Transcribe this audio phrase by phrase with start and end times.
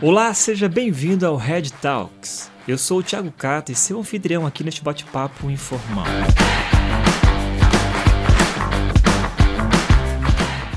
[0.00, 2.50] Olá, seja bem-vindo ao Red Talks.
[2.66, 6.06] Eu sou o Thiago Cata e seu anfitrião aqui neste bate-papo informal.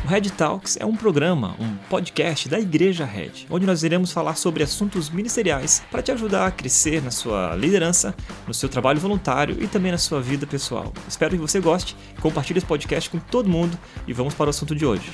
[0.05, 4.35] O Red Talks é um programa, um podcast da Igreja Red, onde nós iremos falar
[4.35, 8.13] sobre assuntos ministeriais para te ajudar a crescer na sua liderança,
[8.47, 10.93] no seu trabalho voluntário e também na sua vida pessoal.
[11.07, 13.75] Espero que você goste, compartilhe esse podcast com todo mundo
[14.07, 15.11] e vamos para o assunto de hoje.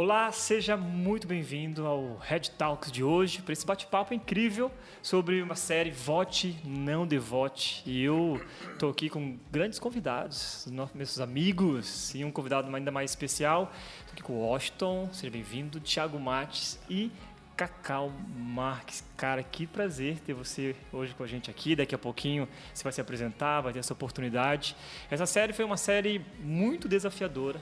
[0.00, 4.70] Olá, seja muito bem-vindo ao Red Talks de hoje, para esse bate-papo incrível
[5.02, 7.82] sobre uma série Vote, Não Devote.
[7.84, 8.40] E eu
[8.72, 13.72] estou aqui com grandes convidados, meus amigos, e um convidado ainda mais especial.
[13.98, 17.10] Estou aqui com o Washington, seja bem-vindo, Thiago Mates e
[17.56, 19.04] Cacau Marques.
[19.16, 21.74] Cara, que prazer ter você hoje com a gente aqui.
[21.74, 24.76] Daqui a pouquinho você vai se apresentar, vai ter essa oportunidade.
[25.10, 27.60] Essa série foi uma série muito desafiadora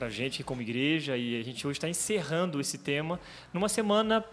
[0.00, 3.20] para a gente como igreja e a gente hoje está encerrando esse tema
[3.52, 4.24] numa semana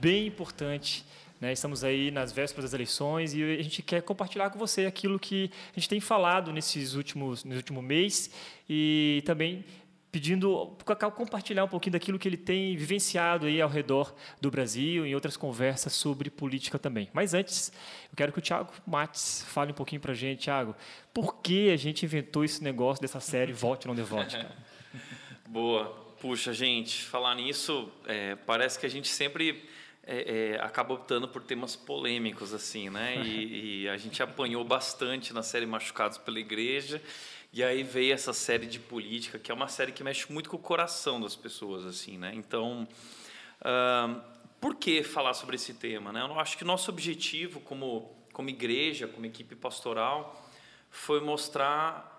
[0.00, 1.04] bem importante.
[1.38, 1.52] Né?
[1.52, 5.50] Estamos aí nas vésperas das eleições e a gente quer compartilhar com você aquilo que
[5.72, 8.30] a gente tem falado nesses últimos, nesse último mês
[8.66, 9.66] e também
[10.10, 14.14] pedindo para o Cacau compartilhar um pouquinho daquilo que ele tem vivenciado aí ao redor
[14.40, 17.10] do Brasil em outras conversas sobre política também.
[17.12, 17.70] Mas antes,
[18.10, 20.74] eu quero que o Thiago Mates fale um pouquinho para a gente, Thiago,
[21.12, 24.36] por que a gente inventou esse negócio dessa série Vote ou Não Devote?
[24.36, 24.56] Cara?
[25.48, 26.06] Boa.
[26.20, 29.62] Puxa, gente, falar nisso, é, parece que a gente sempre
[30.02, 33.16] é, é, acaba optando por temas polêmicos, assim, né?
[33.24, 37.00] E, e, a gente apanhou bastante na série Machucados pela Igreja.
[37.52, 40.56] E aí veio essa série de política, que é uma série que mexe muito com
[40.56, 42.32] o coração das pessoas, assim, né?
[42.34, 42.88] Então,
[43.60, 44.20] uh,
[44.60, 46.22] por que falar sobre esse tema, né?
[46.22, 50.44] Eu acho que nosso objetivo como, como igreja, como equipe pastoral,
[50.90, 52.15] foi mostrar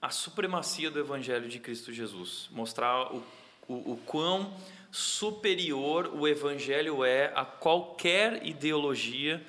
[0.00, 3.22] a supremacia do Evangelho de Cristo Jesus, mostrar o,
[3.66, 4.54] o, o quão
[4.90, 9.44] superior o Evangelho é a qualquer ideologia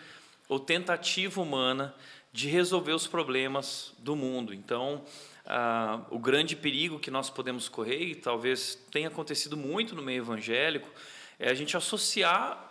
[0.48, 1.96] ou tentativa humana
[2.34, 4.54] de resolver os problemas do mundo.
[4.54, 5.04] Então,
[5.46, 10.24] ah, o grande perigo que nós podemos correr, e talvez tenha acontecido muito no meio
[10.24, 10.90] evangélico,
[11.38, 12.66] é a gente associar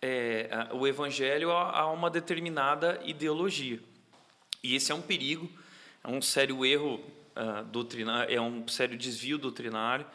[0.00, 3.80] é, o Evangelho a, a uma determinada ideologia.
[4.62, 5.48] E esse é um perigo
[6.04, 7.00] é um sério erro
[7.36, 10.06] uh, doutrinário, é um sério desvio doutrinário.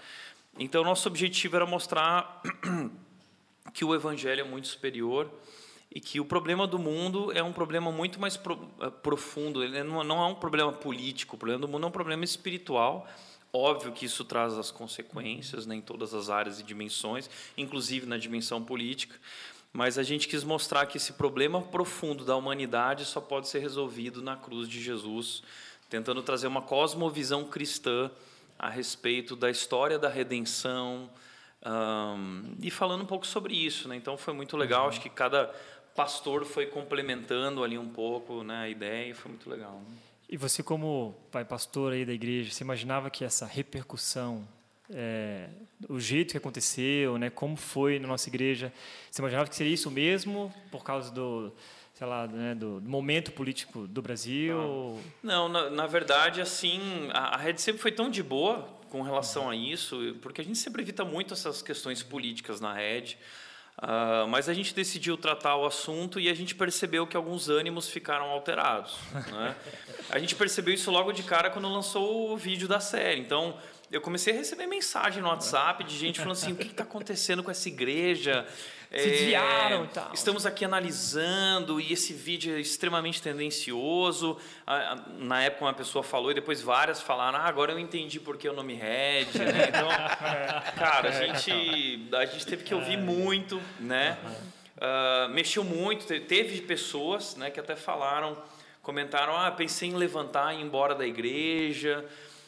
[0.59, 2.41] Então, nosso objetivo era mostrar
[3.73, 5.29] que o evangelho é muito superior
[5.93, 9.63] e que o problema do mundo é um problema muito mais pro, uh, profundo.
[9.63, 13.07] Ele não, não é um problema político, o problema do mundo é um problema espiritual.
[13.53, 18.17] Óbvio que isso traz as consequências né, em todas as áreas e dimensões, inclusive na
[18.17, 19.15] dimensão política.
[19.71, 24.21] Mas a gente quis mostrar que esse problema profundo da humanidade só pode ser resolvido
[24.21, 25.43] na cruz de Jesus,
[25.89, 28.11] tentando trazer uma cosmovisão cristã
[28.57, 31.09] a respeito da história da redenção
[31.65, 33.87] um, e falando um pouco sobre isso.
[33.87, 33.95] Né?
[33.95, 34.89] Então foi muito legal, uhum.
[34.89, 35.53] acho que cada
[35.95, 39.81] pastor foi complementando ali um pouco né, a ideia e foi muito legal.
[39.87, 39.97] Né?
[40.29, 44.47] E você como pai pastor aí da igreja, você imaginava que essa repercussão
[44.93, 45.49] é,
[45.89, 48.71] o jeito que aconteceu, né, como foi na nossa igreja,
[49.11, 51.51] você imaginava que seria isso mesmo por causa do
[51.93, 54.99] sei lá, né, do, momento político do Brasil?
[55.23, 56.79] Não, na, na verdade, assim,
[57.11, 60.59] a, a rede sempre foi tão de boa com relação a isso, porque a gente
[60.59, 63.17] sempre evita muito essas questões políticas na rede.
[63.79, 67.87] Uh, mas a gente decidiu tratar o assunto e a gente percebeu que alguns ânimos
[67.87, 68.97] ficaram alterados.
[69.13, 69.55] Né?
[70.09, 73.21] a gente percebeu isso logo de cara quando lançou o vídeo da série.
[73.21, 73.55] Então,
[73.89, 77.41] eu comecei a receber mensagem no WhatsApp de gente falando assim: o que está acontecendo
[77.41, 78.45] com essa igreja?
[78.89, 80.13] Se desviaram é, e tal.
[80.13, 84.37] Estamos aqui analisando e esse vídeo é extremamente tendencioso.
[85.19, 88.53] Na época uma pessoa falou e depois várias falaram: ah, agora eu entendi porque o
[88.53, 89.25] nome Red.
[89.35, 89.69] Né?
[89.69, 89.87] Então,
[90.77, 92.97] cara, a é, gente, a gente teve que ouvir é.
[92.97, 94.17] muito, né?
[94.77, 96.05] Uh, mexeu muito.
[96.21, 98.37] Teve pessoas né, que até falaram,
[98.81, 102.05] comentaram: ah, pensei em levantar e ir embora da igreja.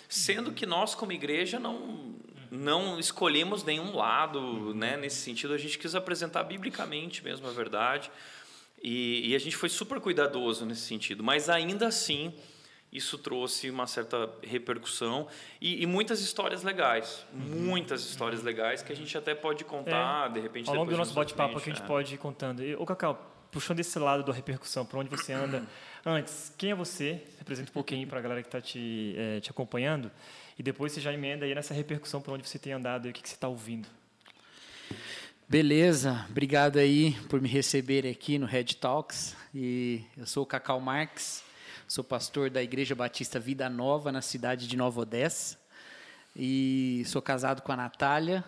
[0.09, 2.09] Sendo que nós, como igreja, não
[2.51, 4.97] não escolhemos nenhum lado, né?
[4.97, 8.11] Nesse sentido, a gente quis apresentar biblicamente mesmo a verdade.
[8.81, 12.33] E, e, a gente foi super cuidadoso nesse sentido, mas ainda assim
[12.91, 15.27] isso trouxe uma certa repercussão
[15.61, 17.39] e, e muitas histórias legais, uhum.
[17.39, 20.69] muitas histórias legais que a gente até pode contar, é, de repente.
[20.69, 21.85] Ao longo do nosso bate-papo que a gente é.
[21.85, 22.63] pode ir contando.
[22.63, 25.63] E, ô Cacau, puxando esse lado da repercussão, para onde você anda,
[26.05, 27.21] antes, quem é você?
[27.39, 30.11] Apresenta um pouquinho para a galera que está te, é, te acompanhando.
[30.57, 33.13] E depois você já emenda aí nessa repercussão para onde você tem andado e o
[33.13, 33.87] que, que você está ouvindo.
[35.47, 39.35] Beleza, obrigado aí por me receber aqui no Red Talks.
[39.53, 41.43] E eu sou o Cacau Marques,
[41.87, 45.57] sou pastor da Igreja Batista Vida Nova na cidade de Nova Odessa.
[46.35, 48.43] e sou casado com a Natália.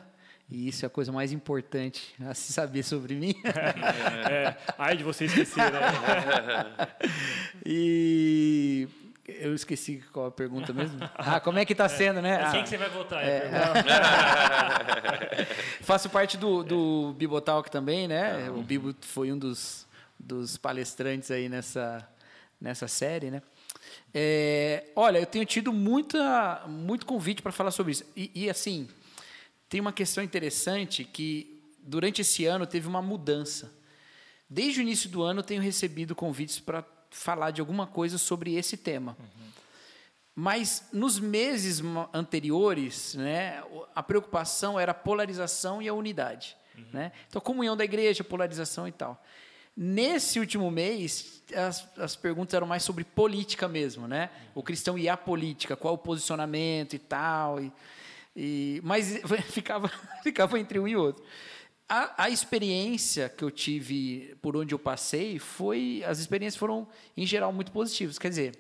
[0.52, 3.34] E isso é a coisa mais importante a se saber sobre mim.
[4.30, 5.80] é, ai de você esquecer, né?
[7.66, 8.88] e
[9.28, 11.00] eu esqueci qual a pergunta mesmo.
[11.16, 12.44] Ah, como é que está sendo, né?
[12.44, 13.24] Ah, quem que você vai votar?
[13.24, 13.50] É,
[15.82, 18.50] Faço parte do, do Bibotalk também, né?
[18.50, 19.88] O Bibo foi um dos,
[20.20, 22.06] dos palestrantes aí nessa,
[22.60, 23.42] nessa série, né?
[24.14, 28.04] É, olha, eu tenho tido muita, muito convite para falar sobre isso.
[28.16, 28.88] E, e, assim,
[29.72, 33.74] tem uma questão interessante que durante esse ano teve uma mudança.
[34.50, 38.56] Desde o início do ano eu tenho recebido convites para falar de alguma coisa sobre
[38.56, 39.16] esse tema.
[39.18, 39.48] Uhum.
[40.36, 41.82] Mas nos meses
[42.14, 43.64] anteriores, né,
[43.96, 46.58] a preocupação era a polarização e a unidade.
[46.78, 46.86] Uhum.
[46.92, 47.14] Né?
[47.30, 49.24] Então, comunhão da igreja, polarização e tal.
[49.76, 54.30] Nesse último mês, as, as perguntas eram mais sobre política mesmo, né?
[54.54, 57.58] O cristão e a política, qual o posicionamento e tal.
[57.62, 57.72] E,
[58.36, 59.92] e, mas ficava,
[60.24, 61.24] ficava entre um e outro.
[61.88, 66.02] A, a, experiência que eu tive por onde eu passei foi.
[66.06, 66.88] As experiências foram,
[67.18, 68.18] em geral, muito positivas.
[68.18, 68.58] Quer dizer,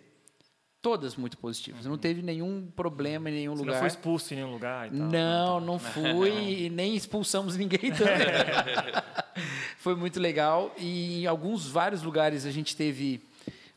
[0.81, 1.85] todas muito positivas.
[1.85, 3.73] Não teve nenhum problema em nenhum Você lugar.
[3.73, 4.89] Não foi expulso em nenhum lugar?
[4.89, 8.27] Tal, não, não fui e nem expulsamos ninguém também.
[9.77, 13.21] foi muito legal e em alguns vários lugares a gente teve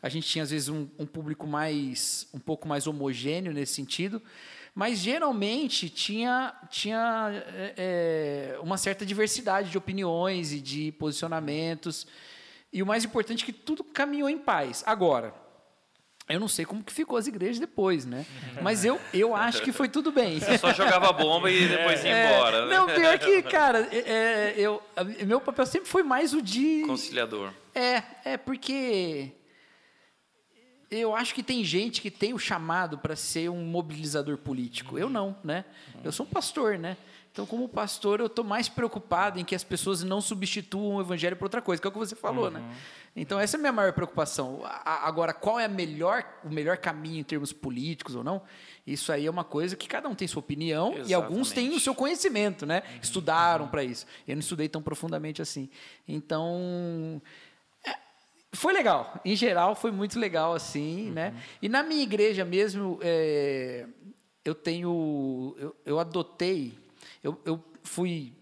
[0.03, 4.21] a gente tinha às vezes um, um público mais um pouco mais homogêneo nesse sentido
[4.75, 7.31] mas geralmente tinha, tinha
[7.77, 12.07] é, uma certa diversidade de opiniões e de posicionamentos.
[12.73, 14.83] E o mais importante é que tudo caminhou em paz.
[14.85, 15.33] Agora,
[16.29, 18.27] eu não sei como que ficou as igrejas depois, né?
[18.63, 20.41] Mas eu, eu acho que foi tudo bem.
[20.41, 22.67] Você só jogava bomba e depois ia é, embora.
[22.67, 22.75] Né?
[22.75, 24.83] Não, pior que, cara, é, eu,
[25.25, 26.83] meu papel sempre foi mais o de...
[26.85, 27.53] Conciliador.
[27.73, 29.33] É, é porque
[31.01, 34.99] eu acho que tem gente que tem o chamado para ser um mobilizador político.
[34.99, 35.65] Eu não, né?
[36.03, 36.97] Eu sou um pastor, né?
[37.35, 41.35] Então, como pastor, eu estou mais preocupado em que as pessoas não substituam o evangelho
[41.35, 42.61] por outra coisa, que é o que você falou, né?
[42.61, 42.69] uhum.
[42.69, 42.77] né?
[43.17, 44.63] Então, essa é a minha maior preocupação.
[44.85, 48.41] Agora, qual é melhor, o melhor caminho em termos políticos ou não?
[48.87, 51.11] Isso aí é uma coisa que cada um tem sua opinião Exatamente.
[51.11, 52.85] e alguns têm o seu conhecimento, né?
[52.89, 52.99] Uhum.
[53.03, 54.07] Estudaram para isso.
[54.29, 55.69] Eu não estudei tão profundamente assim.
[56.07, 57.21] Então,
[58.55, 59.21] foi legal.
[59.25, 61.13] Em geral, foi muito legal, assim, uhum.
[61.13, 61.35] né?
[61.61, 63.87] E na minha igreja mesmo, é,
[64.45, 65.55] eu tenho...
[65.59, 66.75] Eu, eu adotei...
[67.23, 68.33] Eu, eu fui,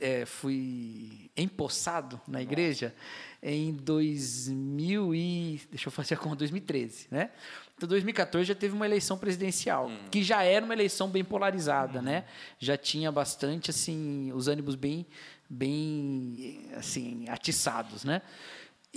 [0.00, 2.94] é, fui empossado na igreja
[3.42, 5.60] em 2000 e...
[5.70, 7.30] Deixa eu fazer a conta, 2013, né?
[7.76, 10.08] Então, 2014 já teve uma eleição presidencial, uhum.
[10.10, 12.04] que já era uma eleição bem polarizada, uhum.
[12.04, 12.24] né?
[12.58, 15.06] Já tinha bastante, assim, os ânimos bem,
[15.48, 18.22] bem, assim, atiçados, né?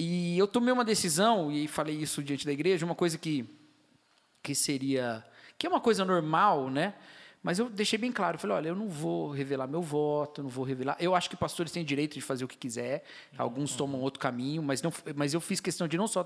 [0.02, 3.46] E eu tomei uma decisão, e falei isso diante da igreja, uma coisa que,
[4.42, 5.22] que seria.
[5.58, 6.94] que é uma coisa normal, né?
[7.44, 10.64] Mas eu deixei bem claro, falei, olha, eu não vou revelar meu voto, não vou
[10.64, 10.96] revelar.
[11.02, 13.04] Eu acho que pastores têm direito de fazer o que quiser.
[13.38, 16.24] Alguns tomam outro caminho, mas não, mas eu fiz questão de não só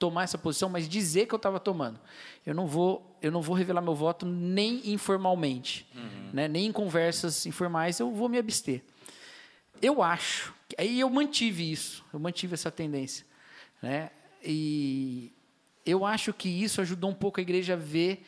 [0.00, 2.00] tomar essa posição, mas dizer que eu estava tomando.
[2.44, 6.30] Eu não vou, eu não vou revelar meu voto nem informalmente, uhum.
[6.32, 6.48] né?
[6.48, 8.82] Nem em conversas informais eu vou me abster.
[9.82, 13.26] Eu acho Aí eu mantive isso, eu mantive essa tendência.
[13.80, 14.10] Né?
[14.44, 15.32] E
[15.84, 18.24] eu acho que isso ajudou um pouco a igreja a ver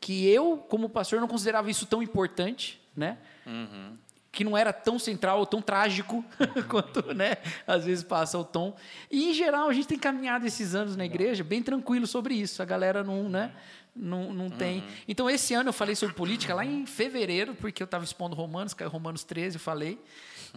[0.00, 3.18] que eu, como pastor, não considerava isso tão importante, né?
[3.46, 3.96] Uhum.
[4.32, 6.62] que não era tão central ou tão trágico uhum.
[6.68, 7.36] quanto, né,
[7.66, 8.76] às vezes passa o tom.
[9.10, 12.60] E, em geral, a gente tem caminhado esses anos na igreja bem tranquilo sobre isso.
[12.60, 13.52] A galera não, né,
[13.94, 14.80] não, não tem.
[14.80, 14.88] Uhum.
[15.08, 18.74] Então, esse ano eu falei sobre política lá em fevereiro, porque eu estava expondo Romanos,
[18.74, 19.98] caiu Romanos 13, eu falei.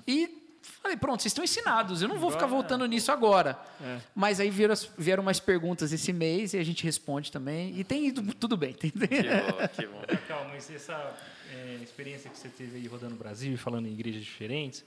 [0.05, 0.38] E
[0.81, 3.59] Falei, pronto, vocês estão ensinados, eu não vou ficar voltando nisso agora.
[3.81, 3.99] É.
[4.15, 7.77] Mas aí vieram, vieram mais perguntas esse mês e a gente responde também.
[7.77, 8.73] E tem ido tudo bem.
[8.79, 8.89] Tem...
[8.91, 10.01] Que bom, que bom.
[10.27, 11.15] Calma, mas essa
[11.53, 14.85] é, experiência que você teve aí rodando o Brasil e falando em igrejas diferentes,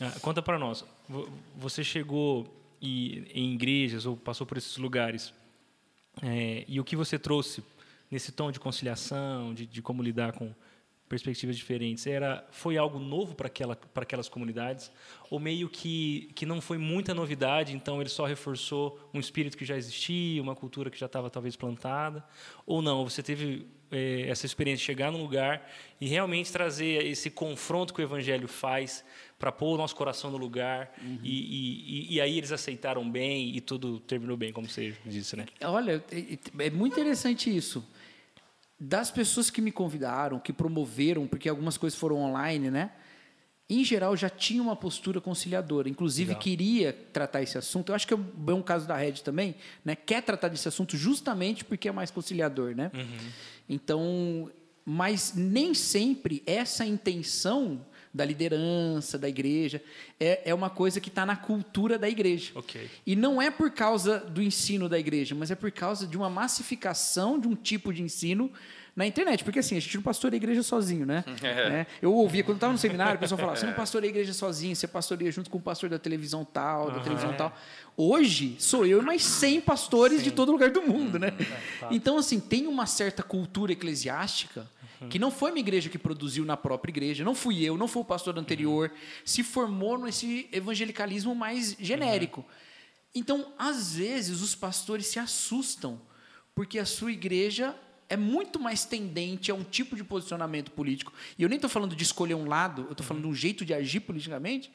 [0.00, 0.84] ah, conta para nós.
[1.56, 5.32] Você chegou e, em igrejas ou passou por esses lugares
[6.20, 7.62] é, e o que você trouxe
[8.10, 10.52] nesse tom de conciliação, de, de como lidar com
[11.12, 12.06] perspectivas diferentes.
[12.06, 14.90] Era foi algo novo para aquela para aquelas comunidades
[15.30, 19.64] ou meio que que não foi muita novidade, então ele só reforçou um espírito que
[19.66, 22.24] já existia, uma cultura que já estava talvez plantada,
[22.64, 23.04] ou não?
[23.04, 28.00] Você teve é, essa experiência de chegar num lugar e realmente trazer esse confronto que
[28.00, 29.04] o evangelho faz
[29.38, 31.18] para pôr o nosso coração no lugar uhum.
[31.22, 35.44] e, e, e, aí eles aceitaram bem e tudo terminou bem, como você disse, né?
[35.62, 37.84] Olha, é, é muito interessante isso
[38.84, 42.90] das pessoas que me convidaram, que promoveram, porque algumas coisas foram online, né?
[43.70, 45.88] Em geral, já tinha uma postura conciliadora.
[45.88, 46.42] Inclusive, Legal.
[46.42, 47.90] queria tratar esse assunto.
[47.90, 49.94] Eu acho que é um caso da Red também, né?
[49.94, 52.90] Quer tratar desse assunto justamente porque é mais conciliador, né?
[52.92, 53.30] Uhum.
[53.68, 54.50] Então,
[54.84, 59.82] mas nem sempre essa intenção da liderança da igreja
[60.20, 62.52] é, é uma coisa que está na cultura da igreja.
[62.54, 62.90] Ok.
[63.06, 66.28] E não é por causa do ensino da igreja, mas é por causa de uma
[66.28, 68.50] massificação de um tipo de ensino
[68.94, 69.42] na internet.
[69.42, 71.24] Porque assim, a gente não pastoreia a igreja sozinho, né?
[71.42, 71.86] É.
[72.00, 74.76] Eu ouvia, quando estava no seminário, o pessoal falava: você não pastoreia a igreja sozinho,
[74.76, 77.56] você pastoreia junto com o pastor da televisão tal, da televisão tal.
[77.96, 81.32] Hoje, sou eu e mais 100 pastores de todo lugar do mundo, né?
[81.90, 84.66] Então, assim, tem uma certa cultura eclesiástica
[85.08, 88.02] que não foi uma igreja que produziu na própria igreja, não fui eu, não foi
[88.02, 88.92] o pastor anterior,
[89.24, 92.44] se formou nesse evangelicalismo mais genérico.
[93.14, 96.00] Então, às vezes, os pastores se assustam
[96.54, 97.74] porque a sua igreja
[98.08, 101.12] é muito mais tendente a um tipo de posicionamento político.
[101.38, 103.64] E eu nem estou falando de escolher um lado, eu estou falando de um jeito
[103.64, 104.70] de agir politicamente,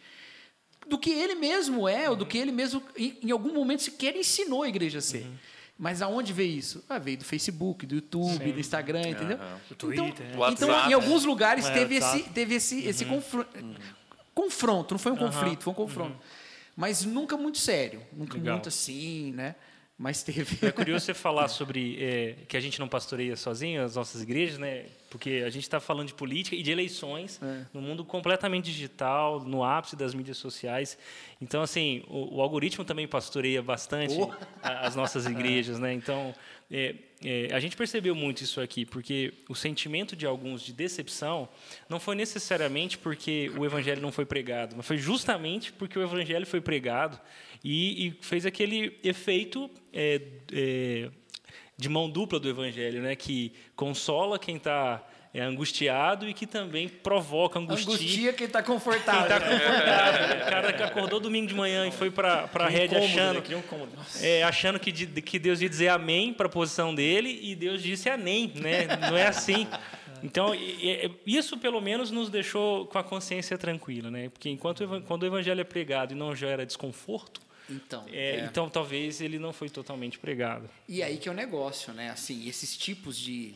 [0.88, 4.15] do que ele mesmo é, ou do que ele mesmo, em, em algum momento, sequer
[4.15, 5.27] ensinou a igreja a ser.
[5.79, 6.84] Mas aonde veio isso?
[6.89, 8.51] Ah, veio do Facebook, do YouTube, Sim.
[8.51, 9.38] do Instagram, entendeu?
[9.38, 9.60] Aham.
[9.69, 10.27] Do Twitter, então, né?
[10.31, 10.89] então, WhatsApp.
[10.89, 12.19] em alguns lugares É, teve, WhatsApp.
[12.22, 13.46] esse, teve esse, esse confro-
[14.34, 14.93] confronto.
[14.93, 16.17] Não foi um conflito, foi um confronto.
[16.75, 18.01] Mas nunca muito sério.
[18.13, 18.55] Nunca Legal.
[18.55, 19.55] muito assim, né?
[19.98, 20.65] Mas teve.
[20.65, 24.57] É curioso você falar sobre é, que a gente não pastoreia sozinho as nossas igrejas,
[24.60, 24.86] né?
[25.09, 27.65] Porque a gente está falando de política e de eleições É.
[27.73, 30.97] no mundo completamente digital, no ápice das mídias sociais.
[31.41, 34.31] Então, assim, o, o algoritmo também pastoreia bastante Oh.
[34.61, 35.93] as nossas igrejas, né?
[35.93, 36.33] Então,
[36.69, 41.47] é, é, a gente percebeu muito isso aqui, porque o sentimento de alguns de decepção
[41.89, 46.45] não foi necessariamente porque o evangelho não foi pregado, mas foi justamente porque o evangelho
[46.45, 47.17] foi pregado
[47.63, 50.21] e, e fez aquele efeito é,
[50.51, 51.09] é,
[51.77, 53.15] de mão dupla do evangelho, né?
[53.15, 55.03] Que consola quem está
[55.39, 57.93] angustiado e que também provoca angustia.
[57.93, 59.22] Angustia quem está Quem confortável.
[59.22, 60.27] está confortável.
[60.29, 60.43] né?
[60.43, 63.63] O cara que acordou domingo de manhã e foi para a rede Incômodo, achando, né?
[64.22, 67.55] Um é, achando que, de- que Deus ia dizer amém para a posição dele e
[67.55, 68.88] Deus disse amém, né?
[69.10, 69.67] Não é assim.
[70.24, 70.53] Então,
[71.27, 74.29] isso pelo menos nos deixou com a consciência tranquila, né?
[74.29, 78.45] Porque enquanto quando o evangelho é pregado e não gera desconforto, Então, é, é.
[78.45, 80.69] então talvez ele não foi totalmente pregado.
[80.88, 82.09] E aí que é o negócio, né?
[82.09, 83.53] Assim, esses tipos de.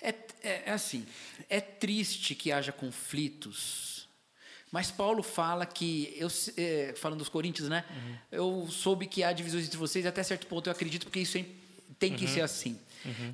[0.00, 0.08] É,
[0.42, 1.06] é, é assim,
[1.48, 4.06] é triste que haja conflitos,
[4.70, 7.84] mas Paulo fala que, eu, é, falando dos Coríntios, né?
[8.30, 11.44] Eu soube que há divisões entre vocês, até certo ponto eu acredito, porque isso é-
[11.98, 12.78] tem que ser assim.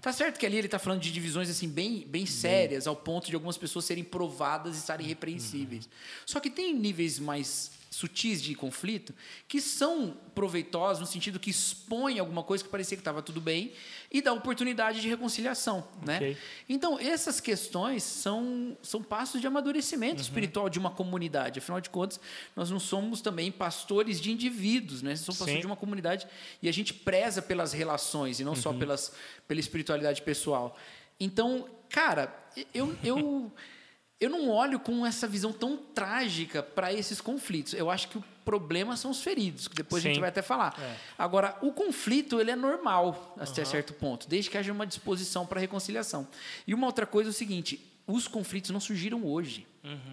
[0.02, 3.28] Tá certo que ali ele está falando de divisões assim bem, bem sérias, ao ponto
[3.28, 5.88] de algumas pessoas serem provadas e estarem repreensíveis.
[6.26, 9.12] Só que tem níveis mais sutis de conflito
[9.48, 13.72] que são proveitosos no sentido que expõem alguma coisa que parecia que estava tudo bem
[14.12, 16.16] e dá oportunidade de reconciliação, né?
[16.16, 16.36] Ok.
[16.68, 21.58] Então, essas questões são, são passos de amadurecimento espiritual de uma comunidade.
[21.58, 22.20] Afinal de contas,
[22.54, 25.16] nós não somos também pastores de indivíduos, né?
[25.16, 25.60] Somos pastores Sim.
[25.60, 26.28] de uma comunidade
[26.62, 29.12] e a gente preza pelas relações e não só pelas,
[29.48, 30.78] pela espiritualidade pessoal.
[31.18, 32.32] Então, cara,
[32.72, 33.52] eu, eu,
[34.20, 37.72] eu não olho com essa visão tão trágica para esses conflitos.
[37.72, 40.20] Eu acho que o problema são os feridos, que depois a gente Sim.
[40.20, 40.76] vai até falar.
[41.16, 45.58] Agora, o conflito ele é normal até certo ponto, desde que haja uma disposição para
[45.58, 46.28] reconciliação.
[46.66, 49.66] E uma outra coisa é o seguinte: os conflitos não surgiram hoje,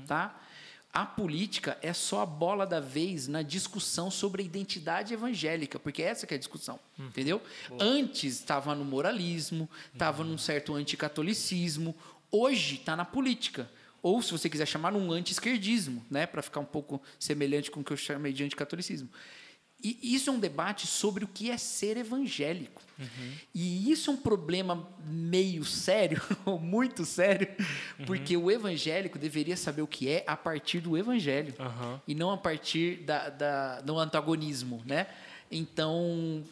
[0.07, 0.39] tá?
[0.93, 6.01] A política é só a bola da vez na discussão sobre a identidade evangélica, porque
[6.01, 7.41] essa que é a discussão, entendeu?
[7.77, 11.93] Antes estava no moralismo, estava num certo anticatolicismo,
[12.31, 13.69] hoje está na política.
[14.07, 16.25] Ou, se você quiser chamar, num anti-esquerdismo, né?
[16.25, 19.09] para ficar um pouco semelhante com o que eu chamei de anticatolicismo.
[19.83, 22.81] E isso é um debate sobre o que é ser evangélico.
[23.53, 27.47] E isso é um problema meio sério, ou muito sério,
[28.07, 32.01] porque o evangélico deveria saber o que é a partir do evangelho Aham.
[32.07, 35.05] e não a partir da, da- do antagonismo, né?
[35.51, 36.43] Então,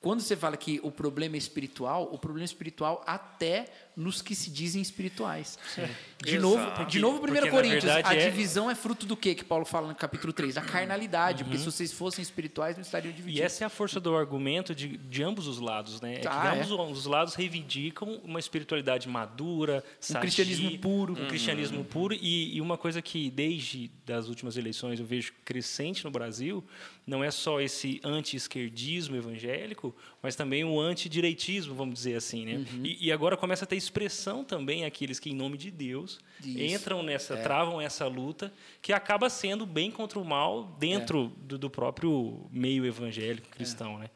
[0.00, 3.66] quando você fala que o problema é espiritual, o problema é espiritual até
[4.00, 5.58] nos que se dizem espirituais.
[6.22, 6.40] De Exato.
[6.42, 9.44] novo, de novo 1 Porque, na Coríntios, a é- divisão é fruto do que que
[9.44, 10.54] Paulo fala no capítulo 3?
[10.54, 13.40] Da carnalidade, porque se vocês fossem espirituais, não estariam divididos.
[13.40, 16.16] E essa é a força do argumento de, de ambos os lados, né?
[16.16, 16.58] É que Ah, é.
[16.58, 21.12] ambos os lados reivindicam uma espiritualidade madura, sadia, cristianismo puro.
[21.14, 26.04] um cristianismo puro e, e uma coisa que desde das últimas eleições eu vejo crescente
[26.04, 26.64] no Brasil
[27.06, 32.54] não é só esse anti-esquerdismo evangélico, mas também o antidireitismo, vamos dizer assim, né?
[32.72, 32.84] Uhum.
[32.84, 36.58] E, e agora começa a ter expressão também aqueles que em nome de Deus Isso.
[36.76, 37.42] entram nessa, É.
[37.42, 41.46] travam essa luta que acaba sendo bem contra o mal dentro É.
[41.46, 44.08] do, do próprio meio evangélico cristão, né?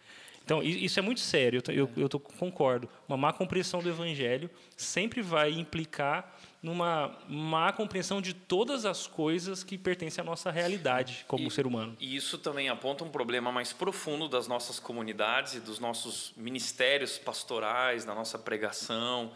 [0.44, 2.86] Então, isso é muito sério, eu, eu, eu tô- concordo.
[3.08, 9.64] Uma má compreensão do evangelho sempre vai implicar numa má compreensão de todas as coisas
[9.64, 11.96] que pertencem à nossa realidade como E- ser humano.
[11.98, 17.16] E isso também aponta um problema mais profundo das nossas comunidades e dos nossos ministérios
[17.16, 19.32] pastorais, da nossa pregação,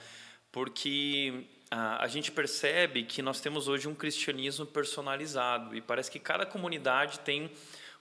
[0.58, 6.18] porque a, a gente percebe que nós temos hoje um cristianismo personalizado e parece que
[6.18, 7.48] cada comunidade tem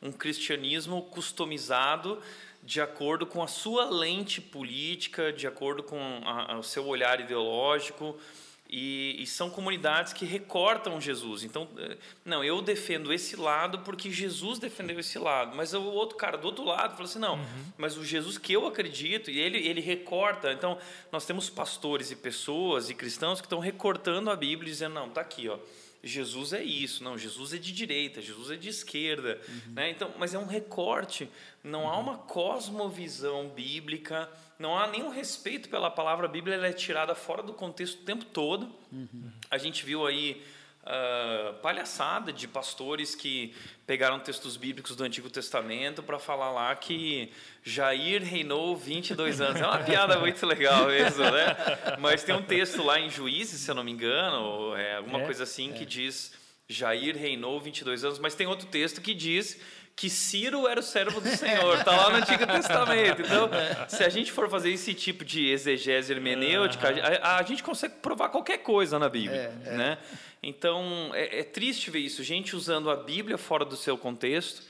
[0.01, 2.19] um cristianismo customizado
[2.63, 7.19] de acordo com a sua lente política, de acordo com a, a, o seu olhar
[7.19, 8.19] ideológico.
[8.69, 11.45] E, e, são comunidades que recortam Jesus.
[11.45, 11.95] Então, eh,
[12.25, 15.55] não, eu defendo esse lado porque Jesus defendeu esse lado.
[15.55, 17.65] Mas o outro cara do outro lado falou assim: não, uhum.
[17.77, 20.51] mas o Jesus que eu acredito, e ele, ele recorta.
[20.51, 20.77] Então,
[21.13, 25.21] nós temos pastores e pessoas e cristãos que estão recortando a Bíblia, dizendo: não, está
[25.21, 25.57] aqui, ó.
[26.03, 29.73] Jesus é isso, não, Jesus é de direita, Jesus é de esquerda, uhum.
[29.73, 29.89] né?
[29.89, 31.29] Então, mas é um recorte,
[31.63, 31.89] não uhum.
[31.89, 34.29] há uma cosmovisão bíblica,
[34.59, 38.05] não há nenhum respeito pela palavra a Bíblia, ela é tirada fora do contexto o
[38.05, 38.73] tempo todo.
[38.91, 39.31] Uhum.
[39.49, 40.43] A gente viu aí
[40.87, 43.53] uh, palhaçada de pastores que
[43.85, 47.31] pegaram textos bíblicos do Antigo Testamento para falar lá que
[47.63, 49.61] Jair reinou 22 anos.
[49.61, 51.55] É uma piada muito legal isso, né?
[51.99, 55.25] Mas tem um texto lá em Juízes, se eu não me engano, é alguma é,
[55.25, 55.73] coisa assim, é.
[55.73, 56.33] que diz
[56.67, 59.59] Jair reinou 22 anos, mas tem outro texto que diz
[59.97, 63.23] que Ciro era o servo do Senhor, está lá no Antigo Testamento.
[63.23, 63.49] Então,
[63.89, 66.89] se a gente for fazer esse tipo de exegese hermenêutica,
[67.23, 69.75] a, a gente consegue provar qualquer coisa na Bíblia, é, é.
[69.75, 69.97] né?
[70.43, 74.61] Então, é, é, triste ver isso, gente usando a Bíblia fora do seu contexto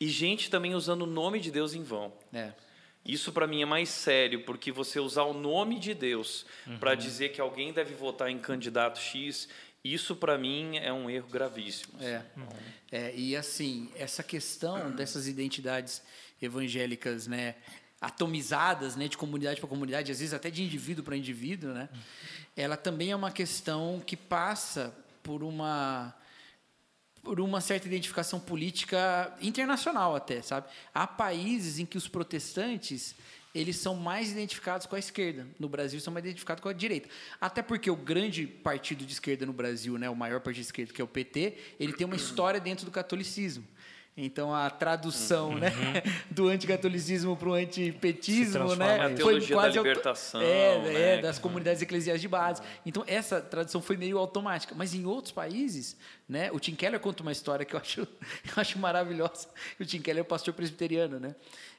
[0.00, 2.12] e gente também usando o nome de Deus em vão.
[2.34, 2.50] É.
[3.06, 6.78] Isso para mim é mais sério, porque você usar o nome de Deus uhum.
[6.78, 9.48] para dizer que alguém deve votar em candidato X
[9.84, 11.94] isso, para mim, é um erro gravíssimo.
[12.00, 12.22] É.
[12.90, 13.14] é.
[13.16, 16.02] E, assim, essa questão dessas identidades
[16.40, 17.56] evangélicas, né,
[18.00, 21.88] atomizadas, né, de comunidade para comunidade, às vezes até de indivíduo para indivíduo, né,
[22.56, 26.14] ela também é uma questão que passa por uma
[27.22, 30.66] por uma certa identificação política internacional até, sabe?
[30.92, 33.14] Há países em que os protestantes
[33.54, 35.46] eles são mais identificados com a esquerda.
[35.58, 37.08] No Brasil, são mais identificados com a direita.
[37.40, 40.92] Até porque o grande partido de esquerda no Brasil, né, o maior partido de esquerda,
[40.92, 43.64] que é o PT, ele tem uma história dentro do catolicismo.
[44.14, 45.58] Então a tradução, uhum.
[45.58, 45.72] né,
[46.30, 51.14] do anticatolicismo para o antipetismo, né, foi quase da libertação, é, né?
[51.14, 52.60] é, das comunidades eclesiais de base.
[52.84, 55.96] Então essa tradução foi meio automática, mas em outros países,
[56.28, 58.00] né, o Tim Keller conta uma história que eu acho,
[58.44, 59.48] eu acho maravilhosa.
[59.80, 61.34] O Tim Keller é o pastor presbiteriano, né?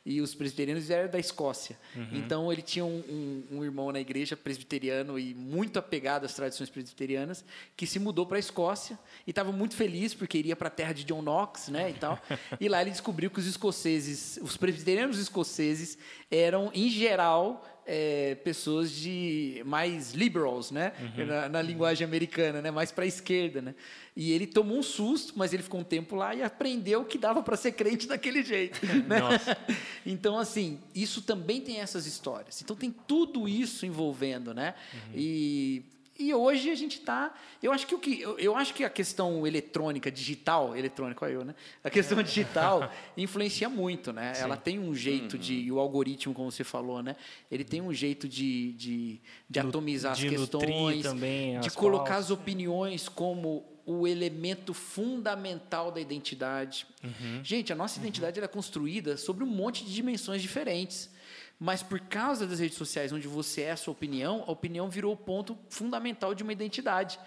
[0.06, 1.78] E os presbiterianos eram da Escócia.
[1.96, 2.10] Uhum.
[2.12, 6.70] Então ele tinha um, um, um, irmão na igreja presbiteriano e muito apegado às tradições
[6.70, 10.72] presbiterianas que se mudou para a Escócia e estava muito feliz porque iria para a
[10.72, 12.20] terra de John Knox, né, e tal.
[12.60, 15.98] e lá ele descobriu que os escoceses, os presbiterianos escoceses
[16.30, 20.94] eram em geral é, pessoas de mais liberals, né?
[21.00, 21.26] Uhum.
[21.26, 22.72] Na, na, linguagem americana, né?
[22.72, 23.76] Mais para a esquerda, né?
[24.16, 27.42] E ele tomou um susto, mas ele ficou um tempo lá e aprendeu que dava
[27.42, 29.20] para ser crente daquele jeito, né?
[30.06, 32.62] então, assim, isso também tem essas histórias.
[32.62, 34.76] Então tem tudo isso envolvendo, né?
[34.94, 35.12] Uhum.
[35.16, 35.84] E
[36.18, 37.34] e hoje a gente está.
[37.62, 41.44] Eu acho que o que eu, eu, acho que a questão eletrônica, digital, eletrônico eu,
[41.44, 41.56] né?
[41.84, 42.24] A questão é.
[42.24, 44.34] digital influencia muito, né?
[44.36, 44.44] Sim.
[44.44, 45.40] Ela tem um jeito uhum.
[45.40, 47.16] de o algoritmo, como você falou, né?
[47.50, 52.30] Ele tem um jeito de, de, de atomizar de as questões, também, de colocar as
[52.30, 56.86] opiniões como o elemento fundamental da identidade.
[57.04, 57.44] Uhum.
[57.44, 58.46] Gente, a nossa identidade uhum.
[58.46, 61.10] é construída sobre um monte de dimensões diferentes.
[61.60, 65.14] Mas por causa das redes sociais, onde você é a sua opinião, a opinião virou
[65.14, 67.20] o ponto fundamental de uma identidade.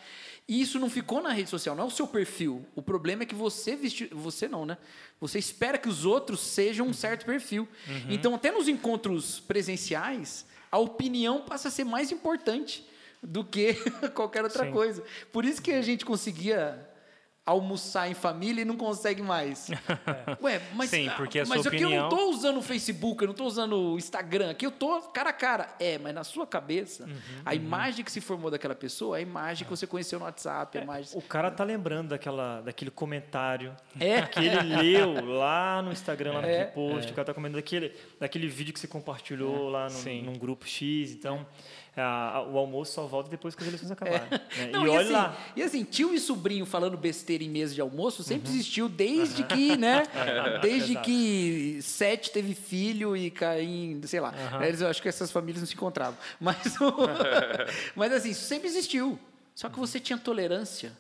[0.49, 2.65] E isso não ficou na rede social, não é o seu perfil.
[2.75, 4.09] O problema é que você vestiu.
[4.13, 4.77] Você não, né?
[5.21, 7.67] Você espera que os outros sejam um certo perfil.
[7.89, 8.11] Uhum.
[8.11, 12.87] Então, até nos encontros presenciais, a opinião passa a ser mais importante
[13.23, 13.75] do que
[14.15, 14.73] qualquer outra Sim.
[14.73, 15.03] coisa.
[15.33, 16.89] Por isso que a gente conseguia
[17.47, 19.71] almoçar em família e não consegue mais.
[20.07, 20.37] É.
[20.43, 21.91] Ué, mas, Sim, porque a mas sua aqui opinião...
[21.91, 25.01] eu não estou usando o Facebook, eu não estou usando o Instagram, aqui eu estou
[25.03, 25.69] cara a cara.
[25.79, 27.57] É, mas na sua cabeça, uhum, a uhum.
[27.57, 30.79] imagem que se formou daquela pessoa é a imagem que você conheceu no WhatsApp.
[30.79, 31.19] É, imagem...
[31.19, 34.23] O cara tá lembrando daquela, daquele comentário é.
[34.23, 36.67] que ele leu lá no Instagram, lá naquele é.
[36.67, 37.13] post, é.
[37.13, 39.73] o cara tá comentando daquele, daquele vídeo que você compartilhou é.
[39.73, 41.47] lá no, num grupo X, então
[42.01, 44.29] a, o almoço só volta depois que as eleições acabarem.
[44.31, 44.67] É.
[44.67, 44.71] Né?
[44.73, 45.39] Não, e, e olha assim, lá.
[45.57, 48.55] E assim, tio e sobrinho falando besteira em mesa de almoço sempre uhum.
[48.55, 50.03] existiu desde que, né?
[50.27, 51.07] É, desde exato.
[51.07, 54.35] que Sete teve filho e Caim, sei lá.
[54.53, 54.63] Uhum.
[54.63, 56.19] Eles, eu acho que essas famílias não se encontravam.
[56.41, 56.77] Mas,
[57.95, 59.19] mas assim, isso sempre existiu.
[59.55, 60.93] Só que você tinha tolerância.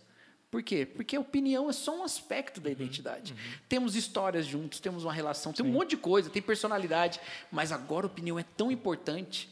[0.50, 0.86] Por quê?
[0.86, 2.72] Porque a opinião é só um aspecto da uhum.
[2.72, 3.32] identidade.
[3.32, 3.38] Uhum.
[3.68, 5.70] Temos histórias juntos, temos uma relação, tem Sim.
[5.70, 9.48] um monte de coisa, tem personalidade, mas agora a opinião é tão importante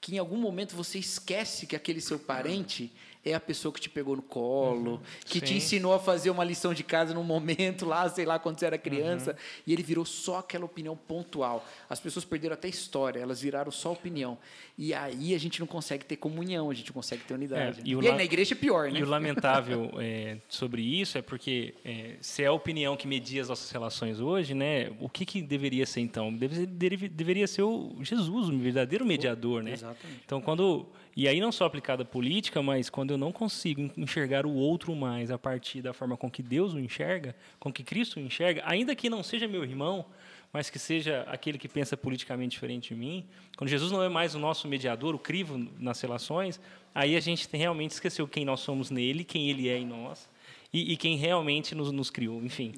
[0.00, 2.92] que em algum momento você esquece que aquele seu parente
[3.26, 5.00] é a pessoa que te pegou no colo, Uhum.
[5.24, 5.56] que te Sim.
[5.56, 8.78] ensinou a fazer uma lição de casa num momento lá, sei lá, quando você era
[8.78, 9.36] criança, Uhum.
[9.66, 11.66] e ele virou só aquela opinião pontual.
[11.90, 14.38] As pessoas perderam até história, elas viraram só opinião.
[14.78, 17.80] E aí a gente não consegue ter comunhão, a gente não consegue ter unidade.
[17.80, 17.82] É, né?
[17.84, 19.00] e e aí la- na igreja é pior, né?
[19.00, 23.42] E o lamentável é, sobre isso é porque é, se é a opinião que media
[23.42, 24.92] as nossas relações hoje, né?
[25.00, 26.32] O que, que deveria ser então?
[26.32, 29.72] Deve- deve- deveria ser o Jesus, o verdadeiro mediador, né?
[29.72, 30.20] Exatamente.
[30.24, 30.86] Então quando
[31.16, 34.94] e aí não só aplicada à política, mas quando eu não consigo enxergar o outro
[34.94, 38.62] mais a partir da forma com que Deus o enxerga, com que Cristo o enxerga,
[38.66, 40.04] ainda que não seja meu irmão,
[40.52, 43.24] mas que seja aquele que pensa politicamente diferente de mim,
[43.56, 46.60] quando Jesus não é mais o nosso mediador, o crivo nas relações,
[46.94, 50.28] aí a gente realmente esqueceu quem nós somos nele, quem ele é em nós
[50.72, 52.74] e, e quem realmente nos, nos criou, enfim.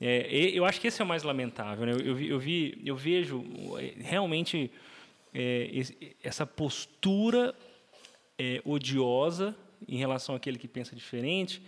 [0.00, 1.84] É, e- eu acho que esse é o mais lamentável.
[1.86, 1.92] Né?
[1.92, 3.44] Eu, eu vi, eu, vi- eu vejo
[3.78, 4.70] é, realmente
[5.34, 5.70] é,
[6.22, 7.54] essa postura
[8.38, 9.54] é, odiosa
[9.88, 11.62] em relação àquele que pensa diferente,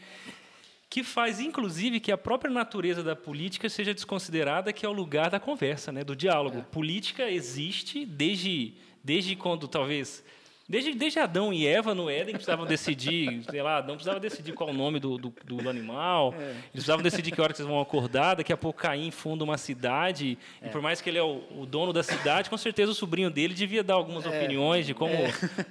[0.89, 5.31] que faz, inclusive, que a própria natureza da política seja desconsiderada, que é o lugar
[5.31, 6.63] da conversa, né, do diálogo.
[6.65, 10.25] Política existe desde, desde quando, talvez...
[10.73, 14.71] Desde, desde Adão e Eva no Éden precisavam decidir, sei lá, Adão precisava decidir qual
[14.71, 18.37] o nome do, do, do animal, eles precisavam decidir que hora que vocês vão acordar,
[18.37, 21.67] daqui a pouco Caim funda uma cidade, e por mais que ele é o, o
[21.67, 25.13] dono da cidade, com certeza o sobrinho dele devia dar algumas opiniões de como...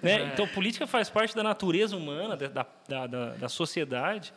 [0.03, 0.29] Né?
[0.33, 4.31] Então, política faz parte da natureza humana, da, da, da, da sociedade,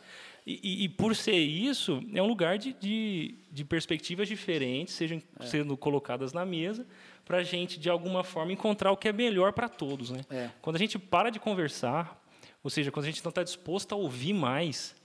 [0.47, 5.21] e, e- e por ser isso, é um lugar de, de, de perspectivas diferentes sejam
[5.41, 6.87] sendo colocadas na mesa
[7.25, 10.11] para a gente, de alguma forma, encontrar o que é melhor para todos.
[10.11, 10.21] Né?
[10.29, 10.49] É.
[10.61, 12.23] Quando a gente para de conversar,
[12.63, 14.95] ou seja, quando a gente não está disposto a ouvir mais,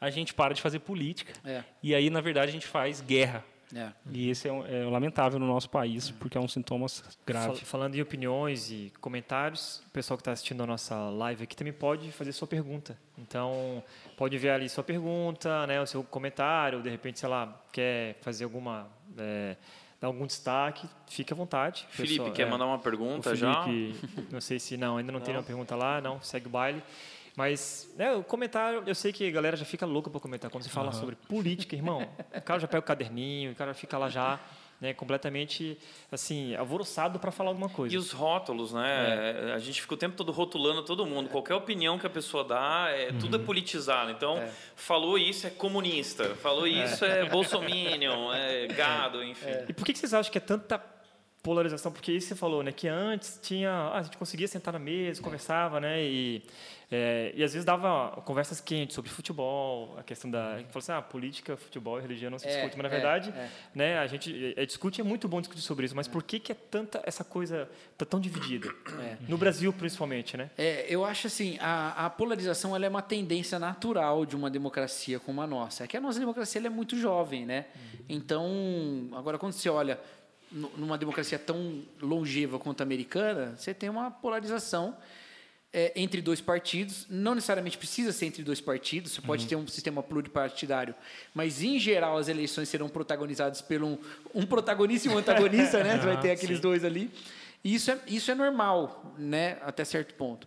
[0.00, 1.32] a gente para de fazer política.
[1.44, 1.64] É.
[1.82, 3.44] E aí, na verdade, a gente faz guerra.
[3.74, 3.92] É.
[4.10, 6.86] E esse é, é lamentável no nosso país, porque é um sintoma
[7.24, 7.46] grave.
[7.46, 11.54] Fal- Falando em opiniões e comentários, o pessoal que está assistindo a nossa live aqui
[11.54, 12.98] também pode fazer sua pergunta.
[13.16, 13.80] Então,
[14.16, 18.42] pode enviar ali sua pergunta, né, o seu comentário, de repente, sei lá, quer fazer
[18.42, 18.88] alguma.
[19.16, 19.56] é,
[20.00, 21.86] dar algum destaque, fique à vontade.
[21.90, 23.64] Felipe, Pessoal, quer é, mandar uma o pergunta já?
[23.64, 26.82] Felipe, não sei se não, ainda não, tem nenhuma pergunta lá, não, segue o baile.
[27.36, 30.50] Mas, né, o comentário, eu sei que a galera já fica louca para comentar.
[30.50, 33.96] Quando você fala sobre política, irmão, o cara já pega o caderninho, o cara fica
[33.96, 34.40] lá já,
[34.80, 35.76] né, completamente,
[36.10, 37.94] assim, alvoroçado para falar alguma coisa.
[37.94, 39.52] E os rótulos, né?
[39.54, 41.28] A gente fica o tempo todo rotulando todo mundo.
[41.28, 44.10] Qualquer opinião que a pessoa dá, é, tudo é politizado.
[44.10, 44.42] Então,
[44.74, 49.50] falou isso é comunista, falou isso é, bolsominion, é gado, enfim.
[49.68, 50.82] E por que vocês acham que é tanta
[51.42, 51.90] polarização?
[51.90, 52.72] Porque isso você falou, né?
[52.72, 56.02] Que antes tinha, ah, a gente conseguia sentar na mesa, conversava, né?
[56.02, 56.42] E,
[56.92, 60.80] é, e às vezes dava conversas quentes sobre futebol, a questão da, a gente falou
[60.80, 63.48] assim, ah, política, futebol e religião não se É, discute, mas na é, verdade, é.
[63.74, 63.98] né?
[63.98, 66.54] A gente é, discute, é muito bom discutir sobre isso, mas por que que é
[66.54, 68.68] tanta essa coisa tá tão dividida?
[69.28, 70.50] No Brasil, principalmente, né?
[70.58, 75.20] É, eu acho assim, a, a polarização ela é uma tendência natural de uma democracia
[75.20, 75.84] como a nossa.
[75.84, 77.66] É que a nossa democracia ela é muito jovem, né?
[78.08, 79.98] Então, agora quando você olha
[80.50, 84.96] numa democracia tão longeva quanto a americana, você tem uma polarização
[85.72, 87.06] é, entre dois partidos.
[87.08, 90.94] Não necessariamente precisa ser entre dois partidos, você pode ter um sistema pluripartidário,
[91.34, 93.96] mas em geral as eleições serão protagonizadas por um,
[94.34, 95.98] um protagonista e um antagonista, né?
[96.00, 97.10] Você vai ter aqueles dois ali.
[97.62, 99.58] E isso é, isso é normal, né?
[99.62, 100.46] Até certo ponto.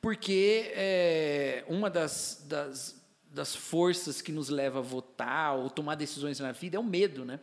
[0.00, 3.00] Porque é, uma das, das,
[3.30, 7.24] das forças que nos leva a votar ou tomar decisões na vida é o medo,
[7.24, 7.40] né?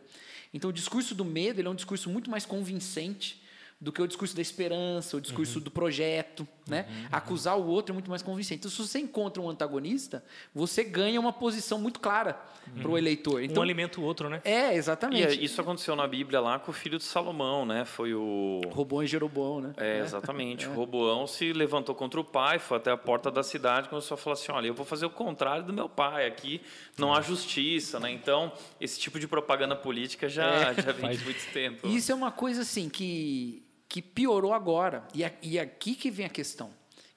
[0.52, 3.39] Então, o discurso do medo ele é um discurso muito mais convincente
[3.80, 6.86] do que o discurso da esperança, o discurso do projeto, né?
[7.10, 8.58] Acusar o outro é muito mais convincente.
[8.58, 10.22] Então, se você encontra um antagonista,
[10.54, 12.38] você ganha uma posição muito clara
[12.80, 13.42] para o eleitor.
[13.42, 14.42] Então, um alimenta o outro, né?
[14.44, 15.38] é, E exatamente.
[15.38, 17.86] é, isso aconteceu na Bíblia lá com o filho de Salomão, né?
[17.86, 18.60] Foi o.
[18.70, 19.72] Robô e Jeroboão, né?
[19.78, 20.68] É, exatamente.
[20.68, 24.14] O Roboão se levantou contra o pai, foi até a porta da cidade e começou
[24.14, 26.60] a falar assim: olha, eu vou fazer o contrário do meu pai, aqui
[26.98, 28.10] não há justiça, né?
[28.10, 31.86] Então, esse tipo de propaganda política já, já vem de muito tempo.
[31.88, 35.06] E Isso é uma coisa assim que, que piorou agora.
[35.12, 36.70] E, a- e aqui que vem a questão,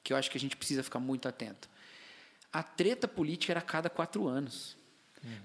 [0.03, 1.69] que eu acho que a gente precisa ficar muito atento.
[2.51, 4.75] A treta política era a cada quatro anos.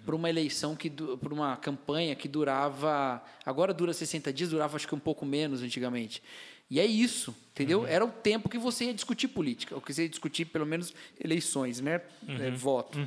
[0.05, 3.23] Para uma eleição, que para uma campanha que durava.
[3.47, 6.21] Agora dura 60 dias, durava acho que um pouco menos antigamente.
[6.69, 7.87] E é isso, entendeu?
[7.87, 10.93] Era o tempo que você ia discutir política, ou que você ia discutir pelo menos
[11.23, 12.01] eleições, né?
[12.27, 12.99] É, voto.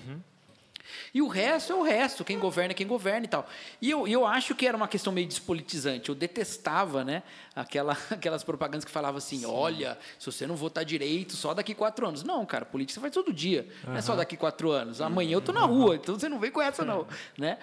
[1.14, 3.48] E o resto é o resto, quem governa é quem governa e tal.
[3.82, 6.10] E eu, eu acho que era uma questão meio despolitizante.
[6.10, 7.24] Eu detestava né,
[7.56, 12.08] aquela, aquelas propagandas que falavam assim: olha, se você não votar direito, só daqui quatro
[12.08, 12.24] anos.
[12.24, 13.68] Não, cara, política você faz todo dia.
[13.86, 15.02] Não é só daqui quatro anos.
[15.02, 17.08] Amanhã eu tô na rua, então você não vem com essa, não.
[17.38, 17.58] Né?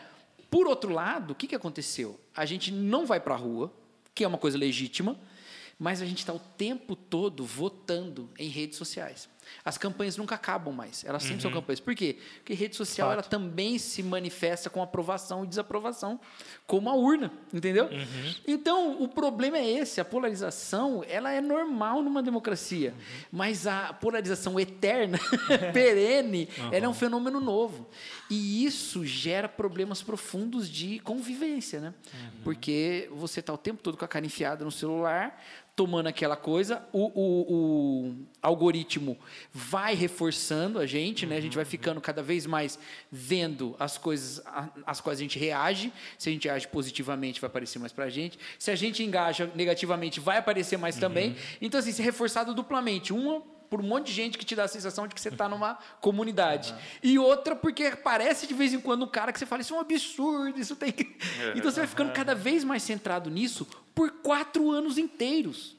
[0.50, 2.18] Por outro lado, o que, que aconteceu?
[2.34, 3.72] A gente não vai para a rua,
[4.14, 5.18] que é uma coisa legítima,
[5.78, 9.28] mas a gente está o tempo todo votando em redes sociais.
[9.64, 11.04] As campanhas nunca acabam mais.
[11.04, 11.40] Elas sempre Uhum.
[11.42, 11.80] são campanhas.
[11.80, 12.18] Por quê?
[12.38, 16.20] Porque rede social ela também se manifesta com aprovação e desaprovação,
[16.66, 17.86] como a urna, entendeu?
[17.86, 18.34] Uhum.
[18.46, 20.00] Então, o problema é esse.
[20.00, 22.90] A polarização ela é normal numa democracia.
[22.96, 23.24] Uhum.
[23.32, 25.18] Mas a polarização eterna,
[25.72, 27.88] perene, ela é um fenômeno novo.
[28.30, 31.94] E isso gera problemas profundos de convivência, né?
[32.12, 32.30] Uhum.
[32.44, 35.42] Porque você está o tempo todo com a cara enfiada no celular,
[35.78, 39.16] tomando aquela coisa, o, o- o algoritmo
[39.52, 41.36] vai reforçando a gente, né?
[41.36, 42.76] A gente vai ficando cada vez mais
[43.12, 44.42] vendo as coisas
[44.84, 45.92] às quais a gente reage.
[46.18, 48.36] Se a gente age positivamente, vai aparecer mais pra gente.
[48.58, 51.36] Se a gente engaja negativamente, vai aparecer mais também.
[51.62, 53.12] Então, assim, isso é reforçado duplamente.
[53.12, 55.46] Uma por um monte de gente que te dá a sensação de que você está
[55.46, 56.74] numa comunidade.
[57.02, 59.76] E outra porque aparece de vez em quando um cara que você fala, isso é
[59.76, 61.04] um absurdo, isso tem que...
[61.54, 63.66] Então você vai ficando cada vez mais centrado nisso
[63.98, 65.74] por quatro anos inteiros.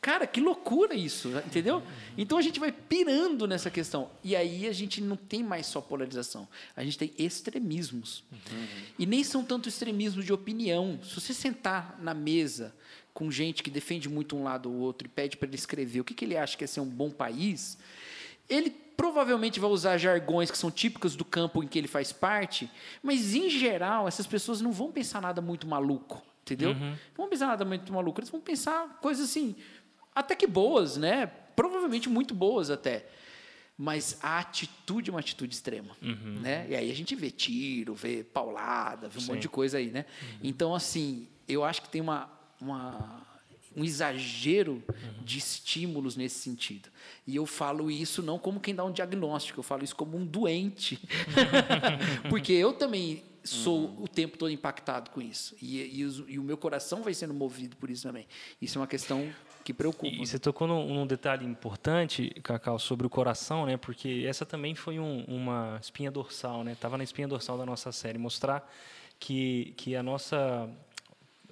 [0.00, 1.82] Cara, que loucura isso, entendeu?
[2.16, 4.08] Então a gente vai pirando nessa questão.
[4.22, 8.22] E aí a gente não tem mais só polarização, a gente tem extremismos.
[8.96, 11.00] E nem são tanto extremismos de opinião.
[11.02, 12.72] Se você sentar na mesa
[13.12, 16.04] com gente que defende muito um lado ou outro e pede para ele escrever o
[16.04, 17.76] que, que ele acha que é ser um bom país,
[18.48, 22.70] ele provavelmente vai usar jargões que são típicos do campo em que ele faz parte,
[23.02, 26.74] mas em geral essas pessoas não vão pensar nada muito maluco, entendeu?
[26.74, 29.56] Não vão pensar nada muito maluco, eles vão pensar coisas assim,
[30.14, 31.26] até que boas, né?
[31.56, 33.06] Provavelmente muito boas até.
[33.76, 35.96] Mas a atitude é uma atitude extrema,
[36.40, 36.66] né?
[36.68, 40.04] E aí a gente vê tiro, vê paulada, vê um monte de coisa aí, né?
[40.42, 43.22] Então, assim, eu acho que tem uma, uma
[43.74, 44.82] um exagero
[45.24, 46.90] de estímulos nesse sentido.
[47.26, 50.24] E eu falo isso não como quem dá um diagnóstico, eu falo isso como um
[50.24, 51.00] doente.
[52.28, 55.54] Porque eu também sou o tempo todo impactado com isso.
[55.60, 58.26] E, e, os- e o meu coração vai sendo movido por isso também.
[58.60, 59.32] Isso é uma questão
[59.64, 60.06] que preocupa.
[60.14, 63.76] E você tocou num, num detalhe importante, Cacau, sobre o coração, né?
[63.76, 66.76] Porque essa também foi um- uma espinha dorsal, né?
[66.80, 68.68] Tava na espinha dorsal da nossa série, mostrar
[69.18, 70.68] que, que a nossa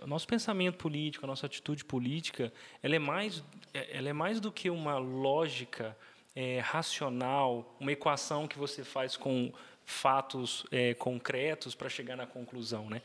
[0.03, 2.51] o nosso pensamento político, a nossa atitude política,
[2.83, 5.95] ela é mais, ela é mais do que uma lógica
[6.35, 9.53] é, racional, uma equação que você faz com
[9.91, 13.03] fatos é, concretos para chegar na conclusão, né?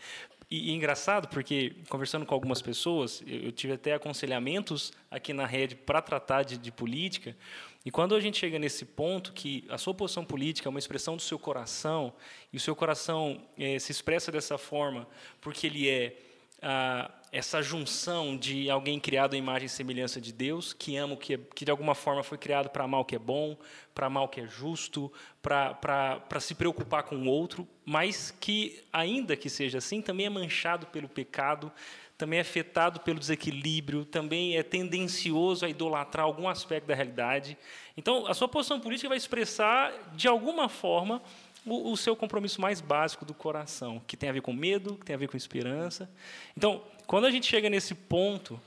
[0.49, 5.45] E, e engraçado porque conversando com algumas pessoas, eu, eu tive até aconselhamentos aqui na
[5.45, 7.35] rede para tratar de, de política.
[7.83, 11.15] E quando a gente chega nesse ponto que a sua posição política é uma expressão
[11.15, 12.13] do seu coração
[12.53, 15.07] e o seu coração eh, se expressa dessa forma
[15.41, 16.15] porque ele é
[16.61, 21.17] ah, essa junção de alguém criado à imagem e semelhança de Deus, que ama o
[21.17, 23.57] que, é, que de alguma forma foi criado para amar o que é bom,
[23.93, 29.35] para amar o que é justo, para se preocupar com o outro, mas que, ainda
[29.35, 31.71] que seja assim, também é manchado pelo pecado,
[32.17, 37.57] também é afetado pelo desequilíbrio, também é tendencioso a idolatrar algum aspecto da realidade.
[37.97, 41.21] Então, a sua posição política vai expressar, de alguma forma,
[41.65, 45.05] o, o seu compromisso mais básico do coração, que tem a ver com medo, que
[45.05, 46.09] tem a ver com esperança.
[46.55, 48.59] Então, quando a gente chega nesse ponto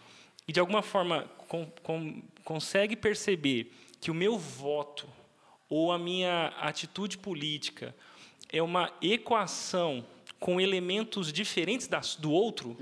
[0.46, 5.08] e de alguma forma com, com, consegue perceber que o meu voto
[5.68, 7.94] ou a minha atitude política
[8.50, 10.04] é uma equação
[10.40, 12.76] com elementos diferentes das, do outro,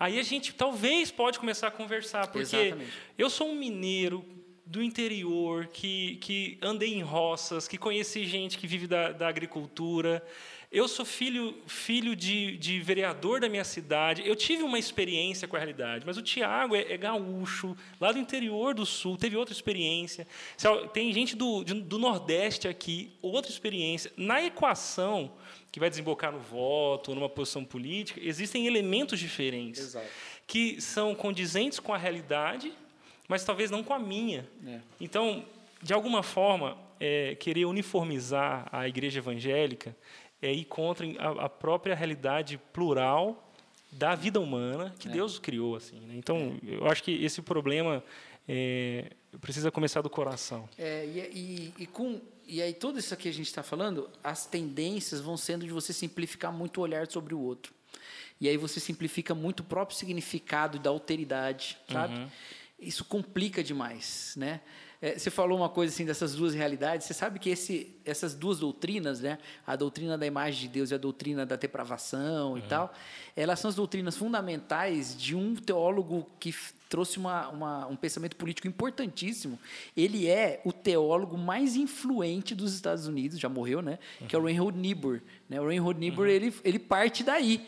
[0.00, 2.92] aí a gente talvez pode começar a conversar, porque Exatamente.
[3.18, 4.24] eu sou um mineiro
[4.66, 10.24] do interior, que, que andei em roças, que conheci gente que vive da, da agricultura.
[10.72, 14.26] Eu sou filho, filho de, de vereador da minha cidade.
[14.26, 18.18] Eu tive uma experiência com a realidade, mas o Tiago é, é gaúcho, lá do
[18.18, 20.26] interior do Sul, teve outra experiência.
[20.92, 24.10] Tem gente do, do Nordeste aqui, outra experiência.
[24.16, 25.32] Na equação
[25.70, 30.06] que vai desembocar no voto, numa posição política, existem elementos diferentes Exato.
[30.46, 32.72] que são condizentes com a realidade,
[33.28, 34.46] mas talvez não com a minha.
[34.66, 34.80] É.
[35.00, 35.44] Então,
[35.82, 39.96] de alguma forma, é, querer uniformizar a igreja evangélica
[40.40, 43.52] é ir contra a, a própria realidade plural
[43.90, 46.00] da vida humana que Deus criou assim.
[46.00, 46.14] né?
[46.16, 48.02] Então, eu acho que esse problema
[48.48, 50.68] é, precisa começar do coração.
[50.76, 54.46] É, e, e, e com, e aí, tudo isso que a gente está falando, as
[54.46, 57.72] tendências vão sendo de você simplificar muito o olhar sobre o outro.
[58.40, 62.26] E aí você simplifica muito o próprio significado da alteridade, sabe?
[62.78, 64.60] Isso complica demais, né?
[65.00, 67.06] É, você falou uma coisa assim dessas duas realidades.
[67.06, 69.38] Você sabe que esse, essas duas doutrinas, né?
[69.66, 72.92] A doutrina da imagem de Deus e a doutrina da depravação e tal,
[73.36, 76.54] elas são as doutrinas fundamentais de um teólogo que
[76.88, 79.58] trouxe uma, uma- um pensamento político importantíssimo.
[79.96, 83.98] Ele é o teólogo mais influente dos Estados Unidos, já morreu, né?
[84.28, 85.20] Que é o Reinhold Niebuhr.
[85.48, 85.60] Né?
[85.60, 87.66] O Reinhold Niebuhr ele, ele parte daí.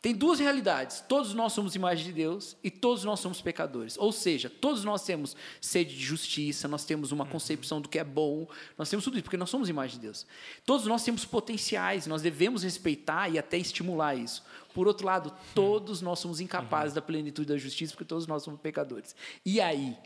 [0.00, 1.00] Tem duas realidades.
[1.08, 3.98] Todos nós somos imagem de Deus e todos nós somos pecadores.
[3.98, 8.04] Ou seja, todos nós temos sede de justiça, nós temos uma concepção do que é
[8.04, 10.24] bom, nós temos tudo isso, porque nós somos imagem de Deus.
[10.64, 14.44] Todos nós temos potenciais, nós devemos respeitar e até estimular isso.
[14.78, 18.60] Por outro lado, todos nós somos incapazes da plenitude da justiça, porque todos nós somos
[18.60, 19.16] pecadores.
[19.44, 19.96] E aí?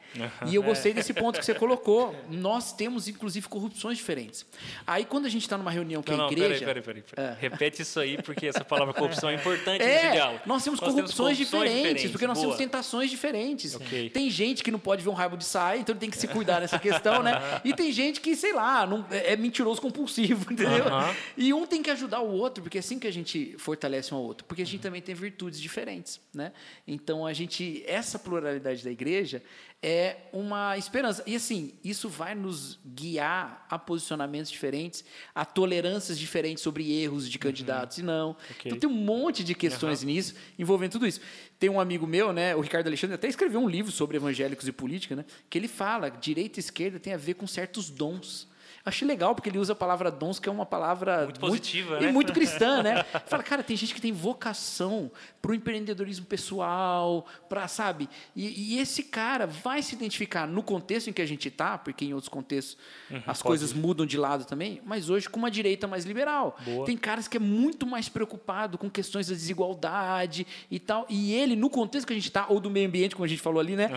[0.46, 2.16] E eu gostei desse ponto que você colocou.
[2.30, 4.46] Nós temos, inclusive, corrupções diferentes.
[4.87, 6.64] Aí, quando a gente está numa reunião com Não, a não, igreja.
[6.64, 7.37] peraí, peraí, peraí.
[7.38, 10.40] Repete isso aí, porque essa palavra corrupção é importante É, nesse diálogo.
[10.46, 12.46] nós temos Nós corrupções diferentes, porque nós Boa.
[12.46, 13.74] temos tentações diferentes.
[13.74, 14.08] Ok.
[14.08, 16.26] Tem gente que não pode ver um rabo de saia, então ele tem que se
[16.28, 17.61] cuidar nessa questão, né?
[17.62, 20.87] E tem gente que, sei lá, não, é é mentiroso compulsivo, entendeu?
[20.87, 21.14] Aham.
[21.37, 24.16] E um tem que ajudar o outro, porque é assim que a gente fortalece um
[24.16, 24.46] ao outro.
[24.46, 26.53] Porque a gente também tem virtudes diferentes, né?
[26.87, 29.42] Então a gente, essa pluralidade da igreja
[29.83, 31.25] é uma esperança.
[31.27, 37.38] E assim, isso vai nos guiar a posicionamentos diferentes, a tolerâncias diferentes sobre erros de
[37.38, 38.31] candidatos e não.
[38.31, 38.62] Ok.
[38.66, 41.20] Então tem um monte de questões nisso, envolvendo tudo isso.
[41.59, 44.72] Tem um amigo meu, né, o Ricardo Alexandre, até escreveu um livro sobre evangélicos e
[44.72, 48.51] política, né, que ele fala direita e esquerda tem a ver com certos dons.
[48.85, 52.07] Achei legal, porque ele usa a palavra dons, que é uma palavra Muito positiva, e
[52.07, 52.12] né?
[52.12, 53.05] muito cristã, né?
[53.27, 58.09] Fala, cara, tem gente que tem vocação para o empreendedorismo pessoal, para, sabe?
[58.35, 62.05] E, e esse cara vai se identificar no contexto em que a gente está, porque
[62.05, 62.77] em outros contextos
[63.09, 63.42] as Uhum, pode.
[63.42, 66.57] coisas mudam de lado também, mas hoje com uma direita mais liberal.
[66.64, 66.85] Boa.
[66.87, 71.07] Tem caras que é muito mais preocupado com questões da desigualdade e tal.
[71.09, 73.40] E ele, no contexto que a gente está, ou do meio ambiente, como a gente
[73.42, 73.90] falou ali, né?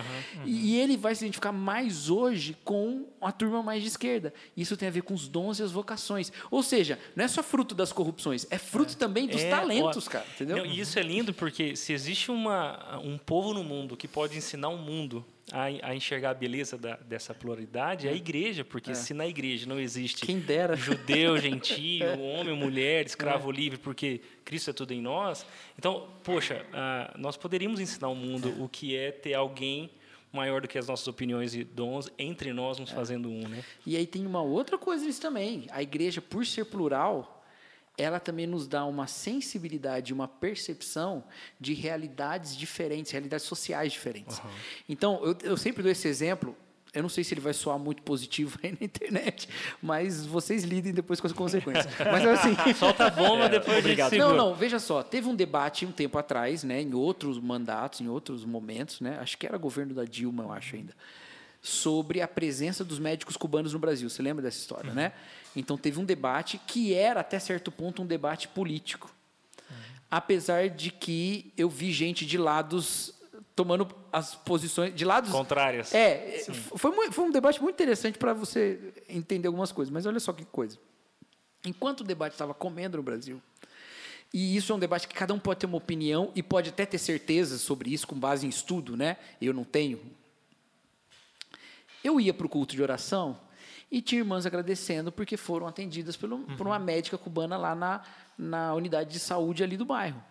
[0.44, 4.32] E, e ele vai se identificar mais hoje com a turma mais de esquerda.
[4.56, 6.32] Isso tem a ver com os dons e as vocações.
[6.50, 10.10] Ou seja, não é só fruto das corrupções, é fruto também dos É, talentos, ó,
[10.10, 10.26] cara.
[10.34, 10.58] Entendeu?
[10.58, 14.36] não, e isso é lindo porque se existe uma, um povo no mundo que pode
[14.36, 18.94] ensinar o mundo a, a enxergar a beleza da- dessa pluralidade, é a igreja, porque
[18.96, 20.74] se na igreja não existe Quem dera.
[20.74, 25.46] judeu, gentio, homem, mulher, escravo livre, porque Cristo é tudo em nós.
[25.78, 29.88] Então, poxa, ah, nós poderíamos ensinar o mundo o que é ter alguém
[30.36, 33.64] maior do que as nossas opiniões e dons entre nós nos fazendo um, né?
[33.84, 35.66] E aí tem uma outra coisa nisso também.
[35.70, 37.44] A igreja, por ser plural,
[37.98, 41.24] ela também nos dá uma sensibilidade, uma percepção
[41.58, 44.40] de realidades diferentes, realidades sociais diferentes.
[44.88, 46.54] Então, eu, eu sempre dou esse exemplo.
[46.96, 49.48] Eu não sei se ele vai soar muito positivo aí na internet,
[49.82, 51.86] mas vocês lidem depois com as consequências.
[52.10, 54.10] Mas assim, Solta a bomba, depois obrigado.
[54.10, 58.00] gente não, não, veja só, teve um debate um tempo atrás, né, em outros mandatos,
[58.00, 60.94] em outros momentos, né, acho que era governo da Dilma, eu acho ainda,
[61.60, 64.08] sobre a presença dos médicos cubanos no Brasil.
[64.08, 65.12] Você lembra dessa história, né?
[65.54, 69.10] Então teve um debate que era até certo ponto um debate político.
[70.08, 73.15] Apesar de que eu vi gente de lados
[73.56, 75.92] tomando as posições de lados Contrárias.
[75.94, 76.44] é,
[76.76, 80.44] foi, foi um debate muito interessante para você entender algumas coisas, mas olha só que
[80.44, 80.78] coisa.
[81.64, 83.40] Enquanto o debate estava comendo no Brasil,
[84.32, 86.84] e isso é um debate que cada um pode ter uma opinião e pode até
[86.84, 89.16] ter certeza sobre isso com base em estudo, né?
[89.40, 90.00] Eu não tenho.
[92.04, 93.40] Eu ia para o culto de oração
[93.90, 98.02] e tinha irmãs agradecendo porque foram atendidas pelo, por uma médica cubana lá na,
[98.36, 100.22] na unidade de saúde ali do bairro.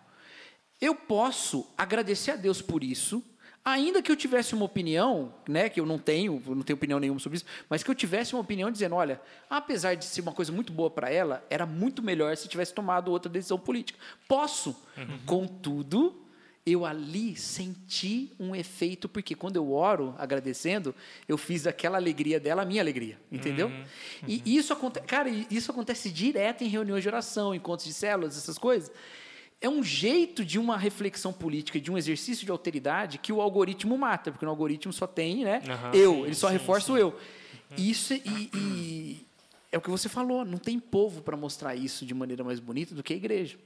[0.80, 3.22] Eu posso agradecer a Deus por isso,
[3.64, 7.00] ainda que eu tivesse uma opinião, né, que eu não tenho, eu não tenho opinião
[7.00, 10.32] nenhuma sobre isso, mas que eu tivesse uma opinião dizendo, olha, apesar de ser uma
[10.32, 13.98] coisa muito boa para ela, era muito melhor se tivesse tomado outra decisão política.
[14.28, 14.76] Posso.
[15.24, 16.22] Contudo,
[16.64, 20.94] eu ali senti um efeito, porque quando eu oro agradecendo,
[21.26, 23.70] eu fiz daquela alegria dela a minha alegria, entendeu?
[24.26, 28.58] E isso acontece, cara, isso acontece direto em reuniões de oração, encontros de células, essas
[28.58, 28.92] coisas.
[29.60, 33.96] É um jeito de uma reflexão política, de um exercício de alteridade que o algoritmo
[33.96, 35.62] mata, porque no algoritmo só tem, né?
[35.68, 37.16] Aham, eu, sim, ele só sim, reforça o eu.
[37.76, 39.25] Isso é- e, e
[39.76, 42.94] é o que você falou, não tem povo para mostrar isso de maneira mais bonita
[42.94, 43.58] do que a igreja.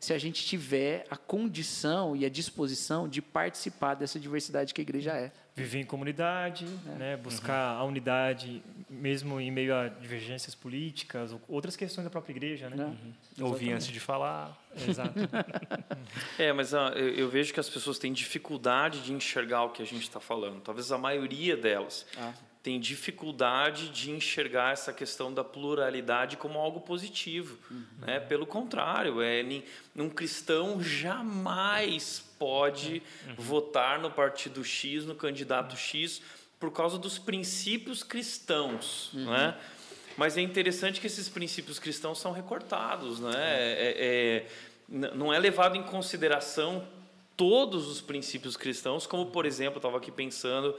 [0.00, 4.82] Se a gente tiver a condição e a disposição de participar dessa diversidade que a
[4.82, 5.30] igreja é.
[5.54, 6.64] Viver em comunidade,
[6.98, 12.32] né, buscar a unidade, mesmo em meio a divergências políticas, ou outras questões da própria
[12.32, 12.70] igreja.
[12.70, 12.76] Né?
[12.76, 12.96] Né?
[13.40, 13.72] Ouvir Exatamente.
[13.74, 14.58] antes de falar.
[14.88, 15.14] Exato.
[16.38, 19.84] É, mas eu, eu vejo que as pessoas têm dificuldade de enxergar o que a
[19.84, 20.60] gente está falando.
[20.60, 22.32] Talvez a maioria delas Ah.
[22.68, 27.56] Tem dificuldade de enxergar essa questão da pluralidade como algo positivo.
[27.98, 28.20] Né?
[28.20, 29.42] Pelo contrário, é,
[29.96, 33.02] um cristão jamais pode
[33.38, 36.20] votar no partido X, no candidato X,
[36.60, 39.12] por causa dos princípios cristãos.
[39.14, 39.56] Né?
[40.18, 43.32] Mas é interessante que esses princípios cristãos são recortados, né?
[43.34, 44.46] É, é-
[44.90, 46.86] n- não é levado em consideração
[47.34, 50.76] todos os princípios cristãos, como por exemplo, estava aqui pensando,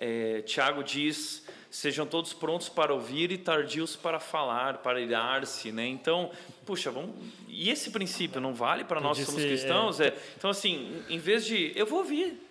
[0.00, 5.86] é, Tiago diz sejam todos prontos para ouvir e tardios para falar, para irar-se, né?
[5.86, 6.32] Então,
[6.66, 7.14] puxa, vamos.
[7.46, 10.00] E esse princípio não vale para nós que somos cristãos?
[10.00, 10.12] É.
[10.36, 12.42] Então, assim, em vez de eu vou ouvir,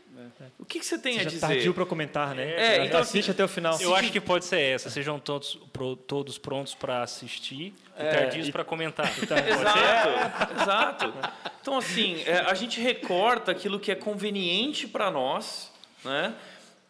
[0.58, 1.48] o que, que você tem Seja a dizer?
[1.48, 2.54] tardio para comentar, né?
[2.56, 3.80] É, então, Assiste assim, até o final.
[3.82, 4.90] Eu acho que pode ser essa.
[4.90, 9.08] Sejam todos, pro- todos prontos para assistir e tardios para comentar.
[9.14, 9.50] Pode ser?
[9.50, 11.14] Exato, exato.
[11.62, 15.72] Então, assim, é, a gente recorta aquilo que é conveniente para nós,
[16.04, 16.34] né?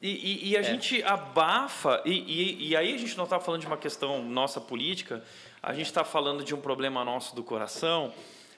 [0.02, 3.62] E, e- e a gente abafa, e, e- e aí a gente não está falando
[3.62, 5.24] de uma questão nossa política,
[5.62, 8.14] a gente está falando de um problema nosso do coração,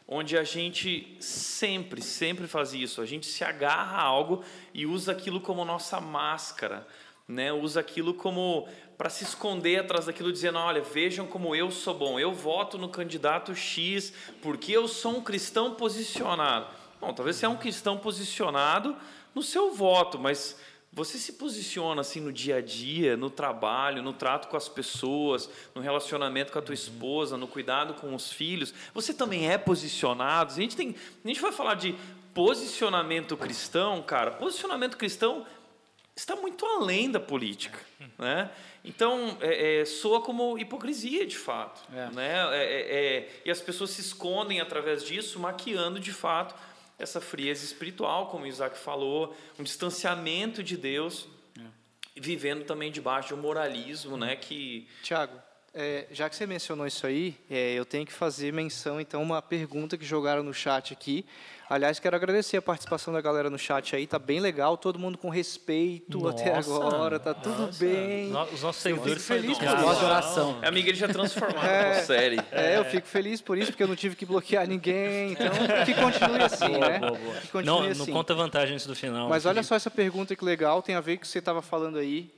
[0.07, 3.01] onde a gente sempre, sempre faz isso.
[3.01, 6.85] A gente se agarra a algo e usa aquilo como nossa máscara,
[7.27, 7.51] né?
[7.51, 8.67] Usa aquilo como
[8.97, 12.19] para se esconder atrás daquilo, dizendo: olha, vejam como eu sou bom.
[12.19, 14.13] Eu voto no candidato X
[14.43, 16.67] porque eu sou um cristão posicionado.
[16.99, 18.95] Bom, talvez você é um cristão posicionado
[19.33, 20.59] no seu voto, mas
[20.93, 25.49] você se posiciona assim no dia a dia, no trabalho, no trato com as pessoas,
[25.73, 28.73] no relacionamento com a tua esposa, no cuidado com os filhos.
[28.93, 30.51] Você também é posicionado.
[30.51, 31.95] A gente tem, a gente vai falar de
[32.33, 34.31] posicionamento cristão, cara.
[34.31, 35.45] Posicionamento cristão
[36.13, 37.79] está muito além da política,
[38.17, 38.49] né?
[38.83, 42.09] Então é, é, soa como hipocrisia de fato, É.
[42.09, 42.57] né?
[42.57, 46.53] É, é, é, e as pessoas se escondem através disso, maquiando de fato
[47.01, 51.27] essa frieza espiritual, como o Isaac falou, um distanciamento de Deus,
[52.15, 54.35] vivendo também debaixo de um moralismo, né?
[54.35, 55.41] Que Tiago,
[55.73, 59.41] é, já que você mencionou isso aí, é, eu tenho que fazer menção, então, uma
[59.41, 61.25] pergunta que jogaram no chat aqui.
[61.71, 65.17] Aliás, quero agradecer a participação da galera no chat aí, tá bem legal, todo mundo
[65.17, 68.27] com respeito até Nossa, agora, tá tudo bem.
[68.27, 70.59] No- Os nossos seguidores feliz por oração.
[70.61, 72.01] é amiga ele já transformado é.
[72.01, 72.37] série.
[72.51, 75.47] É, eu fico feliz por isso, porque eu não tive que bloquear ninguém, então
[75.85, 76.99] que continue assim, né?
[77.41, 78.11] Que continue Não, não assim.
[78.11, 79.29] conta vantagem antes do final.
[79.29, 81.61] Mas olha só essa pergunta que legal, tem a ver com o que você estava
[81.61, 82.33] falando aí.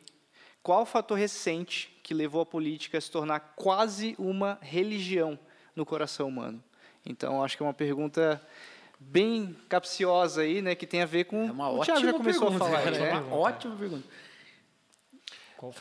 [0.62, 5.40] Qual o fator recente que levou a política a se tornar quase uma religião
[5.76, 6.64] no coração humano?
[7.04, 8.40] Então, acho que é uma pergunta
[9.10, 12.14] bem capciosa aí, né, que tem a ver com É uma o ótima Thiago já
[12.14, 13.10] começou pergunta, a falar, cara, né?
[13.10, 14.04] É uma ótima pergunta.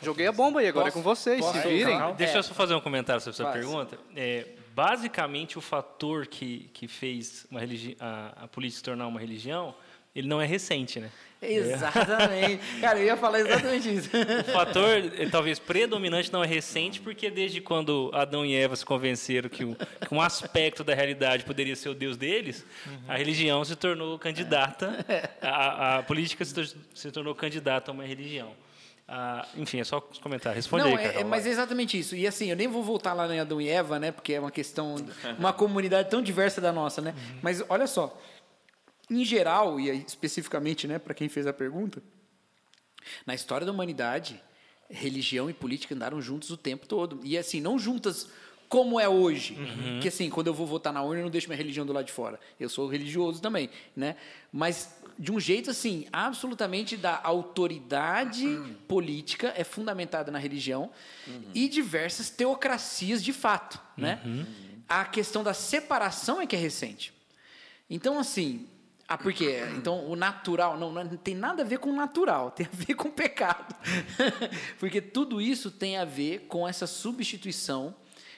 [0.01, 1.97] Joguei a bomba aí, agora Posso- é com vocês, posso se virem.
[1.99, 2.11] falar?
[2.13, 2.37] Deixa É.
[2.37, 3.55] eu só fazer um comentário sobre essa Faz.
[3.55, 3.99] pergunta.
[4.15, 9.19] É, basicamente, o fator que, que fez uma religi a, a política se tornar uma
[9.19, 9.75] religião,
[10.15, 11.11] ele não é recente, né?
[11.43, 12.59] Exatamente.
[12.79, 14.09] Cara, eu ia falar exatamente isso.
[14.47, 18.85] O fator, eh, talvez, predominante não é recente, porque desde quando Adão e Eva se
[18.85, 22.65] convenceram que, o- que um aspecto da realidade poderia ser o Deus deles,
[23.07, 25.05] a religião se tornou candidata,
[25.41, 28.51] a, a política se, se tornou candidata a uma religião.
[29.05, 30.55] Ah, enfim, é só comentar.
[30.55, 32.15] Responde Não, aí, é, Carol, é- mas é exatamente isso.
[32.15, 34.13] E assim, eu nem vou voltar lá em Adão e Eva, né?
[34.13, 34.95] Porque é uma questão,
[35.37, 37.13] uma comunidade tão diversa da nossa, né?
[37.41, 38.17] Mas olha só,
[39.19, 42.01] em geral e especificamente, né, para quem fez a pergunta,
[43.25, 44.41] na história da humanidade,
[44.89, 47.19] religião e política andaram juntos o tempo todo.
[47.23, 48.29] E assim, não juntas
[48.69, 49.57] como é hoje.
[50.01, 52.05] Que assim, quando eu vou votar na urna, eu não deixo minha religião do lado
[52.05, 52.39] de fora.
[52.59, 54.15] Eu sou religioso também, né?
[54.51, 58.47] Mas de um jeito assim, absolutamente da autoridade
[58.87, 60.89] política é fundamentada na religião
[61.53, 64.19] e diversas teocracias de fato, né?
[64.89, 67.13] A questão da separação é que é recente.
[67.89, 68.67] Então, assim,
[69.07, 69.59] ah, por quê?
[69.75, 72.95] Então, o natural, não, não tem nada a ver com o natural, tem a ver
[72.95, 73.75] com o pecado.
[74.79, 77.95] Porque tudo isso tem a ver com essa substituição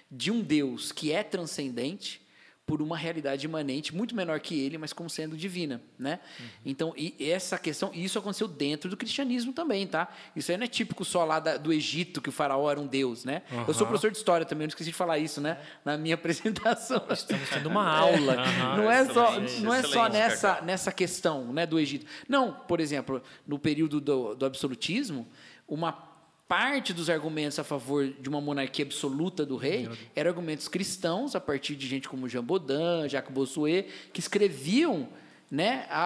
[0.10, 2.25] de um Deus que é transcendente
[2.66, 6.20] por uma realidade imanente muito menor que ele, mas como sendo divina, né?
[6.66, 10.08] Então, e essa questão, e isso aconteceu dentro do cristianismo também, tá?
[10.36, 12.88] Isso aí não é típico só lá da- do Egito, que o faraó era um
[12.88, 13.44] deus, né?
[13.68, 15.60] Eu sou professor de história também, não esqueci de falar isso, né?
[15.86, 17.06] Na minha apresentação.
[17.12, 18.78] Estamos tendo uma aula aqui.
[18.78, 22.08] Não é só, não é só nessa, nessa questão né, do Egito.
[22.28, 25.28] Não, por exemplo, no período do, do absolutismo,
[25.68, 26.15] uma
[26.48, 31.42] parte dos argumentos a favor de uma monarquia absoluta do rei eram argumentos cristãos, a
[31.42, 35.10] partir de gente como Jean Baudin, Jacques Bossuet, que escreviam
[35.50, 36.02] né, a,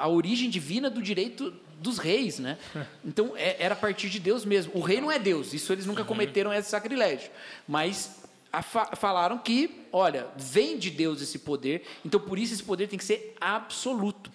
[0.00, 2.56] a, a origem divina do direito dos reis, né?
[3.04, 4.72] Então é- era a partir de Deus mesmo.
[4.74, 7.30] O rei não é Deus, isso eles nunca cometeram esse sacrilégio,
[7.68, 8.22] mas
[8.62, 12.98] fa- falaram que, olha, vem de Deus esse poder, então por isso esse poder tem
[12.98, 14.30] que ser absoluto.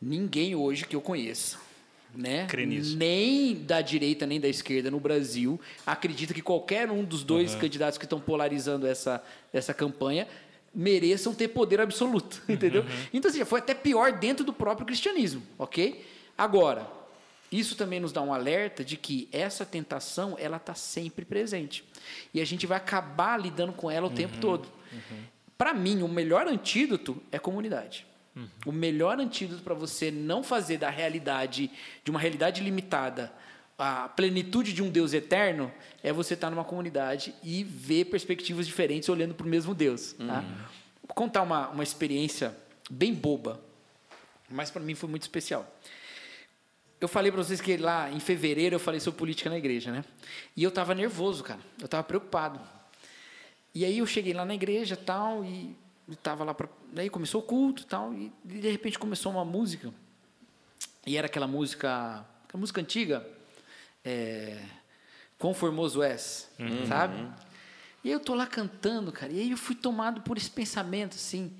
[0.00, 1.58] Ninguém hoje que eu conheça,
[2.16, 2.46] né?
[2.96, 7.98] Nem da direita nem da esquerda no Brasil acredita que qualquer um dos dois candidatos
[7.98, 10.26] que estão polarizando essa, essa campanha
[10.74, 12.84] mereçam ter poder absoluto, entendeu?
[13.12, 16.04] Então, assim, foi até pior dentro do próprio cristianismo, ok?
[16.36, 16.90] Agora,
[17.52, 21.84] isso também nos dá um alerta de que essa tentação ela está sempre presente
[22.32, 24.68] e a gente vai acabar lidando com ela o tempo todo.
[25.56, 28.04] Para mim, o melhor antídoto é comunidade.
[28.66, 31.70] O melhor antídoto para você não fazer da realidade,
[32.02, 33.32] de uma realidade limitada,
[33.78, 35.72] a plenitude de um Deus eterno
[36.02, 40.12] é você estar numa comunidade e ver perspectivas diferentes olhando para o mesmo Deus.
[40.12, 40.44] Tá?
[41.02, 42.56] Vou contar uma, uma experiência
[42.90, 43.60] bem boba,
[44.48, 45.68] mas para mim foi muito especial.
[47.00, 50.04] Eu falei para vocês que lá em fevereiro eu falei sobre política na igreja, né?
[50.56, 51.60] E eu estava nervoso, cara.
[51.78, 52.60] Eu estava preocupado.
[53.74, 55.76] E aí eu cheguei lá na igreja tal e
[56.08, 59.92] estava lá para, daí começou o culto tal e de repente começou uma música
[61.06, 63.26] e era aquela música, aquela música antiga,
[64.04, 64.62] é,
[65.38, 66.86] Quão Formoso És, Uhum.
[66.86, 67.14] sabe?
[68.02, 71.52] E eu tô lá cantando, cara, e aí eu fui tomado por esse pensamento, assim.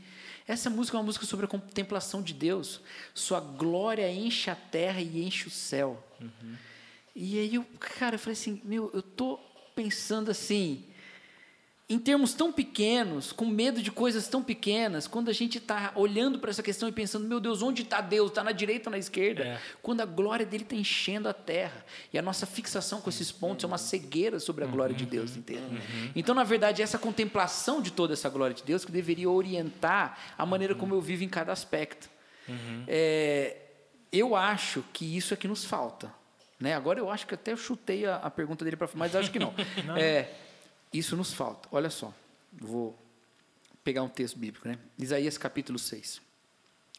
[0.46, 2.82] Essa música é uma música sobre a contemplação de Deus.
[3.14, 6.02] Sua glória enche a terra e enche o céu.
[7.16, 9.38] E aí eu, cara, eu falei assim, meu, eu tô
[9.74, 10.84] pensando assim,
[11.86, 16.38] em termos tão pequenos, com medo de coisas tão pequenas, quando a gente está olhando
[16.38, 18.30] para essa questão e pensando, meu Deus, onde está Deus?
[18.30, 19.44] Está na direita ou na esquerda?
[19.44, 19.60] É.
[19.82, 21.84] Quando a glória dele está enchendo a terra.
[22.10, 25.36] E a nossa fixação com esses pontos é uma cegueira sobre a glória de Deus,
[25.36, 25.82] entende?
[26.16, 30.46] Então, na verdade, essa contemplação de toda essa glória de Deus que deveria orientar a
[30.46, 32.08] maneira como eu vivo em cada aspecto.
[32.88, 33.56] É,
[34.10, 36.10] eu acho que isso é que nos falta.
[36.58, 36.74] Né?
[36.74, 39.38] Agora eu acho que até eu chutei a, a pergunta dele para mas acho que
[39.38, 39.52] não.
[39.98, 40.30] É,
[40.94, 41.68] isso nos falta.
[41.72, 42.14] Olha só,
[42.52, 42.96] vou
[43.82, 44.78] pegar um texto bíblico, né?
[44.96, 46.22] Isaías capítulo 6.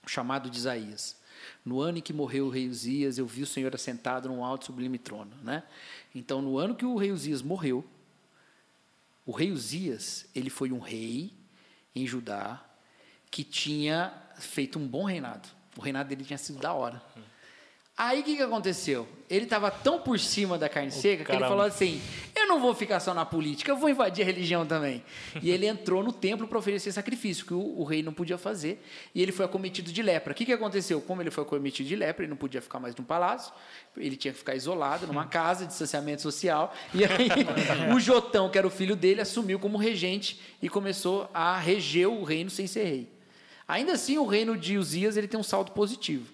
[0.06, 1.16] O chamado de Isaías.
[1.64, 4.66] No ano em que morreu o rei Uzias, eu vi o Senhor assentado num alto
[4.66, 5.64] sublime trono, né?
[6.14, 7.86] Então, no ano que o rei Uzias morreu,
[9.26, 11.34] o rei Uzias, ele foi um rei
[11.96, 12.64] em Judá
[13.32, 15.48] que tinha feito um bom reinado.
[15.78, 17.02] O reinado dele tinha sido da hora.
[17.98, 19.08] Aí o que, que aconteceu?
[19.30, 22.02] Ele estava tão por cima da carne seca que ele falou assim:
[22.46, 25.04] eu não vou ficar só na política, eu vou invadir a religião também.
[25.41, 28.84] E ele entrou no templo para oferecer sacrifício, que o, o rei não podia fazer,
[29.14, 30.32] e ele foi acometido de lepra.
[30.32, 31.02] O que, que aconteceu?
[31.02, 33.52] Como ele foi acometido de lepra, ele não podia ficar mais no palácio,
[33.98, 36.74] ele tinha que ficar isolado numa casa, distanciamento social.
[36.93, 37.30] E aí
[37.93, 42.24] o Jotão, que era o filho dele, assumiu como regente e começou a reger o
[42.24, 43.10] reino sem ser rei.
[43.68, 46.32] Ainda assim, o reino de Uzias ele tem um saldo positivo.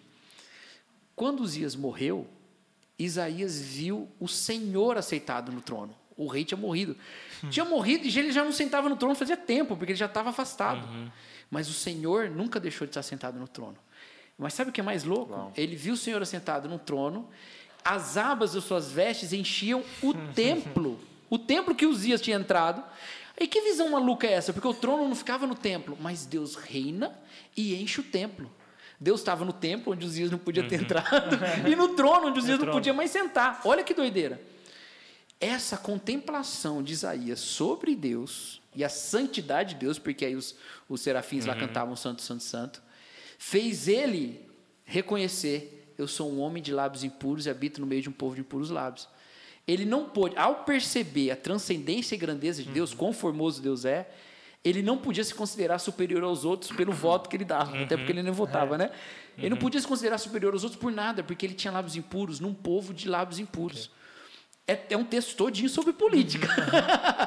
[1.16, 2.28] Quando Uzias morreu,
[3.00, 6.01] Isaías viu o Senhor aceitado no trono.
[6.22, 6.96] O rei tinha morrido.
[7.50, 10.30] Tinha morrido e ele já não sentava no trono fazia tempo, porque ele já estava
[10.30, 10.88] afastado.
[11.50, 13.78] Mas o Senhor nunca deixou de estar sentado no trono.
[14.38, 15.52] Mas sabe o que é mais louco?
[15.56, 17.28] Ele viu o Senhor assentado no trono,
[17.84, 21.00] as abas das suas vestes enchiam o templo.
[21.30, 22.84] O templo que Uzias tinha entrado.
[23.40, 24.54] E que visão maluca é essa?
[24.54, 27.18] Porque o trono não ficava no templo, mas Deus reina
[27.58, 28.52] e enche o templo.
[29.00, 32.60] Deus estava no templo, onde Uzias não podia ter entrado, e no trono, onde Uzias
[32.60, 32.74] não trono.
[32.78, 33.60] podia mais sentar.
[33.66, 34.40] Olha que doideira.
[35.42, 40.56] Essa contemplação de Isaías sobre Deus e a santidade de Deus, porque aí os,
[40.88, 42.82] os serafins lá cantavam Santo, Santo, Santo,
[43.40, 44.48] fez ele
[44.86, 48.36] reconhecer: eu sou um homem de lábios impuros e habito no meio de um povo
[48.36, 49.10] de impuros lábios.
[49.68, 54.10] Ele não pôde, ao perceber a transcendência e grandeza de Deus, quão formoso Deus é,
[54.64, 58.12] ele não podia se considerar superior aos outros pelo voto que ele dava, até porque
[58.12, 58.92] ele nem votava, né?
[59.38, 62.40] Ele não podia se considerar superior aos outros por nada, porque ele tinha lábios impuros
[62.40, 63.90] num povo de lábios impuros.
[64.72, 66.48] É, é um texto todinho sobre política.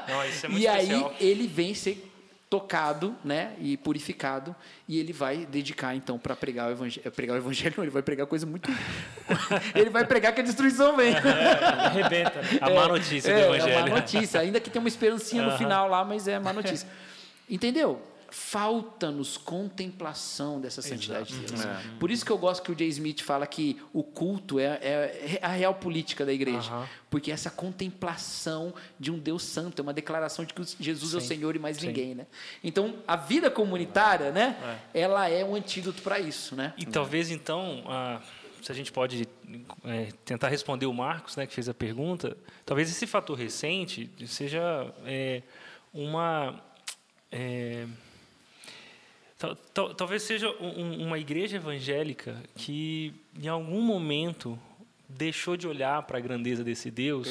[0.08, 1.14] Não, isso é muito e aí especial.
[1.20, 2.10] ele vem ser
[2.48, 4.54] tocado, né, e purificado,
[4.88, 8.26] e ele vai dedicar então para pregar o evangelho, pregar o evangelho, ele vai pregar
[8.28, 8.70] coisa muito
[9.74, 11.14] ele vai pregar que a destruição vem.
[11.16, 12.40] Arrebenta.
[12.42, 12.58] né?
[12.60, 13.90] A má notícia é, do É evangelho.
[13.90, 16.88] má notícia, ainda que tenha uma esperancinha no final lá, mas é má notícia.
[17.50, 18.00] Entendeu?
[18.36, 21.60] Falta-nos contemplação dessa santidade de Deus.
[22.00, 25.38] Por isso que eu gosto que o Jay Smith fala que o culto é, é
[25.40, 26.88] a real política da igreja.
[27.08, 31.20] Porque essa contemplação de um Deus santo, é uma declaração de que Jesus é o
[31.20, 32.26] Senhor e mais ninguém, né?
[32.62, 34.80] Então, a vida comunitária, né?
[34.92, 36.74] Ela é um antídoto para isso, né?
[36.76, 38.20] E talvez então, ah,
[38.60, 39.28] se a gente pode
[39.84, 44.92] é, tentar responder o Marcos, né, que fez a pergunta, talvez esse fator recente seja
[45.04, 45.40] é,
[45.92, 46.60] uma
[47.30, 47.86] é,
[49.96, 54.58] talvez seja um- um- uma igreja evangélica que em algum momento
[55.08, 57.28] deixou de olhar para a grandeza desse Deus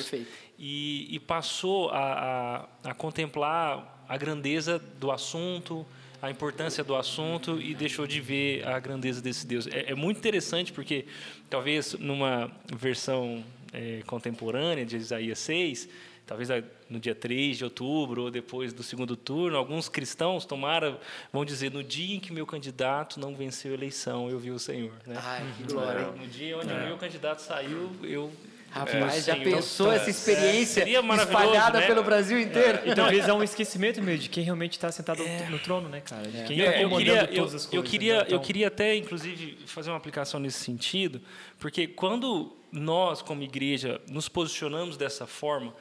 [0.57, 5.86] e, e passou a, a, a contemplar a grandeza do assunto,
[6.22, 9.68] a importância do assunto e deixou de ver a grandeza desse Deus.
[9.68, 11.05] É, é muito interessante porque,
[11.49, 13.43] talvez numa versão
[13.74, 15.89] eh, contemporânea de Isaías 6,
[16.26, 20.97] talvez a- no dia 3 de outubro ou depois do segundo turno, alguns cristãos tomaram,
[21.32, 24.59] vão dizer, no dia em que meu candidato não venceu a eleição, eu vi o
[24.59, 24.91] Senhor.
[25.05, 25.15] Né?
[25.21, 26.05] Ai, que glória.
[26.11, 28.32] No dia onde o meu candidato saiu, eu
[28.69, 29.43] Rapaz, já Senhor.
[29.43, 31.86] pensou essa experiência seria maravilhoso, espalhada né?
[31.86, 32.80] pelo Brasil inteiro?
[32.86, 36.24] E talvez é um esquecimento meio de quem realmente está sentado no trono, né, cara?
[36.28, 37.74] De quem É, está eu, comandando queria, eu, todas as coisas.
[37.74, 38.19] eu queria, né?
[38.21, 41.21] eu Então, queria até, inclusive, fazer uma aplicação nesse sentido,
[41.59, 45.76] porque quando nós, como igreja, nos posicionamos dessa forma,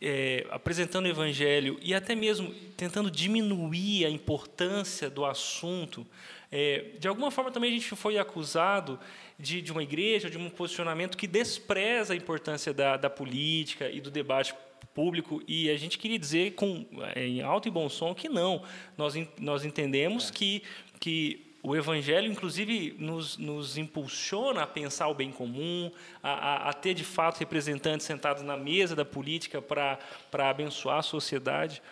[0.00, 6.06] é, apresentando o evangelho e até mesmo tentando diminuir a importância do assunto,
[6.50, 8.98] é, de alguma forma também a gente foi acusado
[9.38, 14.00] de, de uma igreja, de um posicionamento que despreza a importância da, da política e
[14.00, 14.54] do debate
[14.94, 18.62] público e a gente queria dizer com em alto e bom som que não
[18.98, 20.32] nós nós entendemos é.
[20.32, 20.62] que
[20.98, 25.90] que o Evangelho, inclusive, nos, nos, impulsiona a pensar o bem comum,
[26.22, 29.98] a, a, a, ter de fato representantes sentados na mesa da política para
[30.32, 31.82] abençoar a sociedade.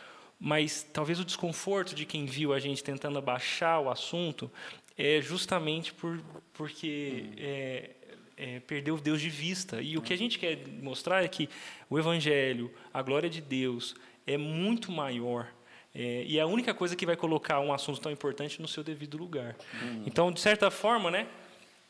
[0.40, 4.50] Mas talvez o desconforto de quem viu a gente tentando abaixar o assunto
[4.96, 6.18] é justamente por,
[6.54, 7.90] porque é,
[8.36, 9.82] é, perdeu Deus de vista.
[9.82, 11.48] E o que a gente quer mostrar é que
[11.90, 13.94] o Evangelho, a glória de Deus,
[14.26, 15.48] é muito maior
[15.94, 18.84] é, e é a única coisa que vai colocar um assunto tão importante no seu
[18.84, 19.56] devido lugar.
[19.82, 20.04] Uhum.
[20.06, 21.26] Então, de certa forma, né,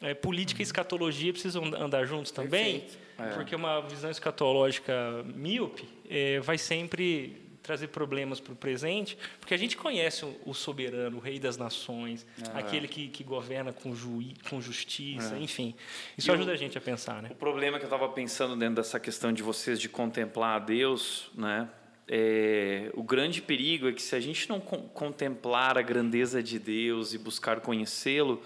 [0.01, 2.87] é, política e escatologia precisam andar juntos também,
[3.19, 3.31] é.
[3.31, 9.57] porque uma visão escatológica míope é, vai sempre trazer problemas para o presente, porque a
[9.59, 12.59] gente conhece o, soberano, o rei das nações, é.
[12.59, 15.39] aquele que, que governa com, juí, com justiça, é.
[15.39, 15.75] enfim.
[16.17, 17.29] Isso e ajuda o, a gente a pensar, né?
[17.31, 21.31] O problema que eu estava pensando dentro dessa questão de vocês de contemplar a Deus,
[21.35, 21.69] né?
[22.09, 27.13] É, o grande perigo é que se a gente não contemplar a grandeza de Deus
[27.13, 28.43] e buscar conhecê-lo,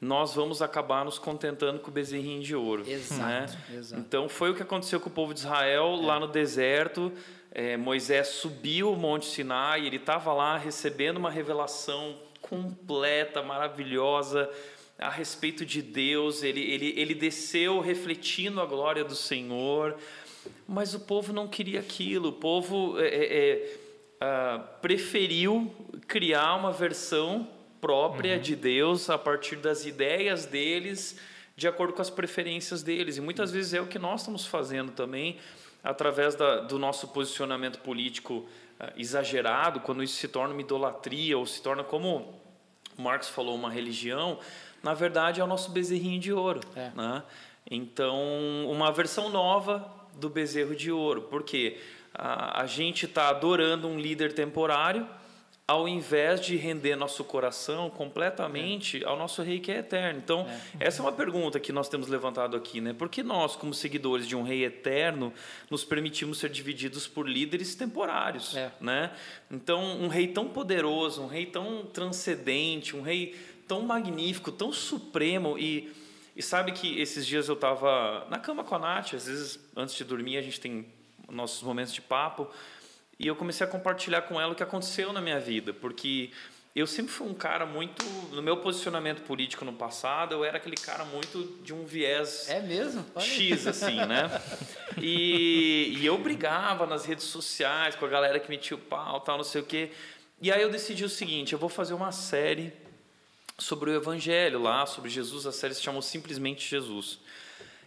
[0.00, 2.88] nós vamos acabar nos contentando com o bezerrinho de ouro.
[2.88, 3.46] Exato, né?
[3.76, 4.00] exato.
[4.00, 6.06] Então foi o que aconteceu com o povo de Israel é.
[6.06, 7.12] lá no deserto.
[7.52, 14.48] É, Moisés subiu o Monte Sinai, ele estava lá recebendo uma revelação completa, maravilhosa
[14.98, 16.42] a respeito de Deus.
[16.42, 19.96] Ele, ele, ele desceu refletindo a glória do Senhor.
[20.66, 23.76] Mas o povo não queria aquilo, o povo é, é,
[24.20, 25.74] é preferiu
[26.06, 27.48] criar uma versão
[27.80, 28.42] própria uhum.
[28.42, 31.18] de Deus a partir das ideias deles,
[31.56, 33.16] de acordo com as preferências deles.
[33.16, 35.38] E muitas vezes é o que nós estamos fazendo também,
[35.82, 38.46] através da, do nosso posicionamento político uh,
[38.96, 42.40] exagerado, quando isso se torna uma idolatria ou se torna, como
[42.96, 44.38] Marx falou, uma religião,
[44.82, 46.60] na verdade é o nosso bezerrinho de ouro.
[46.76, 46.90] É.
[46.94, 47.22] Né?
[47.70, 48.18] Então,
[48.68, 51.78] uma versão nova do bezerro de ouro, porque
[52.14, 55.06] a, a gente está adorando um líder temporário
[55.70, 59.06] ao invés de render nosso coração completamente é.
[59.06, 60.18] ao nosso rei que é eterno.
[60.18, 60.44] Então,
[60.80, 60.86] é.
[60.86, 62.92] essa é uma pergunta que nós temos levantado aqui, né?
[62.92, 65.32] Por que nós, como seguidores de um rei eterno,
[65.70, 68.72] nos permitimos ser divididos por líderes temporários, é.
[68.80, 69.12] né?
[69.48, 73.36] Então, um rei tão poderoso, um rei tão transcendente, um rei
[73.68, 75.92] tão magnífico, tão supremo e
[76.40, 79.94] e sabe que esses dias eu estava na cama com a Nath, às vezes antes
[79.94, 80.86] de dormir a gente tem
[81.28, 82.48] nossos momentos de papo,
[83.18, 86.30] e eu comecei a compartilhar com ela o que aconteceu na minha vida, porque
[86.74, 88.02] eu sempre fui um cara muito.
[88.32, 92.48] No meu posicionamento político no passado, eu era aquele cara muito de um viés.
[92.48, 93.04] É mesmo?
[93.18, 94.30] X, assim, né?
[95.02, 99.36] E, e eu brigava nas redes sociais com a galera que metia o pau, tal,
[99.36, 99.92] não sei o quê.
[100.42, 102.72] E aí eu decidi o seguinte: eu vou fazer uma série
[103.60, 105.46] sobre o Evangelho lá, sobre Jesus.
[105.46, 107.20] A série se chamou simplesmente Jesus.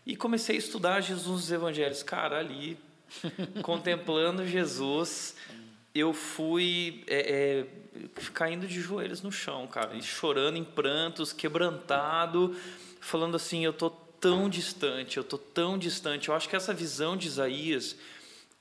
[0.05, 2.03] E comecei a estudar Jesus nos Evangelhos.
[2.03, 2.77] Cara, ali,
[3.61, 5.35] contemplando Jesus,
[5.93, 7.65] eu fui é,
[7.97, 12.55] é, caindo de joelhos no chão, cara, e chorando em prantos, quebrantado,
[12.99, 16.29] falando assim: eu tô tão distante, eu tô tão distante.
[16.29, 17.95] Eu acho que essa visão de Isaías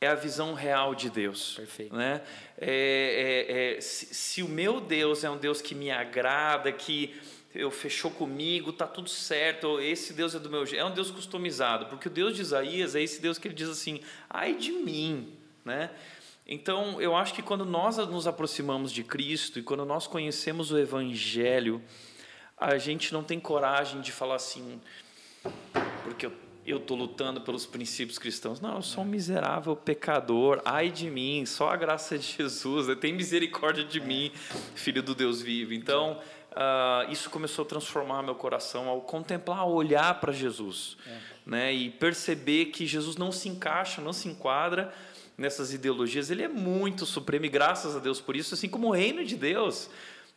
[0.04, 1.54] é a visão real de Deus.
[1.54, 1.94] Perfeito.
[1.94, 2.20] Né?
[2.58, 7.14] É, é, é, se, se, o meu Deus é um Deus que me agrada, que
[7.54, 11.10] eu fechou comigo, tá tudo certo, esse Deus é do meu jeito, é um Deus
[11.10, 14.72] customizado, porque o Deus de Isaías é esse Deus que ele diz assim, ai de
[14.72, 15.32] mim,
[15.64, 15.90] né?
[16.44, 20.78] Então, eu acho que quando nós nos aproximamos de Cristo e quando nós conhecemos o
[20.78, 21.80] Evangelho,
[22.58, 24.80] a gente não tem coragem de falar assim,
[26.02, 26.32] porque eu
[26.64, 28.60] eu estou lutando pelos princípios cristãos.
[28.60, 30.62] Não, eu sou um miserável pecador.
[30.64, 32.86] Ai de mim, só a graça de Jesus.
[32.86, 32.94] Né?
[32.94, 34.30] Tem misericórdia de mim,
[34.74, 35.74] filho do Deus vivo.
[35.74, 36.20] Então,
[36.52, 40.96] uh, isso começou a transformar meu coração ao contemplar, ao olhar para Jesus.
[41.06, 41.18] É.
[41.44, 41.72] Né?
[41.74, 44.94] E perceber que Jesus não se encaixa, não se enquadra
[45.36, 46.30] nessas ideologias.
[46.30, 49.36] Ele é muito supremo e graças a Deus por isso, assim como o reino de
[49.36, 49.90] Deus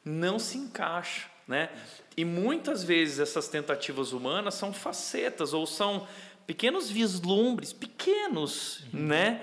[0.03, 1.29] não se encaixa.
[1.47, 1.69] Né?
[2.17, 6.07] E muitas vezes essas tentativas humanas são facetas ou são
[6.47, 9.07] pequenos vislumbres, pequenos, uhum.
[9.07, 9.41] né?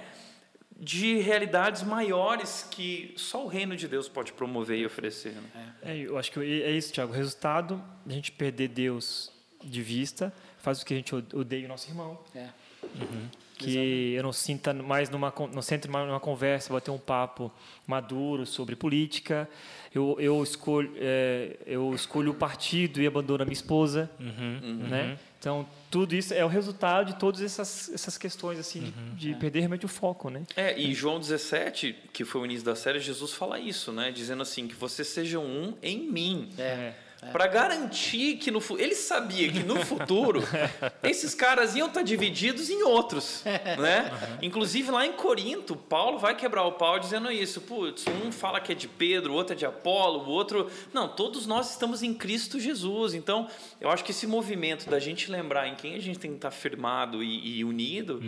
[0.82, 5.32] de realidades maiores que só o reino de Deus pode promover e oferecer.
[5.32, 5.74] Né?
[5.80, 7.12] É, eu acho que é isso, Tiago.
[7.12, 9.30] O resultado a gente perder Deus
[9.62, 12.18] de vista faz com que a gente odeie o nosso irmão.
[12.34, 12.48] É.
[12.82, 13.28] Uhum.
[13.64, 14.14] Que Exatamente.
[14.16, 17.50] eu não sinta mais numa, não sinta mais numa conversa, ter um papo
[17.86, 19.48] maduro sobre política
[19.94, 25.02] eu, eu, escolho, é, eu escolho o partido e abandono a minha esposa, uhum, né?
[25.02, 25.16] Uhum.
[25.38, 29.14] Então, tudo isso é o resultado de todas essas, essas questões, assim, de, Uhum.
[29.16, 30.44] de perder realmente o foco, né?
[30.56, 34.10] É, e João 17, que foi o início da série, Jesus fala isso, né?
[34.10, 36.48] Dizendo assim, que vocês sejam um em mim.
[36.56, 36.94] É.
[37.30, 40.42] Para garantir que no ele sabia que no futuro
[41.04, 44.10] esses caras iam estar divididos em outros, né?
[44.42, 47.60] Inclusive lá em Corinto, Paulo vai quebrar o pau dizendo isso.
[47.60, 51.08] Putz, um fala que é de Pedro, o outro é de Apolo, o outro, não,
[51.08, 53.14] todos nós estamos em Cristo Jesus.
[53.14, 53.48] Então,
[53.80, 56.50] eu acho que esse movimento da gente lembrar em quem a gente tem que estar
[56.50, 58.20] firmado e, e unido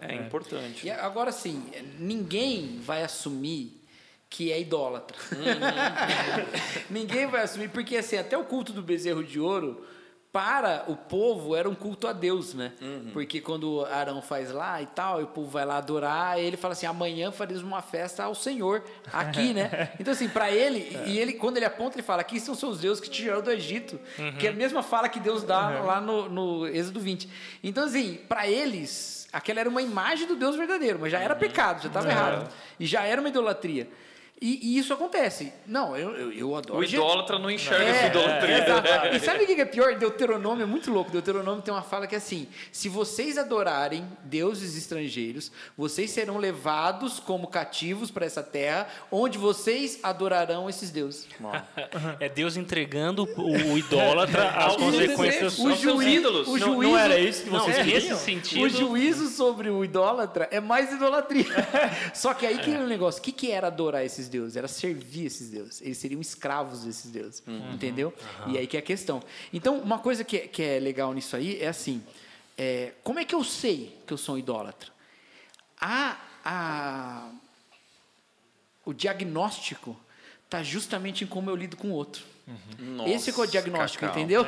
[0.00, 0.86] é, importante.
[0.86, 1.62] E agora sim,
[1.98, 3.77] ninguém vai assumir
[4.30, 5.16] que é idólatra.
[6.90, 9.84] ninguém vai assumir, porque assim, até o culto do bezerro de ouro,
[10.30, 12.72] para o povo, era um culto a Deus, né?
[13.12, 16.72] Porque quando Arão faz lá e tal, e o povo vai lá adorar, ele fala
[16.72, 19.92] assim: amanhã faremos uma festa ao Senhor aqui, né?
[19.98, 23.02] Então, assim, para ele, e ele, quando ele aponta, ele fala: aqui são seus deuses
[23.02, 23.98] que te tiraram do Egito,
[24.38, 27.28] que é a mesma fala que Deus dá lá no, no Êxodo 20.
[27.64, 31.82] Então, assim, para eles, aquela era uma imagem do Deus verdadeiro, mas já era pecado,
[31.82, 32.52] já estava errado.
[32.78, 33.88] E já era uma idolatria.
[34.40, 35.52] E, e isso acontece.
[35.66, 36.78] Não, eu, eu, eu adoro.
[36.80, 38.54] O idólatra não enxerga essa É, idolatria.
[39.12, 39.16] é.
[39.16, 39.94] E sabe o que é pior?
[39.96, 41.10] Deuteronômio é muito louco.
[41.10, 47.18] Deuteronômio tem uma fala que é assim: se vocês adorarem deuses estrangeiros, vocês serão levados
[47.18, 51.26] como cativos para essa terra, onde vocês adorarão esses deuses.
[52.20, 55.58] É Deus entregando o, o idólatra às Aos consequências.
[55.58, 56.48] O aos seus ídolos.
[56.48, 58.16] o Não- juízo, não era isso que Não, vocês nesse queriam?
[58.18, 58.62] sentido.
[58.64, 61.46] O juízo sobre o idólatra é mais idolatria.
[62.14, 63.20] Só que aí que é o negócio.
[63.20, 64.56] O que, que era adorar esses deuses?
[64.56, 65.80] Era servir esses deuses.
[65.82, 67.42] Eles seriam escravos desses deuses.
[67.72, 68.12] Entendeu?
[68.48, 69.22] E aí que é a questão.
[69.52, 72.02] Então, uma coisa que, é- que é legal nisso aí é assim:
[72.56, 74.90] é, como é que eu sei que eu sou um idólatra?
[75.80, 77.30] A, a,
[78.84, 79.98] o diagnóstico
[80.44, 82.24] está justamente em como eu lido com o outro.
[82.78, 84.18] Nossa, Esse que é o diagnóstico, Cacau.
[84.18, 84.44] entendeu?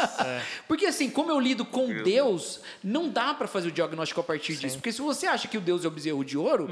[0.66, 4.56] Porque assim, como eu lido com Deus, não dá para fazer o diagnóstico a partir
[4.56, 4.76] disso.
[4.76, 6.68] Porque se você acha que o Deus é o bezerro de ouro,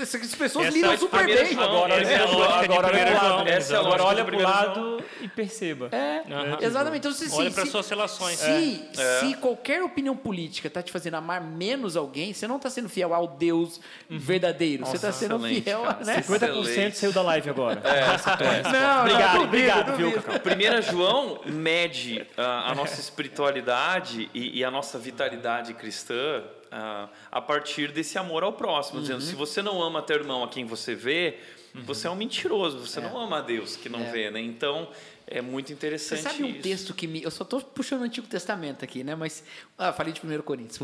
[0.00, 1.52] essas pessoas Essa lidam é a super bem.
[1.54, 3.48] João, Agora, Essa é a agora, lógica lado?
[3.48, 5.88] Essa é a agora olha pro primeiro lado e perceba.
[5.92, 6.58] É, Aham.
[6.60, 6.98] exatamente.
[7.06, 8.38] Então, se, Olha para suas relações.
[8.38, 8.88] Se,
[9.20, 13.12] se qualquer opinião política está te fazendo amar menos alguém, você não está sendo fiel
[13.14, 14.84] ao Deus verdadeiro.
[14.86, 16.04] você está sendo fiel, cara.
[16.04, 16.22] né?
[16.22, 16.98] 50% Excelente.
[16.98, 17.82] saiu da live agora.
[18.72, 19.42] Não, Obrigado, não,
[19.80, 20.12] obrigado, viu.
[20.22, 20.34] Cacau?
[20.36, 27.40] 1 João mede ah, a nossa espiritualidade e, e a nossa vitalidade cristã ah, a
[27.40, 29.02] partir desse amor ao próximo, Uhum.
[29.02, 31.38] dizendo se você não ama teu irmão a quem você vê,
[31.74, 34.40] você é um mentiroso, você não ama a Deus que não vê, né?
[34.40, 34.88] Então
[35.26, 36.60] é muito Você interessante sabe um isso.
[36.60, 37.22] texto que me.
[37.22, 39.14] Eu só estou puxando o Antigo Testamento aqui, né?
[39.14, 39.42] Mas.
[39.78, 40.78] Ah, falei de 1 Coríntios.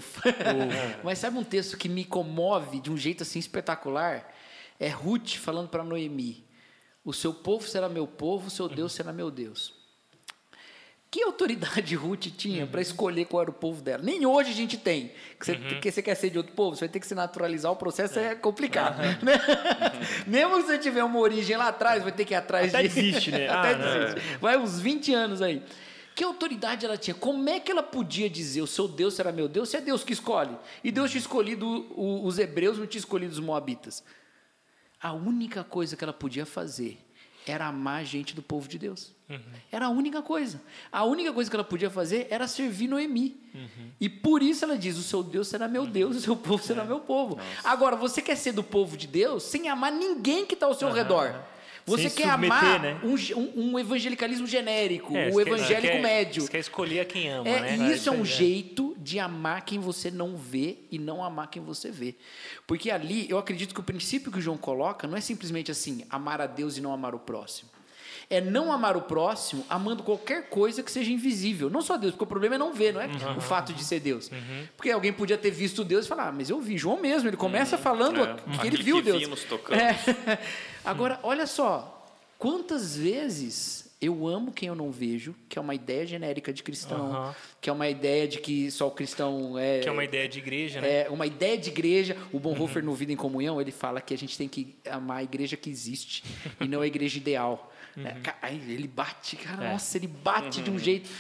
[1.05, 4.33] Mas sabe um texto que me comove de um jeito assim espetacular?
[4.81, 6.43] É Ruth falando para Noemi:
[7.09, 9.73] O seu povo será meu povo, o seu Deus será meu Deus.
[11.11, 14.03] Que autoridade Ruth tinha para escolher qual era o povo dela?
[14.03, 15.11] Nem hoje a gente tem.
[15.41, 17.73] Que você, que você quer ser de outro povo, você vai ter que se naturalizar,
[17.73, 18.99] o processo é, complicado.
[18.99, 19.41] Né?
[20.29, 22.89] Mesmo que você tiver uma origem lá atrás, vai ter que ir atrás Até de.
[22.91, 23.49] desiste, né?
[23.49, 24.01] Até Ah, não.
[24.01, 24.37] desiste.
[24.39, 25.63] Vai uns 20 anos aí.
[26.15, 27.15] Que autoridade ela tinha?
[27.15, 30.05] Como é que ela podia dizer o seu Deus será meu Deus se é Deus
[30.05, 30.55] que escolhe?
[30.85, 34.05] E Deus tinha escolhido os hebreus, não tinha escolhido os moabitas.
[35.01, 36.99] A única coisa que ela podia fazer
[37.47, 39.13] era amar a gente do povo de Deus.
[39.71, 40.61] Era a única coisa.
[40.91, 43.41] A única coisa que ela podia fazer era servir Noemi.
[44.01, 46.85] E por isso ela diz: O seu Deus será meu Deus, o seu povo será
[46.85, 47.39] meu povo.
[47.65, 50.89] Agora, você quer ser do povo de Deus sem amar ninguém que está ao seu
[50.93, 51.35] redor.
[51.89, 53.01] Você Sem quer submeter, amar né?
[53.03, 56.43] um, um- um evangelicalismo genérico, É, o evangélico quer- médio.
[56.43, 57.77] Você quer escolher a quem ama, É, né?
[57.89, 61.49] e isso é um aí, jeito de amar quem você não vê e não amar
[61.49, 62.15] quem você vê.
[62.67, 66.05] Porque ali, eu acredito que o princípio que o João coloca não é simplesmente assim,
[66.11, 67.71] amar a Deus e não amar o próximo.
[68.31, 71.71] É não amar o próximo amando qualquer coisa que seja invisível.
[71.71, 73.39] Não só Deus, porque o problema é não ver, não é Uhum.
[73.39, 74.31] o fato de ser Deus.
[74.77, 77.27] Porque alguém podia ter visto Deus e falar, ah, mas eu vi João mesmo.
[77.27, 79.19] Ele começa falando É, que ele viu que Deus.
[79.19, 79.83] vimos, tocamos.
[79.83, 80.39] É.
[80.85, 81.95] Agora, olha só.
[82.39, 87.07] Quantas vezes eu amo quem eu não vejo, que é uma ideia genérica de cristão,
[87.13, 87.35] Aham.
[87.61, 89.81] que é uma ideia de que só o cristão é.
[89.81, 91.01] Que é uma ideia de igreja, né?
[91.03, 92.17] é uma ideia de igreja.
[92.33, 95.23] O Bonhoeffer, no Vida em Comunhão, ele fala que a gente tem que amar a
[95.25, 96.23] igreja que existe
[96.61, 97.73] e não a igreja ideal.
[97.97, 99.73] É, ca- aí ele bate, cara, É.
[99.73, 101.11] nossa, ele bate de um jeito.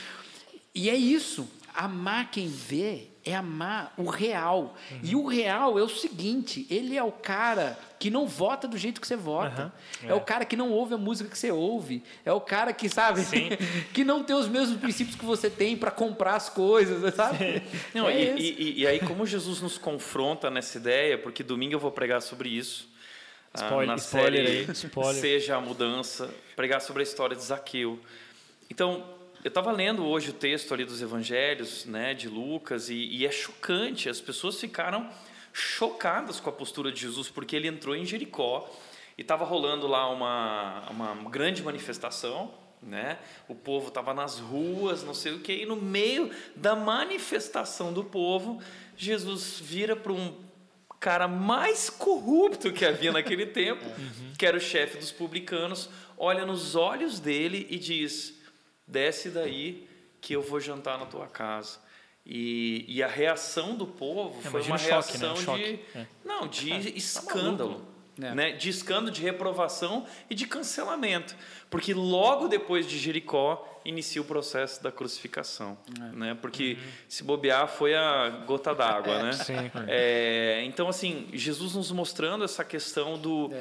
[0.73, 1.49] E é isso.
[1.75, 4.76] Amar quem vê é amar o real.
[5.03, 9.01] E o real é o seguinte: ele é o cara que não vota do jeito
[9.01, 9.72] que você vota.
[10.05, 10.14] É.
[10.14, 12.03] o cara que não ouve a música que você ouve.
[12.24, 13.49] É o cara que, sabe, Sim.
[13.93, 17.62] que não tem os mesmos princípios que você tem para comprar as coisas, sabe?
[17.95, 21.81] Não, É e, e- e- aí, como Jesus nos confronta nessa ideia, porque domingo eu
[21.81, 22.89] vou pregar sobre isso.
[23.55, 25.20] ah, Spoiler- na spoiler série aí, spoiler.
[25.20, 27.99] Seja a Mudança, pregar sobre a história de Zaqueu.
[28.70, 29.05] Então,
[29.45, 33.30] eu estava lendo hoje o texto ali dos evangelhos, né, de Lucas, e, e é
[33.30, 34.09] chocante.
[34.09, 35.09] As pessoas ficaram
[35.53, 38.68] chocadas com a postura de Jesus, porque ele entrou em Jericó
[39.16, 43.18] e estava rolando lá uma, uma grande manifestação, né?
[43.49, 48.05] O povo estava nas ruas, não sei o que, e no meio da manifestação do
[48.05, 48.62] povo,
[48.97, 50.36] Jesus vira para um
[51.01, 54.32] cara mais corrupto que havia naquele tempo, uhum.
[54.39, 58.38] que era o chefe dos publicanos, olha nos olhos dele e diz:
[58.89, 59.86] Desce daí
[60.20, 61.78] que eu vou jantar na tua casa.
[62.24, 65.78] E, e a reação do povo é, foi uma reação choque, né?
[65.93, 66.07] de, é.
[66.24, 67.86] não, de é, escândalo.
[68.20, 68.34] É.
[68.34, 71.36] Né, de escândalo, de reprovação e de cancelamento.
[71.70, 75.78] Porque logo depois de Jericó inicia o processo da crucificação.
[75.97, 76.16] É.
[76.16, 76.39] Né?
[76.41, 76.89] Porque uhum.
[77.09, 79.30] se bobear foi a gota d'água.
[79.86, 80.57] É.
[80.57, 80.64] né?
[80.64, 83.53] Então, assim, Jesus nos mostrando essa questão do.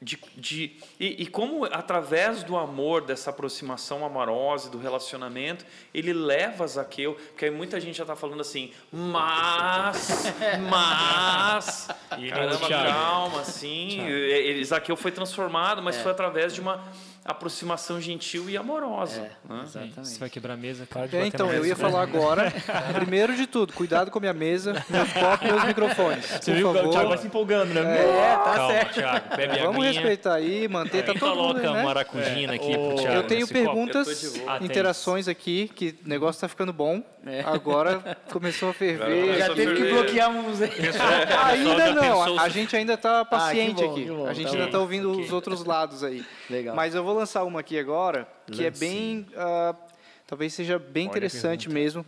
[0.00, 6.66] De, de, e, e, como, através do amor, dessa aproximação amorosa, do relacionamento, ele leva
[6.66, 10.24] Zaqueu, porque aí muita gente já está falando assim, mas,
[10.68, 11.88] mas,
[12.18, 16.02] e caramba, calma, assim, ele, Zaqueu foi transformado, mas é.
[16.02, 16.84] foi através de uma
[17.26, 19.20] aproximação gentil e amorosa.
[19.20, 19.60] É, né?
[19.64, 20.08] Exatamente.
[20.08, 22.52] Você vai quebrar a mesa, para é, Então, eu ia falar agora,
[22.94, 26.24] primeiro de tudo, cuidado com a minha mesa, meus copos e meus microfones.
[26.26, 27.80] Você viu o Thiago vai se empolgando, né?
[27.80, 28.94] É, tá Calma, certo.
[28.94, 31.82] Thiago, bebe Vamos respeitar aí, manter, tá todo mundo, né?
[31.82, 32.78] maracujina aqui é.
[32.78, 33.16] pro Thiago.
[33.16, 37.02] Eu tenho perguntas, eu interações aqui, que o negócio tá ficando bom.
[37.26, 37.42] É.
[37.44, 39.36] Agora começou a ferver.
[39.36, 40.60] Já teve que bloquear uns...
[40.62, 44.06] Ainda não, a gente ainda tá ah, paciente aqui.
[44.28, 46.24] A gente tá ainda tá ouvindo os outros lados aí.
[46.48, 46.76] Legal.
[46.76, 48.64] Mas eu vou lançar uma aqui agora que Lance.
[48.64, 49.26] é bem.
[49.32, 49.76] Uh,
[50.26, 52.04] talvez seja bem Olha interessante mesmo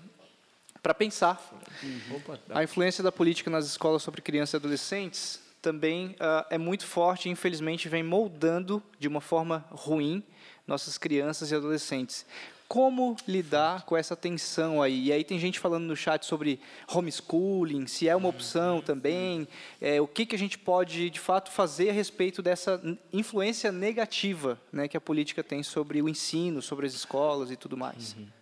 [0.82, 1.40] para pensar.
[1.82, 2.20] Uhum.
[2.50, 7.28] A influência da política nas escolas sobre crianças e adolescentes também uh, é muito forte
[7.28, 10.22] e, infelizmente, vem moldando de uma forma ruim
[10.66, 12.24] nossas crianças e adolescentes
[12.68, 15.06] como lidar com essa tensão aí?
[15.06, 19.48] E aí tem gente falando no chat sobre homeschooling, se é uma opção também,
[19.80, 22.80] é, o que, que a gente pode de fato fazer a respeito dessa
[23.12, 27.76] influência negativa né, que a política tem sobre o ensino, sobre as escolas e tudo
[27.76, 28.14] mais.
[28.14, 28.37] Uhum.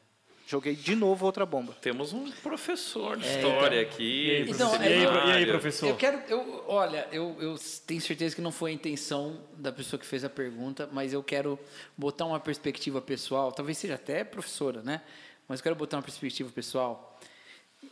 [0.49, 1.77] Joguei de novo outra bomba.
[1.83, 4.47] Temos um professor de é, história então, aqui.
[4.49, 5.89] Então, e, aí, e aí, professor?
[5.89, 9.99] Eu quero, eu, olha, eu, eu tenho certeza que não foi a intenção da pessoa
[9.99, 11.59] que fez a pergunta, mas eu quero
[11.97, 13.51] botar uma perspectiva pessoal.
[13.51, 15.03] Talvez seja até professora, né?
[15.49, 17.19] Mas eu quero botar uma perspectiva pessoal.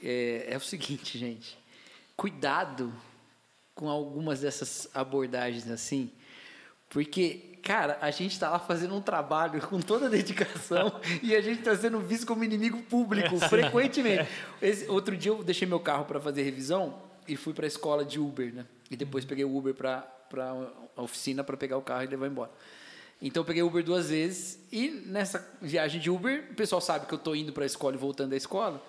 [0.00, 1.58] É, é o seguinte, gente.
[2.16, 2.94] Cuidado
[3.74, 6.08] com algumas dessas abordagens assim,
[6.88, 11.40] porque cara, a gente está lá fazendo um trabalho com toda a dedicação e a
[11.40, 14.28] gente está sendo visto como inimigo público frequentemente.
[14.60, 16.94] Esse, outro dia eu deixei meu carro para fazer revisão
[17.26, 18.66] e fui para a escola de Uber, né?
[18.90, 20.06] E depois peguei o Uber para
[20.94, 22.50] a oficina para pegar o carro e levar embora.
[23.22, 27.14] Então eu peguei Uber duas vezes e nessa viagem de Uber, o pessoal sabe que
[27.14, 28.82] eu estou indo para a escola e voltando da escola.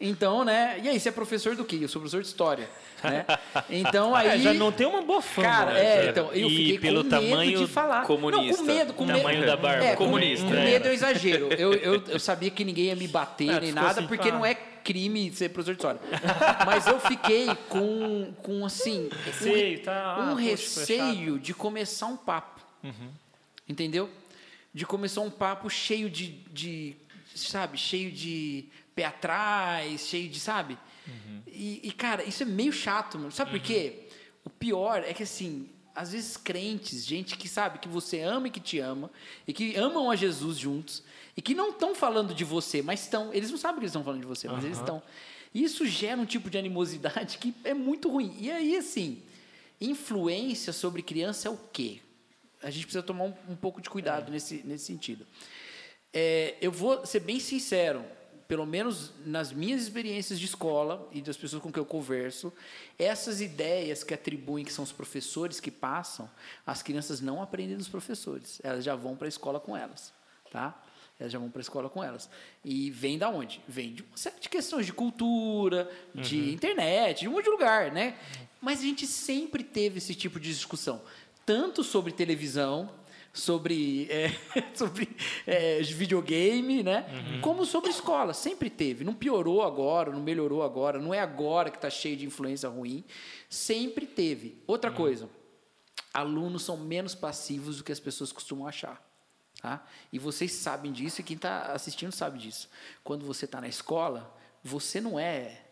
[0.00, 0.78] Então, né?
[0.80, 1.78] E aí, você é professor do quê?
[1.80, 2.70] Eu sou professor de história,
[3.02, 3.26] né?
[3.68, 5.48] Então aí é, já não tem uma boa fama.
[5.48, 6.06] Cara, né?
[6.06, 8.04] é, então eu fiquei e pelo com medo tamanho de falar.
[8.04, 8.46] Comunista.
[8.46, 9.18] Não, com medo, com medo.
[9.18, 9.84] Tamanho da barba.
[9.84, 10.46] É, comunista.
[10.46, 11.48] Com, com medo eu exagero.
[11.52, 14.46] Eu, eu, eu, sabia que ninguém ia me bater é, nem nada, assim, porque não
[14.46, 16.00] é crime ser professor de história.
[16.64, 20.16] Mas eu fiquei com, com assim, receio, um, tá?
[20.20, 22.60] um ah, receio de começar um papo.
[22.84, 23.10] Uhum.
[23.68, 24.08] Entendeu?
[24.72, 26.96] De começar um papo cheio de, de
[27.34, 28.66] sabe, cheio de
[28.98, 30.76] pé atrás, cheio de, sabe?
[31.06, 31.42] Uhum.
[31.46, 33.30] E, e, cara, isso é meio chato, mano.
[33.30, 33.58] Sabe uhum.
[33.60, 34.08] por quê?
[34.44, 38.50] O pior é que, assim, às vezes crentes, gente que sabe que você ama e
[38.50, 39.08] que te ama,
[39.46, 41.04] e que amam a Jesus juntos,
[41.36, 43.32] e que não estão falando de você, mas estão.
[43.32, 44.66] Eles não sabem que eles estão falando de você, mas uhum.
[44.66, 45.00] eles estão.
[45.54, 48.36] Isso gera um tipo de animosidade que é muito ruim.
[48.40, 49.22] E aí, assim,
[49.80, 52.00] influência sobre criança é o quê?
[52.60, 54.32] A gente precisa tomar um, um pouco de cuidado é.
[54.32, 55.24] nesse, nesse sentido.
[56.12, 58.04] É, eu vou ser bem sincero
[58.48, 62.50] pelo menos nas minhas experiências de escola e das pessoas com quem eu converso,
[62.98, 66.28] essas ideias que atribuem que são os professores que passam,
[66.66, 68.58] as crianças não aprendem dos professores.
[68.64, 70.14] Elas já vão para a escola com elas,
[70.50, 70.82] tá?
[71.20, 72.30] Elas já vão para a escola com elas.
[72.64, 73.60] E vem da onde?
[73.68, 76.48] Vem de uma série de questões de cultura, de uhum.
[76.48, 78.16] internet, de um monte de lugar, né?
[78.62, 81.02] Mas a gente sempre teve esse tipo de discussão,
[81.44, 82.90] tanto sobre televisão,
[83.32, 84.30] sobre, é,
[84.74, 85.16] sobre
[85.46, 87.06] é, videogame, né?
[87.10, 87.40] Uhum.
[87.40, 88.34] Como sobre escola.
[88.34, 89.04] Sempre teve.
[89.04, 93.04] Não piorou agora, não melhorou agora, não é agora que está cheio de influência ruim.
[93.48, 94.62] Sempre teve.
[94.66, 94.96] Outra uhum.
[94.96, 95.30] coisa,
[96.12, 99.06] alunos são menos passivos do que as pessoas costumam achar.
[99.60, 99.84] Tá?
[100.12, 102.68] E vocês sabem disso, e quem está assistindo sabe disso.
[103.02, 105.67] Quando você está na escola, você não é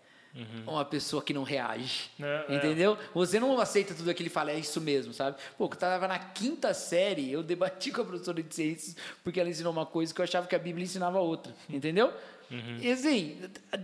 [0.66, 2.10] uma pessoa que não reage.
[2.20, 2.56] É, é.
[2.56, 2.98] entendeu?
[3.14, 5.36] Você não aceita tudo aquilo e fala, é isso mesmo, sabe?
[5.56, 9.48] Pô, eu estava na quinta série, eu debati com a professora de ciências porque ela
[9.48, 11.54] ensinou uma coisa que eu achava que a Bíblia ensinava outra.
[11.68, 12.12] Entendeu?
[12.80, 13.40] E assim,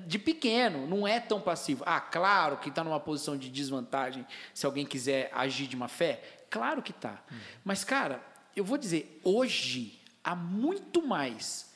[0.07, 1.83] de pequeno, não é tão passivo.
[1.85, 4.25] Ah, claro que está numa posição de desvantagem
[4.55, 6.23] se alguém quiser agir de má fé.
[6.49, 7.25] Claro que está.
[7.65, 8.23] Mas, cara,
[8.55, 11.73] eu vou dizer, hoje há muito mais,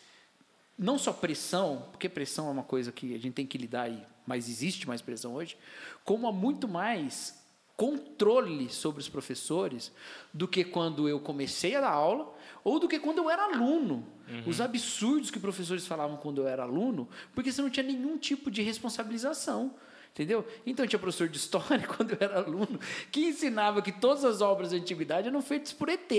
[0.78, 4.02] não só pressão, porque pressão é uma coisa que a gente tem que lidar aí,
[4.26, 5.56] mas existe mais pressão hoje,
[6.04, 7.44] como há muito mais
[7.76, 9.92] controle sobre os professores
[10.32, 14.06] do que quando eu comecei a dar aula ou do que quando eu era aluno.
[14.46, 18.50] Os absurdos que professores falavam quando eu era aluno, porque você não tinha nenhum tipo
[18.50, 19.74] de responsabilização.
[20.16, 20.46] Entendeu?
[20.64, 22.80] Então tinha professor de história, quando eu era aluno,
[23.12, 26.10] que ensinava que todas as obras da antiguidade eram feitas por ET.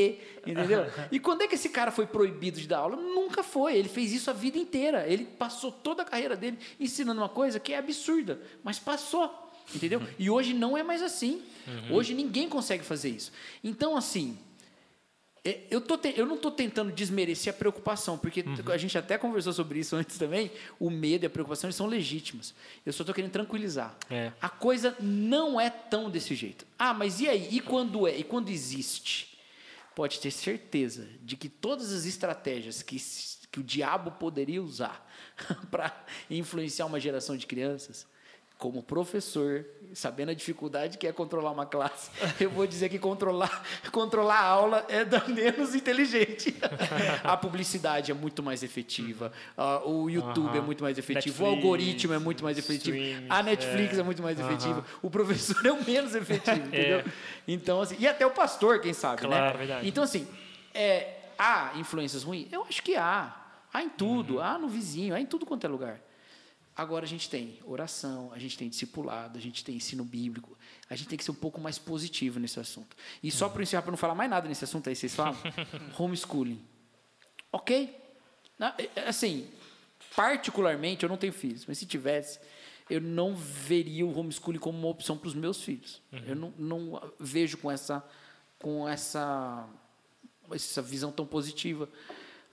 [0.45, 0.85] Entendeu?
[1.11, 2.95] E quando é que esse cara foi proibido de dar aula?
[2.95, 3.75] Nunca foi.
[3.75, 5.07] Ele fez isso a vida inteira.
[5.07, 9.33] Ele passou toda a carreira dele ensinando uma coisa que é absurda, mas passou.
[9.73, 10.01] Entendeu?
[10.19, 11.41] E hoje não é mais assim.
[11.89, 13.31] Hoje ninguém consegue fazer isso.
[13.63, 14.37] Então, assim,
[15.69, 19.53] eu, tô te- eu não estou tentando desmerecer a preocupação, porque a gente até conversou
[19.53, 20.51] sobre isso antes também.
[20.79, 22.53] O medo e a preocupação são legítimas.
[22.85, 23.95] Eu só estou querendo tranquilizar.
[24.09, 24.31] É.
[24.41, 26.65] A coisa não é tão desse jeito.
[26.77, 27.47] Ah, mas e aí?
[27.51, 28.17] E quando é?
[28.17, 29.37] E quando existe?
[29.95, 32.97] Pode ter certeza de que todas as estratégias que,
[33.51, 35.03] que o diabo poderia usar
[35.71, 38.05] para influenciar uma geração de crianças,
[38.57, 43.63] como professor, sabendo a dificuldade que é controlar uma classe, eu vou dizer que controlar,
[43.91, 46.55] controlar a aula é da menos inteligente.
[47.23, 50.65] a publicidade é muito mais efetiva, ah, o YouTube é Aham.
[50.65, 54.23] muito mais efetivo, o Netflix, algoritmo é muito mais efetivo, streams, a Netflix é, muito
[54.23, 57.03] mais efetiva, o professor é o menos efetivo, entendeu?
[57.47, 59.27] Então, assim, e até o pastor, quem sabe, né?
[59.27, 59.87] Claro, verdade.
[59.87, 60.27] Então, assim,
[60.73, 62.51] é, há influências ruins?
[62.51, 63.35] Eu acho que há.
[63.73, 65.99] Há em tudo, há no vizinho, há em tudo quanto é lugar.
[66.77, 70.55] Agora a gente tem oração, a gente tem discipulado, a gente tem ensino bíblico.
[70.87, 72.95] A gente tem que ser um pouco mais positivo nesse assunto.
[73.23, 75.35] E só para encerrar, para não falar mais nada nesse assunto aí, vocês falam?
[75.97, 76.63] Homeschooling.
[77.51, 77.99] Ok?
[78.77, 79.49] É- é Assim,
[80.15, 82.39] particularmente, eu não tenho filhos, mas se tivesse,
[82.89, 85.99] eu não veria o homeschooling como uma opção para os meus filhos.
[86.27, 88.07] Eu não, não vejo com essa,
[88.59, 89.67] com essa,
[90.51, 91.89] essa visão tão positiva.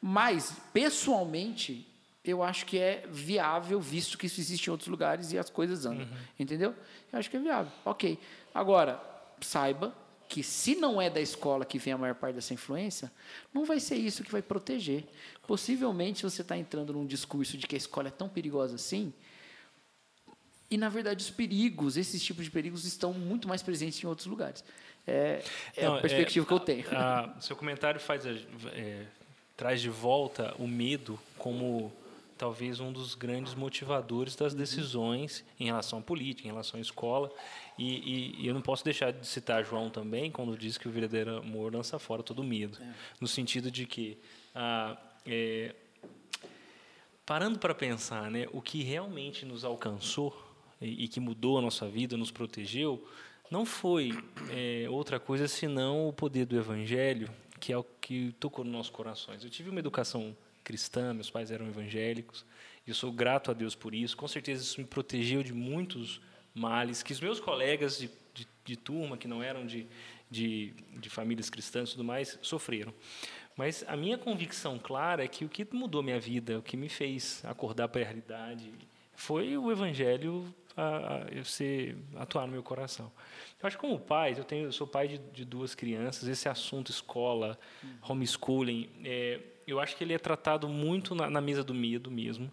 [0.00, 1.86] Mas, pessoalmente,
[2.24, 5.84] eu acho que é viável, visto que isso existe em outros lugares e as coisas
[5.84, 6.08] andam.
[6.38, 6.74] Entendeu?
[7.12, 7.70] Eu acho que é viável.
[7.84, 8.18] Ok.
[8.54, 9.00] Agora,
[9.40, 9.94] saiba
[10.28, 13.12] que se não é da escola que vem a maior parte dessa influência,
[13.52, 15.04] não vai ser isso que vai proteger.
[15.46, 19.12] Possivelmente você está entrando num discurso de que a escola é tão perigosa assim,
[20.70, 24.26] e na verdade os perigos, esses tipos de perigos, estão muito mais presentes em outros
[24.26, 24.64] lugares.
[25.06, 25.44] É,
[25.76, 26.84] é Não, a perspectiva que eu tenho.
[26.96, 28.30] a- seu comentário faz a-
[28.72, 29.04] é,
[29.56, 31.92] traz de volta o medo como
[32.36, 37.30] talvez um dos grandes motivadores das decisões em relação à política, em relação à escola.
[37.78, 40.90] E, e- e eu não posso deixar de citar João também, quando diz que o
[40.90, 42.78] verdadeiro amor lança fora todo medo.
[43.20, 44.18] No sentido de que,
[44.54, 45.74] ah, é,
[47.24, 50.36] parando para pensar, né, o que realmente nos alcançou
[50.80, 53.06] e, e que mudou a nossa vida, nos protegeu,
[53.50, 54.10] não foi
[54.50, 57.30] é, outra coisa senão o poder do Evangelho,
[57.60, 59.42] que é o que tocou nos nossos corações.
[59.44, 62.44] Eu tive uma educação cristã, meus pais eram evangélicos,
[62.86, 64.16] e eu sou grato a Deus por isso.
[64.16, 66.20] Com certeza isso me protegeu de muitos
[66.54, 69.86] males que os meus colegas de, de, de turma, que não eram de,
[70.30, 72.92] de, de famílias cristãs e tudo mais, sofreram.
[73.56, 76.88] Mas a minha convicção clara é que o que mudou minha vida, o que me
[76.88, 78.72] fez acordar para a realidade,
[79.14, 83.12] foi o Evangelho a, a, eu ser, atuar no meu coração.
[83.62, 86.48] Eu acho que como pai, eu, tenho, eu sou pai de, de duas crianças, esse
[86.48, 87.58] assunto escola,
[88.02, 92.50] homeschooling, é, eu acho que ele é tratado muito na, na mesa do medo mesmo.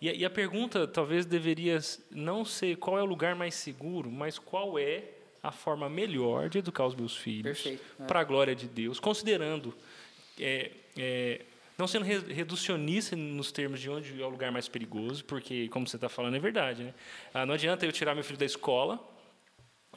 [0.00, 1.78] E, a- e a pergunta talvez deveria
[2.10, 5.04] não ser qual é o lugar mais seguro, mas qual é
[5.42, 8.04] a forma melhor de educar os meus filhos é.
[8.06, 9.74] para a glória de Deus, considerando
[10.40, 11.40] é, é,
[11.76, 15.86] não sendo re- reducionista nos termos de onde é o lugar mais perigoso, porque como
[15.86, 16.94] você está falando é verdade, né?
[17.34, 19.00] Ah, não adianta eu tirar meu filho da escola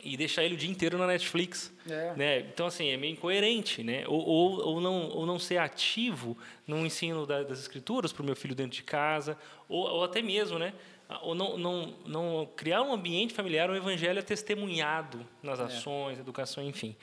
[0.03, 2.13] e deixar ele o dia inteiro na Netflix, É.
[2.15, 2.39] né?
[2.41, 4.03] Então assim é meio incoerente, né?
[4.07, 6.37] Ou, ou, ou não ou não ser ativo
[6.67, 9.37] no ensino da- das escrituras para o meu filho dentro de casa,
[9.69, 10.73] ou, ou até mesmo, né?
[11.21, 16.95] Ou não, não, não criar um ambiente familiar, um evangelho testemunhado nas ações, educação, enfim.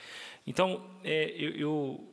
[0.46, 2.08] Então, é, eu, eu,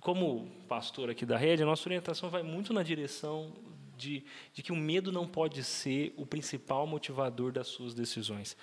[0.00, 3.50] como pastor aqui da rede, a nossa orientação vai muito na direção
[3.96, 8.54] de, de que o medo não pode ser o principal motivador das suas decisões.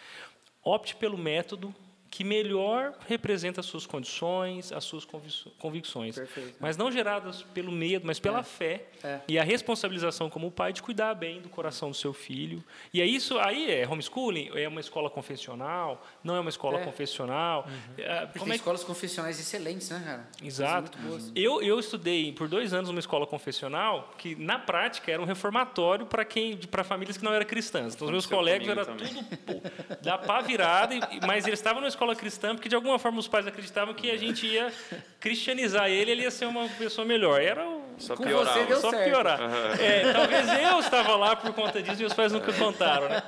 [0.70, 1.74] Opte pelo método
[2.12, 6.16] que melhor representa as suas condições, as suas convic- convicções.
[6.16, 6.56] Perfeito.
[6.60, 8.86] Mas não geradas pelo medo, mas pela fé.
[9.04, 9.20] É.
[9.28, 12.64] E a responsabilização como pai de cuidar bem do coração do seu filho.
[12.94, 16.84] E é isso aí é homeschooling, é uma escola confessional, não é uma escola É.
[16.84, 17.68] confessional.
[17.98, 20.28] É, Porque como tem é escolas confessionais excelentes, né, cara?
[20.44, 20.92] Exato.
[20.98, 21.32] Coisas muito boas.
[21.36, 26.06] Eu, eu estudei por dois anos numa escola confessional que, na prática, era um reformatório
[26.08, 27.94] para quem, para famílias que não eram cristãs.
[27.94, 29.24] Então, os meus colegas comigo era também.
[29.24, 30.96] tudo pô, da pá virada,
[31.28, 34.18] mas eles estavam numa escola cristã porque, de alguma forma, os pais acreditavam que a
[34.18, 34.72] gente ia
[35.20, 37.42] cristianizar ele, ele ia ser uma pessoa melhor.
[37.42, 38.60] Era o Só Com piorava.
[38.60, 39.06] você deu só certo.
[39.10, 39.40] piorar.
[39.80, 43.22] É, talvez eu estava lá por conta disso e meus pais nunca contaram, né?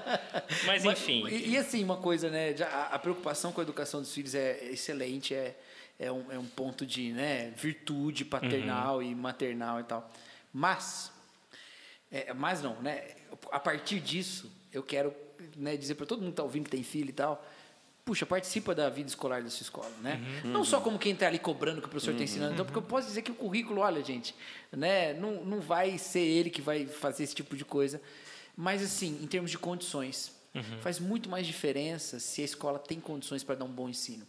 [0.65, 1.27] Mas, Mas- enfim.
[1.27, 2.55] E, e, assim, uma coisa, né?
[2.71, 5.55] a, a preocupação com a educação dos filhos é excelente, é,
[5.99, 9.01] é, um, é um ponto de né, virtude paternal Uhum.
[9.03, 10.09] e maternal e tal.
[10.53, 11.11] Mas,
[12.11, 13.03] é, mas não, né?
[13.51, 15.13] A partir disso, eu quero
[15.55, 17.45] né, dizer para todo mundo que está ouvindo que tem filho e tal.
[18.11, 20.19] Puxa, participa da vida escolar da sua escola, né?
[20.43, 20.51] Uhum.
[20.51, 22.77] Não só como quem está ali cobrando o que o professor está ensinando, então, porque
[22.77, 24.35] eu posso dizer que o currículo, olha, gente,
[24.69, 28.01] né, não, não vai ser ele que vai fazer esse tipo de coisa,
[28.53, 30.33] mas assim, em termos de condições,
[30.81, 34.27] faz muito mais diferença se a escola tem condições para dar um bom ensino.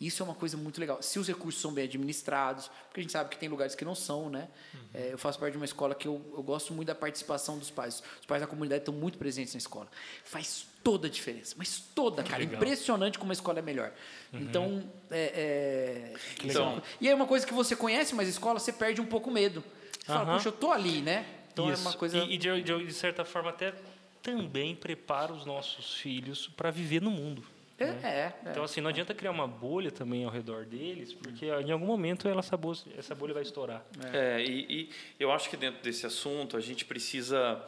[0.00, 1.02] Isso é uma coisa muito legal.
[1.02, 3.94] Se os recursos são bem administrados, porque a gente sabe que tem lugares que não
[3.94, 4.48] são, né?
[4.94, 7.70] É, eu faço parte de uma escola que eu, eu gosto muito da participação dos
[7.70, 8.02] pais.
[8.20, 9.88] Os pais da comunidade estão muito presentes na escola.
[10.24, 12.38] Faz toda a diferença, mas toda, cara.
[12.38, 12.54] legal.
[12.56, 13.92] Impressionante como a escola é melhor.
[14.32, 16.82] Então, é, é- legal.
[17.00, 19.32] E é uma coisa que você conhece mais a escola, você perde um pouco o
[19.32, 19.62] medo.
[20.00, 20.36] Você fala, Aham.
[20.36, 21.26] puxa, eu tô ali, né?
[21.52, 21.82] Então Isso.
[21.86, 22.16] é uma coisa.
[22.18, 23.74] E, e de, de- de certa forma até
[24.22, 27.42] também prepara os nossos filhos para viver no mundo.
[27.78, 28.34] É, é, é.
[28.50, 32.26] Então, assim, não adianta criar uma bolha também ao redor deles, porque em algum momento
[32.26, 33.84] ela, essa, bolha, essa bolha vai estourar.
[34.12, 37.64] É, e, e eu acho que dentro desse assunto a gente precisa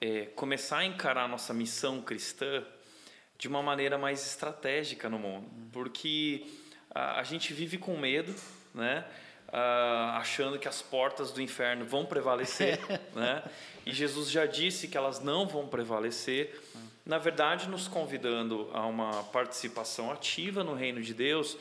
[0.00, 2.62] é, começar a encarar a nossa missão cristã
[3.38, 6.46] de uma maneira mais estratégica no mundo, porque
[6.94, 8.34] a, a gente vive com medo,
[8.74, 9.04] né?
[9.56, 12.80] Ah, achando que as portas do inferno vão prevalecer,
[13.14, 13.40] né?
[13.86, 16.60] E Jesus já disse que elas não vão prevalecer.
[17.06, 21.56] Na verdade, nos convidando a uma participação ativa no reino de Deus,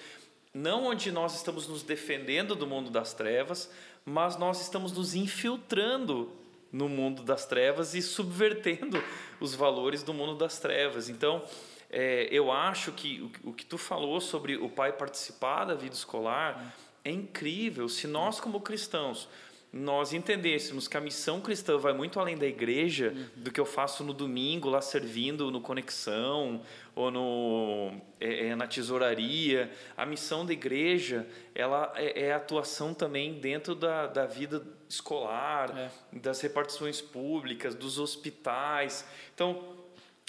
[0.52, 3.70] não onde nós estamos nos defendendo do mundo das trevas,
[4.04, 6.32] mas nós estamos nos infiltrando
[6.72, 9.04] no mundo das trevas e subvertendo
[9.40, 11.10] os valores do mundo das trevas.
[11.10, 11.44] Então,
[11.92, 15.94] é, eu acho que o, o que tu falou sobre o pai participar da vida
[15.94, 16.74] escolar
[17.04, 17.90] é incrível.
[17.90, 19.28] Se nós, como cristãos,
[19.74, 24.04] nós entendêssemos que a missão cristã vai muito além da igreja, do que eu faço
[24.04, 26.62] no domingo lá servindo no Conexão
[26.96, 33.34] ou no, é, é, na tesouraria, a missão da igreja ela é, é atuação também
[33.40, 39.04] dentro da, da vida escolar, das repartições públicas, dos hospitais.
[39.34, 39.76] Então,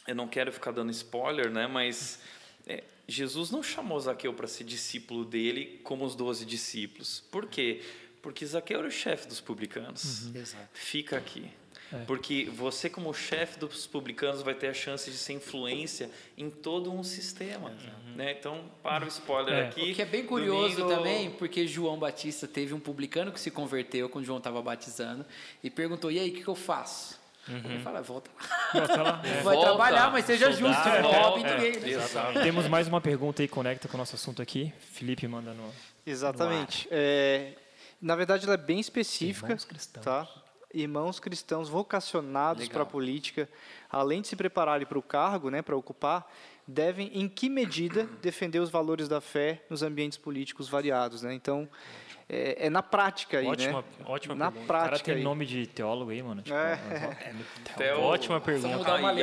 [0.08, 1.66] eu não quero ficar dando spoiler, né?
[1.66, 2.18] Mas
[2.66, 7.22] é, Jesus não chamou Zaqueu para ser discípulo dele como os doze discípulos.
[7.30, 7.82] Por quê?
[8.22, 10.34] Porque Zaqueu era o chefe dos publicanos.
[10.34, 10.68] Exato.
[10.72, 11.50] Fica aqui.
[12.06, 16.90] Porque você, como chefe dos publicanos, vai ter a chance de ser influência em todo
[16.90, 17.70] um sistema.
[18.16, 18.32] Né?
[18.32, 19.68] Então, para o spoiler É.
[19.68, 19.92] aqui.
[19.92, 23.50] O que é bem curioso Domingo- também, porque João Batista teve um publicano que se
[23.50, 25.24] converteu quando João estava batizando
[25.62, 27.20] e perguntou: e aí, o que, que eu faço?
[27.48, 28.80] Ele fala: volta lá.
[28.80, 29.12] Bota lá.
[29.42, 31.90] Vai Volta, trabalhar, mas seja soldado, justo, é, roube é?
[31.90, 32.40] Exato.
[32.40, 34.72] Temos mais uma pergunta aí, conecta com o nosso assunto aqui.
[34.92, 35.70] Felipe manda no.
[36.06, 36.88] Exatamente.
[36.90, 37.52] É,
[38.00, 39.46] na verdade, ela é bem específica.
[39.46, 40.04] Irmãos cristãos.
[40.04, 40.28] Tá?
[40.72, 43.48] Irmãos cristãos vocacionados para a política,
[43.88, 46.28] além de se prepararem para o cargo, né, para ocupar,
[46.66, 51.22] devem, em que medida, defender os valores da fé nos ambientes políticos variados.
[51.22, 51.32] Né?
[51.34, 51.68] Então,
[52.28, 53.84] é, é na prática aí, Ótima, né?
[54.06, 54.64] ótima na pergunta.
[54.64, 55.22] O cara prática tem aí.
[55.22, 56.42] nome de teólogo aí, mano.
[56.42, 56.78] Tipo, É.
[57.76, 58.68] Theo- Ótima pergunta.
[58.68, 59.14] Vamos dar uma.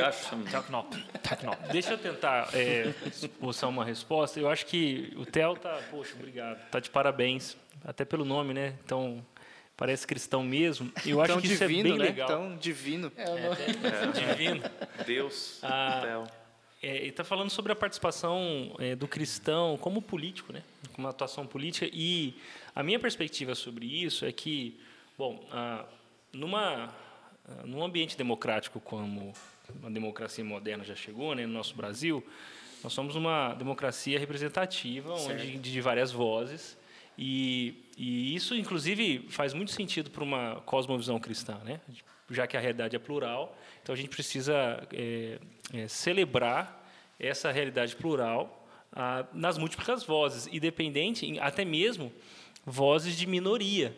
[0.50, 0.92] Tecnop.
[1.22, 1.58] Tecnop.
[1.72, 4.38] Deixa eu tentar é, esboçar uma resposta.
[4.38, 6.58] Eu acho que o Theo tá, poxa, obrigado.
[6.70, 8.74] Tá de parabéns, até pelo nome, né?
[8.84, 9.24] Então,
[9.76, 10.90] parece cristão mesmo.
[11.04, 12.04] Eu acho Tão que isso é divino, bem né?
[12.04, 12.28] legal.
[12.28, 13.10] Tão divino.
[14.14, 14.62] Divino.
[15.06, 16.24] Deus, Ah, Theo.
[16.82, 20.62] É, ele está falando sobre a participação é, do cristão como político, né?
[20.94, 21.88] como atuação política.
[21.92, 22.34] E
[22.74, 24.78] a minha perspectiva sobre isso é que,
[25.16, 25.84] bom, ah,
[26.32, 26.94] numa,
[27.46, 29.32] ah, num ambiente democrático como
[29.80, 32.24] uma democracia moderna já chegou, né, no nosso Brasil,
[32.82, 36.76] nós somos uma democracia representativa, onde de várias vozes.
[37.16, 41.80] E, e isso, inclusive, faz muito sentido para uma cosmovisão cristã, né?
[42.30, 43.56] já que a realidade é plural.
[43.82, 45.38] Então, a gente precisa é,
[45.72, 46.82] é, celebrar
[47.20, 52.12] essa realidade plural ah, nas múltiplas vozes, independente, até mesmo
[52.64, 53.96] vozes de minoria.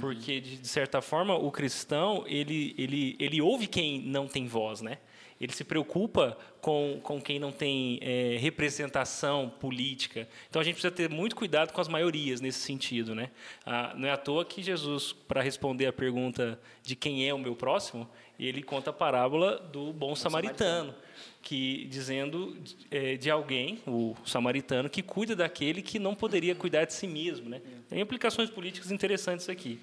[0.00, 4.82] Porque, de, de certa forma, o cristão, ele, ele, ele ouve quem não tem voz,
[4.82, 4.98] né?
[5.40, 10.28] ele se preocupa com, com quem não tem é, representação política.
[10.48, 13.14] Então a gente precisa ter muito cuidado com as maiorias nesse sentido.
[13.14, 13.30] Né?
[13.64, 17.38] Ah, não é à toa que Jesus, para responder a pergunta de quem é o
[17.38, 20.94] meu próximo, ele conta a parábola do bom, bom samaritano, samaritano,
[21.42, 22.56] que dizendo
[22.90, 27.48] é, de alguém, o samaritano, que cuida daquele que não poderia cuidar de si mesmo.
[27.48, 27.60] Né?
[27.88, 29.78] Tem implicações políticas interessantes aqui.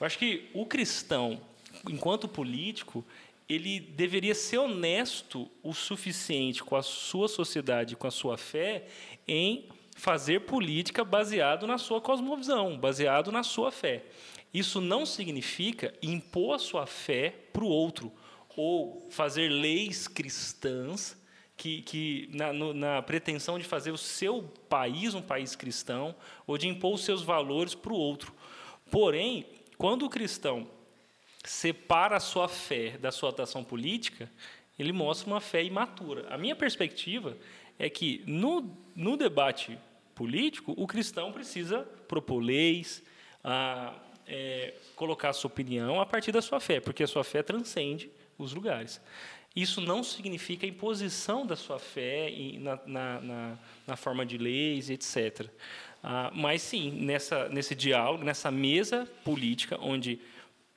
[0.00, 1.40] Eu acho que o cristão,
[1.88, 3.04] enquanto político,
[3.48, 8.86] ele deveria ser honesto o suficiente com a sua sociedade, com a sua fé,
[9.28, 14.04] em fazer política baseado na sua cosmovisão, baseado na sua fé.
[14.52, 18.12] Isso não significa impor a sua fé para o outro
[18.56, 21.16] ou fazer leis cristãs
[21.56, 26.14] que, que na, no, na, pretensão de fazer o seu país um país cristão
[26.46, 28.32] ou de impor os seus valores para o outro.
[28.90, 29.46] Porém,
[29.78, 30.66] quando o cristão
[31.44, 34.30] separa a sua fé da sua atuação política,
[34.78, 36.26] ele mostra uma fé imatura.
[36.30, 37.36] A minha perspectiva
[37.78, 39.78] é que no, no debate
[40.14, 43.02] político, o cristão precisa propor leis,
[43.42, 43.94] a,
[44.26, 48.10] é, colocar a sua opinião a partir da sua fé, porque a sua fé transcende
[48.42, 49.00] os lugares.
[49.54, 55.48] Isso não significa imposição da sua fé na, na, na, na forma de leis, etc.
[56.02, 60.20] Ah, mas sim, nessa, nesse diálogo, nessa mesa política, onde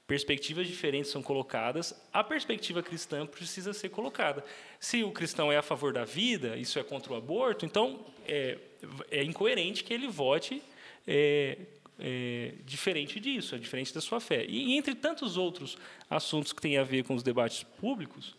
[0.06, 4.44] perspectivas diferentes são colocadas, a perspectiva cristã precisa ser colocada.
[4.80, 8.58] Se o cristão é a favor da vida, isso é contra o aborto, então é,
[9.10, 10.62] é incoerente que ele vote
[11.08, 11.58] é,
[12.00, 14.46] é, diferente disso, é diferente da sua fé.
[14.46, 15.78] E, e entre tantos outros
[16.10, 18.36] assuntos que têm a ver com os debates públicos,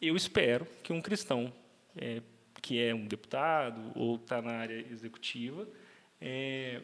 [0.00, 1.52] eu espero que um cristão
[1.96, 2.20] é,
[2.62, 5.66] que é um deputado ou está na área executiva
[6.20, 6.80] é,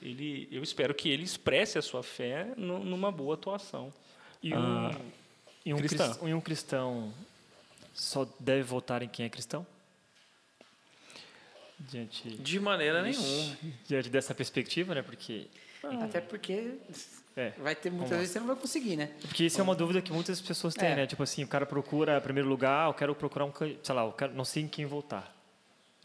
[0.00, 3.92] ele, eu espero que ele expresse a sua fé no, numa boa atuação.
[4.42, 5.00] E um, ah,
[5.64, 6.28] e um cristão.
[6.28, 7.12] e um cristão
[7.92, 9.66] só deve votar em quem é cristão?
[11.88, 13.56] Diante, de maneira nenhuma.
[13.86, 15.02] Diante dessa perspectiva, né?
[15.02, 15.48] Porque.
[15.82, 16.78] Ah, Até porque
[17.36, 19.10] é, vai ter muitas vezes você não vai conseguir, né?
[19.20, 20.96] Porque isso é uma dúvida que muitas pessoas têm, é.
[20.96, 21.06] né?
[21.06, 24.34] Tipo assim, o cara procura primeiro lugar, eu quero procurar um, sei lá, eu quero,
[24.34, 25.34] não sei em quem votar.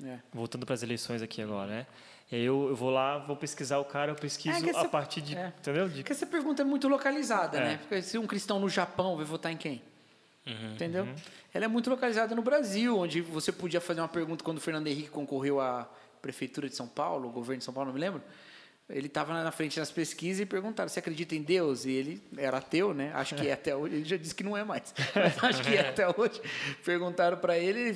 [0.04, 0.20] É.
[0.34, 1.88] Voltando para as eleições aqui agora, né?
[2.32, 4.90] E aí eu, eu, vou lá, vou pesquisar o cara, eu pesquiso é, a essa,
[4.90, 5.36] partir de.
[5.36, 5.54] É.
[5.60, 5.90] Entendeu?
[5.90, 5.96] De...
[5.96, 7.64] Porque essa pergunta é muito localizada, é.
[7.64, 7.78] né?
[7.78, 9.82] Porque se um cristão no Japão vai votar em quem?
[10.48, 11.04] Uhum, entendeu?
[11.04, 11.16] Uhum.
[11.54, 14.88] Ela é muito localizada no Brasil, onde você podia fazer uma pergunta quando o Fernando
[14.88, 15.90] Henrique concorreu à
[16.22, 18.22] Prefeitura de São Paulo, o governo de São Paulo, não me lembro.
[18.90, 22.58] Ele estava na frente das pesquisas e perguntaram: "Você acredita em Deus?" E ele era
[22.58, 23.12] ateu, né?
[23.14, 23.96] Acho que é até hoje.
[23.96, 26.42] Ele já disse que não é mais, mas acho que é até hoje.
[26.86, 27.94] Perguntaram para ele,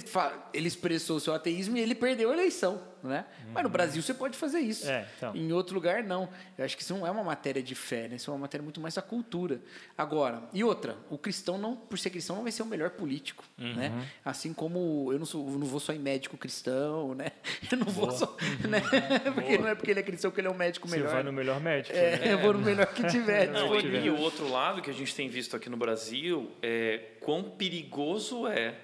[0.54, 3.26] ele expressou o seu ateísmo e ele perdeu a eleição né?
[3.46, 3.52] Uhum.
[3.54, 4.90] Mas no Brasil você pode fazer isso.
[4.90, 5.36] É, então.
[5.36, 6.30] Em outro lugar, não.
[6.58, 8.16] Eu acho que isso não é uma matéria de fé, né?
[8.16, 9.62] Isso é uma matéria muito mais da cultura.
[9.98, 13.44] Agora, e outra, o cristão, não, por ser cristão, não vai ser o melhor político,
[13.58, 13.76] uhum.
[13.76, 14.08] né?
[14.24, 17.32] Assim como eu não, sou, não vou só em médico cristão, né?
[17.72, 18.08] Eu não Boa.
[18.08, 18.38] vou só...
[18.68, 18.82] Né?
[19.34, 21.08] Porque não é porque ele é cristão que ele é um médico melhor.
[21.08, 21.96] Você vai no melhor médico.
[21.96, 22.34] É, né?
[22.34, 23.48] eu vou no melhor que tiver.
[23.52, 27.12] Não, e, e o outro lado que a gente tem visto aqui no Brasil é
[27.22, 28.76] quão perigoso é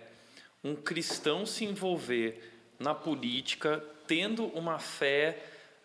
[0.63, 2.41] um cristão se envolver
[2.79, 5.37] na política tendo uma fé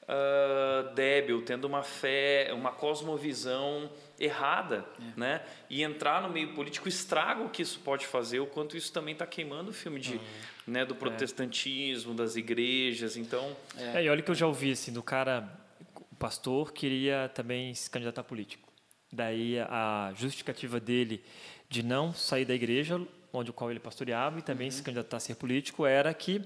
[0.02, 5.20] uh, débil, tendo uma fé, uma cosmovisão errada, é.
[5.20, 5.42] né?
[5.68, 9.12] E entrar no meio político estraga o que isso pode fazer, o quanto isso também
[9.12, 10.20] está queimando o filme de, uhum.
[10.66, 10.96] né, do é.
[10.96, 12.16] protestantismo, é.
[12.16, 13.56] das igrejas, então...
[13.76, 14.00] É.
[14.00, 14.04] é.
[14.04, 15.48] e olha que eu já ouvi, assim, do cara,
[15.96, 18.70] o pastor queria também se candidatar a político.
[19.12, 21.22] Daí a justificativa dele
[21.68, 23.00] de não sair da igreja
[23.32, 24.72] onde o qual ele pastoreava e também uhum.
[24.72, 26.42] se candidatar a ser político era que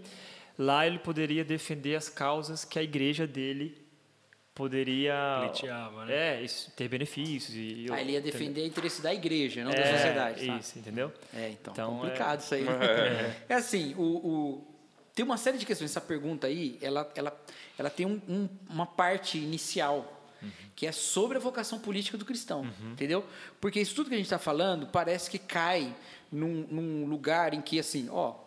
[0.58, 3.86] Lá ele poderia defender as causas que a igreja dele
[4.56, 6.38] poderia Pleiteava, né?
[6.38, 9.74] é isso, ter benefícios e ah, ele ia defender o interesse da igreja não é,
[9.74, 10.56] da sociedade tá?
[10.56, 12.42] isso entendeu é então, então complicado é...
[12.42, 13.36] isso aí é.
[13.50, 14.74] é assim o, o,
[15.14, 17.38] tem uma série de questões essa pergunta aí ela ela
[17.78, 20.50] ela tem um, um, uma parte inicial uhum.
[20.74, 22.92] que é sobre a vocação política do cristão uhum.
[22.92, 23.26] entendeu
[23.60, 25.94] porque isso tudo que a gente está falando parece que cai
[26.32, 28.45] num, num lugar em que assim ó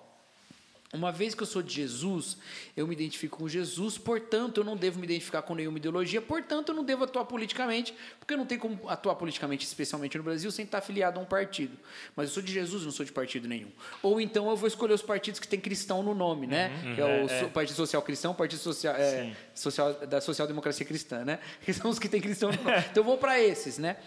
[0.91, 2.35] uma vez que eu sou de Jesus,
[2.75, 6.69] eu me identifico com Jesus, portanto, eu não devo me identificar com nenhuma ideologia, portanto,
[6.69, 10.49] eu não devo atuar politicamente, porque eu não tenho como atuar politicamente, especialmente no Brasil,
[10.51, 11.77] sem estar afiliado a um partido.
[12.15, 13.69] Mas eu sou de Jesus, não sou de partido nenhum.
[14.01, 16.71] Ou então eu vou escolher os partidos que têm cristão no nome, né?
[16.83, 17.45] Uhum, que é o é, é.
[17.49, 21.39] Partido Social Cristão, Partido Social, é, social da Social Democracia Cristã, né?
[21.63, 22.77] Que são os que têm cristão no nome.
[22.89, 23.97] Então eu vou para esses, né?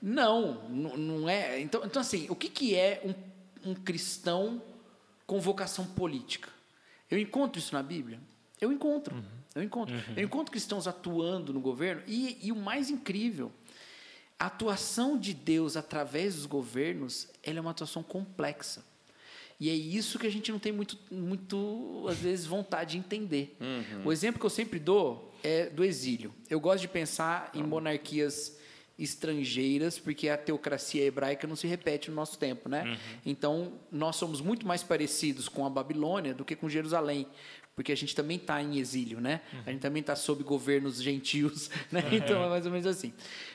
[0.00, 1.60] Não, não é.
[1.60, 4.62] Então, então assim, o que, que é um, um cristão
[5.32, 6.50] com vocação política.
[7.10, 8.20] Eu encontro isso na Bíblia?
[8.60, 9.14] Eu encontro.
[9.14, 9.24] Uhum.
[9.54, 9.94] Eu encontro.
[9.94, 10.14] Uhum.
[10.14, 13.50] Eu encontro cristãos atuando no governo e, e, o mais incrível,
[14.38, 18.84] a atuação de Deus através dos governos, ela é uma atuação complexa.
[19.58, 23.56] E é isso que a gente não tem muito, muito às vezes, vontade de entender.
[23.58, 24.08] Uhum.
[24.08, 26.30] O exemplo que eu sempre dou é do exílio.
[26.50, 28.58] Eu gosto de pensar em monarquias
[28.98, 32.98] estrangeiras, porque a teocracia hebraica não se repete no nosso tempo, né?
[33.24, 37.26] Então, nós somos muito mais parecidos com a Babilônia do que com Jerusalém,
[37.74, 39.40] porque a gente também está em exílio, né?
[39.66, 42.02] A gente também está sob governos gentios, né?
[42.12, 43.14] Então, é mais ou menos assim.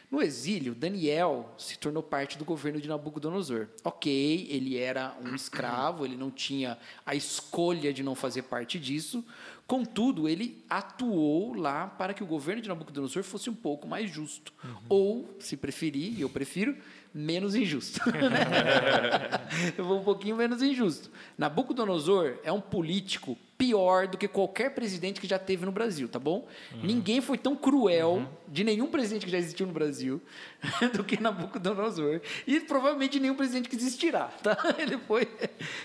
[0.10, 3.68] No exílio, Daniel se tornou parte do governo de Nabucodonosor.
[3.84, 9.24] Ok, ele era um escravo, ele não tinha a escolha de não fazer parte disso.
[9.68, 14.54] Contudo, ele atuou lá para que o governo de Nabucodonosor fosse um pouco mais justo.
[14.88, 16.74] Ou, se preferir, e eu prefiro,
[17.14, 18.00] menos injusto.
[19.78, 21.12] eu vou um pouquinho menos injusto.
[21.38, 26.20] Nabucodonosor é um político pior do que qualquer presidente que já teve no Brasil, tá
[26.20, 26.48] bom?
[26.82, 30.22] Ninguém foi tão cruel de nenhum presidente que já existiu no Brasil
[30.96, 32.22] do que Nabucodonosor.
[32.46, 34.58] E provavelmente nenhum presidente que existirá, tá?
[34.78, 35.28] Ele foi,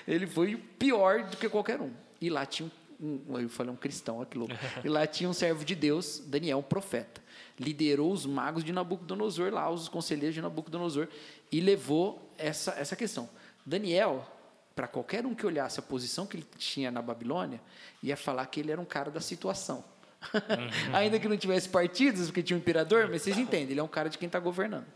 [0.07, 1.91] ele foi pior do que qualquer um.
[2.21, 2.71] E lá tinha um,
[3.03, 4.55] um eu falei um cristão, olha que louco.
[4.85, 7.21] E lá tinha um servo de Deus, Daniel, um profeta.
[7.59, 11.09] Liderou os magos de Nabucodonosor lá, os conselheiros de Nabucodonosor,
[11.51, 13.29] e levou essa, essa questão.
[13.67, 14.27] Daniel,
[14.75, 17.61] para qualquer um que olhasse a posição que ele tinha na Babilônia,
[18.03, 19.85] ia falar que ele era um cara da situação.
[20.95, 23.89] Ainda que não tivesse partidos, porque tinha um imperador, mas vocês entendem, ele é um
[23.89, 24.87] cara de quem está governando.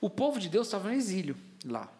[0.00, 1.90] O povo de Deus estava no exílio lá.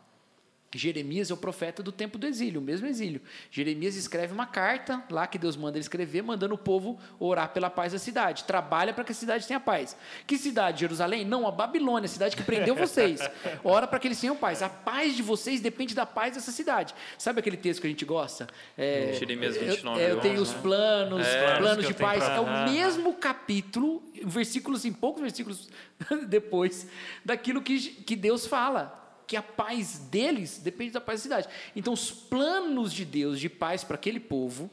[0.73, 3.21] Jeremias é o profeta do tempo do exílio, o mesmo exílio.
[3.51, 7.69] Jeremias escreve uma carta lá que Deus manda ele escrever, mandando o povo orar pela
[7.69, 8.45] paz da cidade.
[8.45, 9.97] Trabalha para que a cidade tenha paz.
[10.29, 10.81] Que cidade?
[10.81, 11.25] Jerusalém?
[11.25, 13.21] Não, a Babilônia, a cidade que prendeu vocês.
[13.65, 14.63] Ora para que eles tenham paz.
[14.63, 16.95] A paz de vocês depende da paz dessa cidade.
[17.19, 18.47] Sabe aquele texto que a gente gosta?
[18.79, 20.63] É, Jeremias eu- 29, é, eu, tenho 11, os né?
[20.63, 22.23] planos, É, planos de eu paz.
[22.23, 25.69] pra- É o mesmo capítulo, versículos em poucos versículos
[26.29, 26.87] depois,
[27.25, 28.99] daquilo que, que Deus fala.
[29.31, 31.49] Que a paz deles depende da paz da cidade.
[31.77, 34.69] Então, os planos de Deus de paz para aquele povo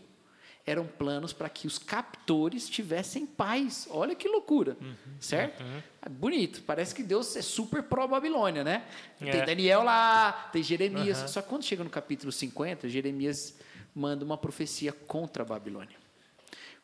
[0.65, 3.87] eram planos para que os captores tivessem paz.
[3.91, 4.75] Olha que loucura,
[5.19, 5.63] certo?
[6.01, 6.63] É bonito.
[6.63, 8.83] Parece que Deus é super pró-Babilônia, né?
[9.19, 9.45] Tem É.
[9.45, 11.29] Daniel lá, tem Jeremias.
[11.29, 13.53] Só que quando chega no capítulo 50, Jeremias
[13.93, 15.97] manda uma profecia contra a Babilônia.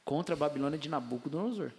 [0.06, 1.72] Contra a Babilônia de Nabucodonosor.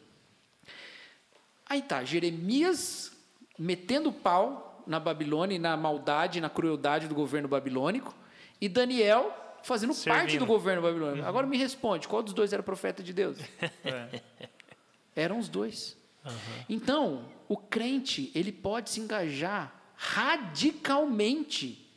[1.69, 3.13] Aí tá, Jeremias
[3.57, 8.15] metendo pau na Babilônia e na maldade, na crueldade do governo babilônico,
[8.61, 9.33] e Daniel
[9.63, 10.41] fazendo parte Servindo.
[10.41, 11.27] do governo babilônico.
[11.27, 13.39] Agora me responde, qual dos dois era profeta de Deus?
[15.17, 15.97] Eram os dois.
[16.69, 21.91] Então, o crente, ele pode se engajar radicalmente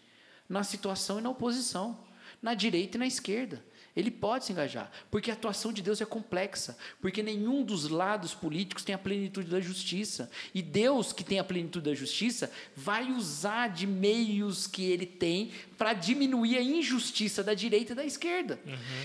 [0.48, 1.98] na situação e na oposição,
[2.42, 3.64] na direita e na esquerda.
[3.98, 8.36] Ele pode se engajar, porque a atuação de Deus é complexa, porque nenhum dos lados
[8.36, 10.30] políticos tem a plenitude da justiça.
[10.54, 15.52] E Deus, que tem a plenitude da justiça, vai usar de meios que ele tem
[15.80, 18.60] para diminuir a injustiça da direita e da esquerda.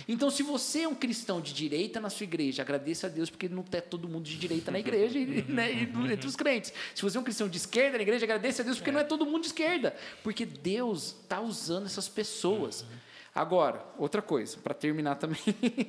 [0.06, 3.48] Então, se você é um cristão de direita na sua igreja, agradeça a Deus porque
[3.48, 6.70] não tem todo mundo de direita na igreja e, né, e entre os crentes.
[6.94, 9.05] Se você é um cristão de esquerda na igreja, agradeça a Deus porque não é
[9.05, 12.85] todo mundo de esquerda, porque Deus está usando essas pessoas.
[13.34, 15.38] Agora, outra coisa, para terminar também.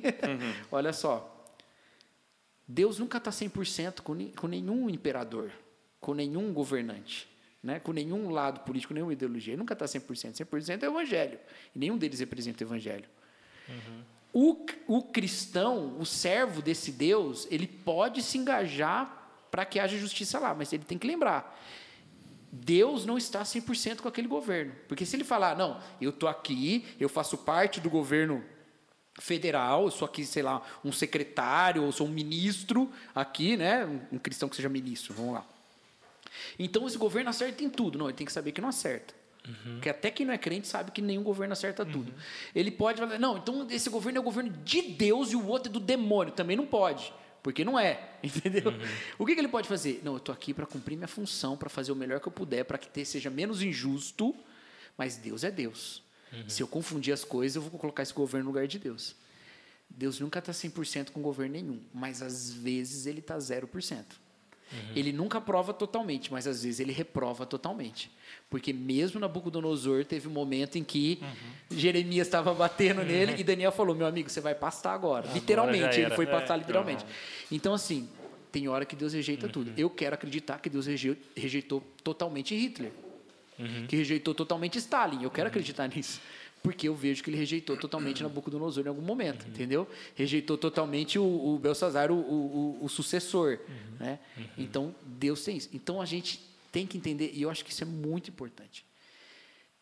[0.72, 1.30] Olha só.
[2.66, 5.50] Deus nunca está 100% com, ni- com nenhum imperador,
[6.00, 7.28] com nenhum governante,
[7.62, 7.78] né?
[7.80, 9.52] com nenhum lado político, nenhuma ideologia.
[9.52, 10.32] Ele nunca está 100%.
[10.32, 11.38] 100% é o evangelho.
[11.74, 13.04] E nenhum deles representa o evangelho.
[14.32, 20.38] O, o cristão, o servo desse Deus, ele pode se engajar para que haja justiça
[20.38, 21.56] lá, mas ele tem que lembrar.
[22.54, 24.72] Deus não está 100% com aquele governo.
[24.86, 28.44] Porque se ele falar, não, eu estou aqui, eu faço parte do governo
[29.18, 33.84] federal, eu sou aqui, sei lá, um secretário, ou sou um ministro aqui, né?
[33.84, 35.44] Um, um cristão que seja ministro, vamos lá.
[36.56, 37.98] Então esse governo acerta em tudo.
[37.98, 39.14] Não, ele tem que saber que não acerta.
[39.74, 42.14] Porque até quem não é crente sabe que nenhum governo acerta tudo.
[42.54, 45.70] Ele pode falar, não, então esse governo é o governo de Deus e o outro
[45.70, 46.32] é do demônio.
[46.32, 47.12] Também não pode.
[47.44, 48.72] Porque não é, entendeu?
[49.18, 50.00] O que, que ele pode fazer?
[50.02, 52.64] Não, eu estou aqui para cumprir minha função, para fazer o melhor que eu puder,
[52.64, 54.34] para que te- seja menos injusto,
[54.96, 56.02] mas Deus é Deus.
[56.48, 59.14] Se eu confundir as coisas, eu vou colocar esse governo no lugar de Deus.
[59.88, 64.04] Deus nunca está 100% com governo nenhum, mas às vezes ele está 0%.
[64.96, 68.10] Ele nunca prova totalmente, mas às vezes ele reprova totalmente.
[68.50, 71.20] Porque mesmo Nabucodonosor teve um momento em que
[71.70, 75.28] Jeremias estava batendo nele e Daniel falou: Meu amigo, você vai pastar agora.
[75.32, 77.04] literalmente, já ele foi É, pastar literalmente.
[77.52, 78.08] Então, assim,
[78.50, 79.72] tem hora que Deus rejeita tudo.
[79.76, 82.92] Eu quero acreditar que Deus reje- rejeitou totalmente Hitler,
[83.88, 85.22] que rejeitou totalmente Stalin.
[85.22, 86.20] Eu quero acreditar nisso.
[86.64, 89.86] Porque eu vejo que ele rejeitou totalmente Nabucodonosor em algum momento, entendeu?
[90.16, 91.22] Rejeitou totalmente o,
[91.54, 93.60] o Belsazar, o, o, o- sucessor.
[94.00, 94.18] Né?
[94.56, 95.68] Então, Deus tem isso.
[95.74, 96.40] Então, a gente
[96.72, 98.82] tem que entender, e eu acho que isso é muito importante.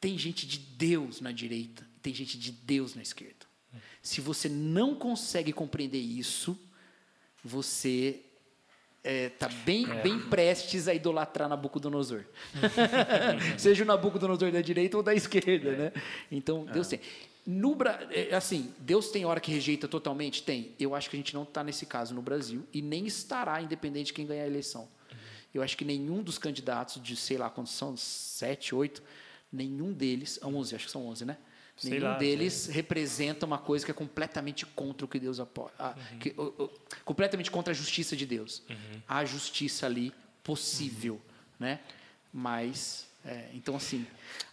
[0.00, 3.46] tem gente de Deus na direita, tem gente de Deus na esquerda.
[4.02, 6.59] Se você não consegue compreender isso,
[7.44, 8.20] você
[9.04, 10.02] está é, bem, é.
[10.02, 12.24] bem prestes a idolatrar Nabucodonosor.
[13.58, 15.76] Seja o Nabucodonosor da direita ou da esquerda, é.
[15.76, 15.92] né?
[16.30, 17.00] Então, Deus tem.
[17.44, 17.76] No,
[18.10, 20.44] é, assim, Deus tem hora que rejeita totalmente?
[20.44, 20.72] Tem.
[20.78, 24.06] Eu acho que a gente não está nesse caso no Brasil e nem estará, independente
[24.06, 24.88] de quem ganhar a eleição.
[25.52, 29.02] Eu acho que nenhum dos candidatos de, sei lá, quantos são, sete, oito,
[29.52, 31.36] nenhum deles, onze, acho que são onze, né?
[31.82, 32.74] Sei nenhum lá, deles sei.
[32.74, 35.72] representa uma coisa que é completamente contra o que Deus apoia.
[35.80, 36.18] Uhum.
[36.18, 36.70] Que, uh, uh,
[37.04, 38.62] completamente contra a justiça de Deus.
[38.70, 39.02] Uhum.
[39.09, 40.12] Há justiça ali
[40.44, 41.20] possível, uhum.
[41.59, 41.80] né?
[42.32, 44.06] Mas é, então, assim.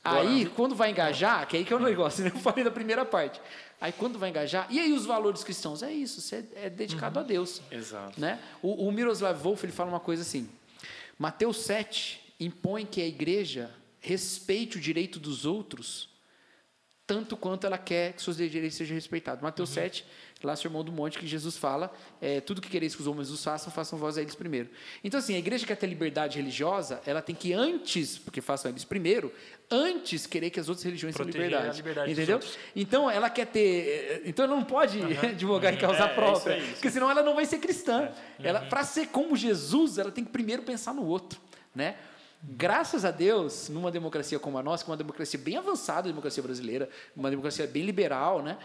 [0.04, 2.32] Aí, quando vai engajar, que aí que é o negócio, né?
[2.34, 3.40] eu falei da primeira parte.
[3.80, 5.82] Aí, quando vai engajar, e aí os valores cristãos?
[5.84, 7.26] É isso, você é dedicado uhum.
[7.26, 7.62] a Deus.
[7.72, 8.20] Exato.
[8.20, 8.40] Né?
[8.62, 10.50] O, o Miroslav Wolf ele fala uma coisa assim:
[11.18, 16.10] Mateus 7 impõe que a igreja respeite o direito dos outros
[17.10, 19.42] tanto quanto ela quer que seus direitos sejam respeitados.
[19.42, 19.76] Mateus uhum.
[19.76, 20.06] 7,
[20.44, 21.92] lá Sermão do Monte, que Jesus fala,
[22.22, 24.70] é, tudo que quereis que os homens os façam, façam vós a eles primeiro.
[25.04, 28.86] Então, assim, a igreja quer ter liberdade religiosa, ela tem que antes, porque façam eles
[28.86, 29.34] primeiro,
[29.72, 31.78] antes querer que as outras religiões Proteger tenham liberdade.
[31.78, 32.40] liberdade entendeu?
[32.76, 34.22] Então, ela quer ter...
[34.24, 35.08] Então, ela não pode uhum.
[35.34, 38.12] advogar em causa é, própria, é isso, porque senão ela não vai ser cristã.
[38.38, 38.50] É.
[38.50, 41.42] Ela, Para ser como Jesus, ela tem que primeiro pensar no outro,
[41.74, 41.96] né?
[42.42, 46.12] Graças a Deus, numa democracia como a nossa, que é uma democracia bem avançada, a
[46.12, 48.58] democracia brasileira, uma democracia bem liberal, né?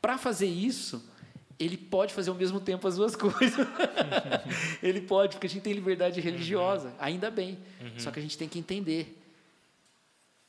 [0.00, 1.04] Para fazer isso,
[1.58, 3.66] ele pode fazer ao mesmo tempo as duas coisas.
[4.82, 7.58] ele pode, porque a gente tem liberdade religiosa, ainda bem.
[7.80, 7.98] Uhum.
[7.98, 9.20] Só que a gente tem que entender.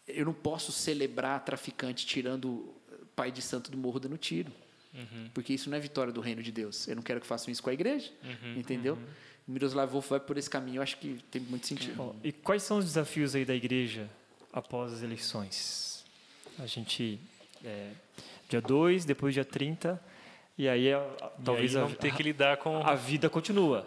[0.08, 2.74] Eu não posso celebrar traficante tirando
[3.16, 4.52] pai de santo do morro dando tiro.
[4.94, 5.30] Uhum.
[5.34, 6.88] Porque isso não é vitória do reino de Deus.
[6.88, 8.10] Eu não quero que façam isso com a igreja.
[8.24, 8.58] Uhum.
[8.58, 8.98] Entendeu?
[9.50, 12.16] Miroslav Wolf vai por esse caminho, eu acho que tem muito sentido.
[12.24, 14.08] e quais são os desafios aí da igreja
[14.54, 16.06] após as eleições?
[16.60, 17.20] A gente,
[17.64, 17.92] é,
[18.48, 20.00] dia 2, depois dia 30,
[20.58, 20.90] e aí
[21.44, 22.86] talvez e aí vamos a, ter que lidar com...
[22.86, 23.86] A vida continua.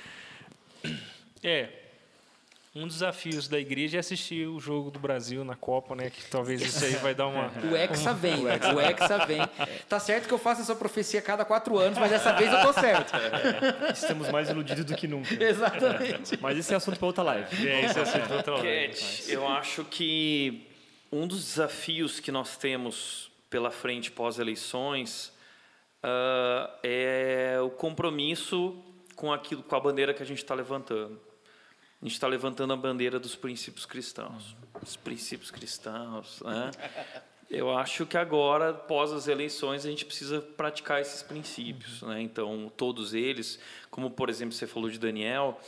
[1.42, 1.81] é.
[2.74, 6.08] Um dos desafios da igreja é assistir o jogo do Brasil na Copa, né?
[6.08, 7.52] Que talvez isso aí vai dar uma.
[7.70, 9.42] O Hexa vem, o Hexa vem.
[9.86, 12.62] Tá certo que eu faço essa profecia a cada quatro anos, mas dessa vez eu
[12.62, 13.14] tô certo.
[13.14, 15.34] É, estamos mais iludidos do que nunca.
[15.44, 16.38] Exatamente.
[16.40, 17.68] Mas esse é assunto para outra live.
[17.68, 18.88] É, esse é assunto para outra live.
[18.88, 20.66] Cat, eu acho que
[21.12, 25.30] um dos desafios que nós temos pela frente pós-eleições
[26.02, 28.82] uh, é o compromisso
[29.14, 31.20] com aquilo, com a bandeira que a gente está levantando
[32.02, 34.56] a gente está levantando a bandeira dos princípios cristãos.
[34.82, 36.72] Os princípios cristãos, né?
[37.48, 42.20] Eu acho que agora, após as eleições, a gente precisa praticar esses princípios, né?
[42.20, 45.60] Então, todos eles, como por exemplo você falou de Daniel,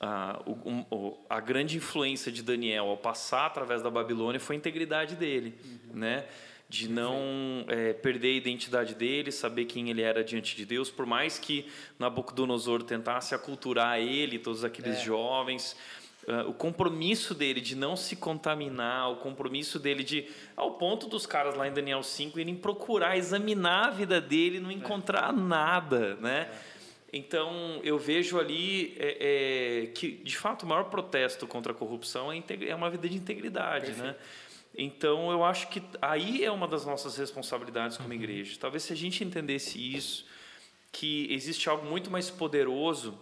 [0.00, 5.14] a, o, a grande influência de Daniel ao passar através da Babilônia foi a integridade
[5.14, 6.00] dele, uhum.
[6.00, 6.26] né?
[6.68, 11.06] De não é, perder a identidade dele, saber quem ele era diante de Deus, por
[11.06, 11.66] mais que
[11.98, 15.04] Nabucodonosor tentasse aculturar ele, todos aqueles é.
[15.04, 15.76] jovens,
[16.26, 21.24] uh, o compromisso dele de não se contaminar, o compromisso dele de, ao ponto dos
[21.24, 25.36] caras lá em Daniel 5 irem procurar, examinar a vida dele, não encontrar é.
[25.36, 26.50] nada, né?
[26.72, 26.76] É.
[27.12, 32.32] Então, eu vejo ali é, é, que, de fato, o maior protesto contra a corrupção
[32.32, 33.94] é, é uma vida de integridade, né?
[33.94, 34.06] Perfeito.
[34.06, 34.16] né?
[34.76, 38.14] Então, eu acho que aí é uma das nossas responsabilidades como uhum.
[38.14, 38.56] igreja.
[38.60, 40.26] Talvez se a gente entendesse isso,
[40.92, 43.18] que existe algo muito mais poderoso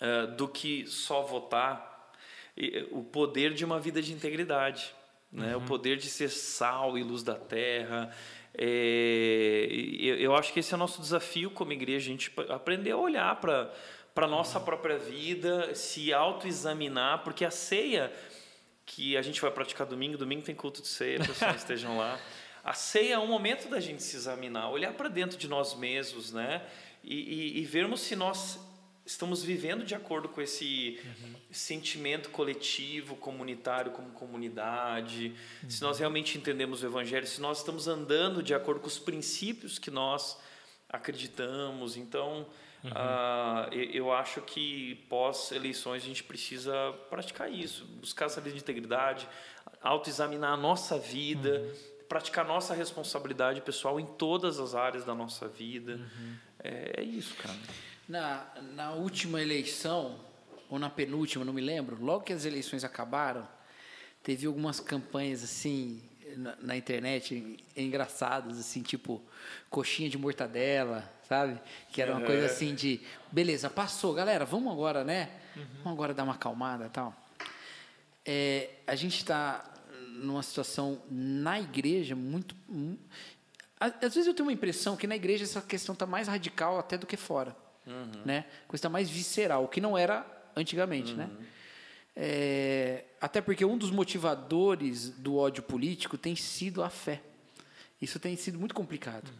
[0.00, 2.12] uh, do que só votar,
[2.56, 4.94] e, o poder de uma vida de integridade,
[5.32, 5.56] né?
[5.56, 5.62] Uhum.
[5.62, 8.10] o poder de ser sal e luz da terra.
[8.52, 9.68] É,
[10.18, 13.40] eu acho que esse é o nosso desafio como igreja, a gente aprender a olhar
[13.40, 13.72] para
[14.14, 14.64] para a nossa uhum.
[14.64, 18.12] própria vida, se autoexaminar, porque a ceia
[18.90, 20.18] que a gente vai praticar domingo.
[20.18, 22.20] Domingo tem culto de ceia, pessoas estejam lá.
[22.62, 26.32] A ceia é um momento da gente se examinar, olhar para dentro de nós mesmos,
[26.32, 26.66] né?
[27.02, 28.58] E, e, e, vermos se nós
[29.06, 31.34] estamos vivendo de acordo com esse uhum.
[31.50, 35.70] sentimento coletivo, comunitário, como comunidade, uhum.
[35.70, 39.78] se nós realmente entendemos o Evangelho, se nós estamos andando de acordo com os princípios
[39.78, 40.36] que nós
[40.88, 41.96] acreditamos.
[41.96, 42.46] Então,
[42.82, 42.90] Uhum.
[42.90, 46.72] Uh, eu acho que pós-eleições a gente precisa
[47.10, 49.28] praticar isso, buscar essa vida de integridade,
[49.82, 51.74] autoexaminar a nossa vida, uhum.
[52.08, 55.96] praticar nossa responsabilidade pessoal em todas as áreas da nossa vida.
[55.96, 56.36] Uhum.
[56.62, 57.56] É, é, isso, cara.
[58.08, 60.18] Na, na última eleição,
[60.68, 63.46] ou na penúltima, não me lembro, logo que as eleições acabaram,
[64.22, 66.02] teve algumas campanhas assim
[66.36, 69.22] na, na internet engraçadas, assim, tipo
[69.68, 71.60] coxinha de mortadela sabe?
[71.92, 72.26] Que era uma uhum.
[72.26, 73.00] coisa assim de,
[73.30, 75.30] beleza, passou, galera, vamos agora, né?
[75.56, 75.64] Uhum.
[75.84, 77.14] Vamos agora dar uma acalmada tal.
[78.26, 79.64] É, a gente está
[80.08, 82.56] numa situação na igreja muito.
[82.68, 82.98] mu-
[83.78, 86.98] Às vezes eu tenho uma impressão que na igreja essa questão está mais radical até
[86.98, 87.56] do que fora.
[88.24, 88.44] Né?
[88.66, 90.26] Coisa mais visceral, o que não era
[90.56, 91.14] antigamente.
[91.14, 91.30] Né?
[92.14, 92.89] É,
[93.20, 97.20] até porque um dos motivadores do ódio político tem sido a fé.
[98.00, 99.30] Isso tem sido muito complicado.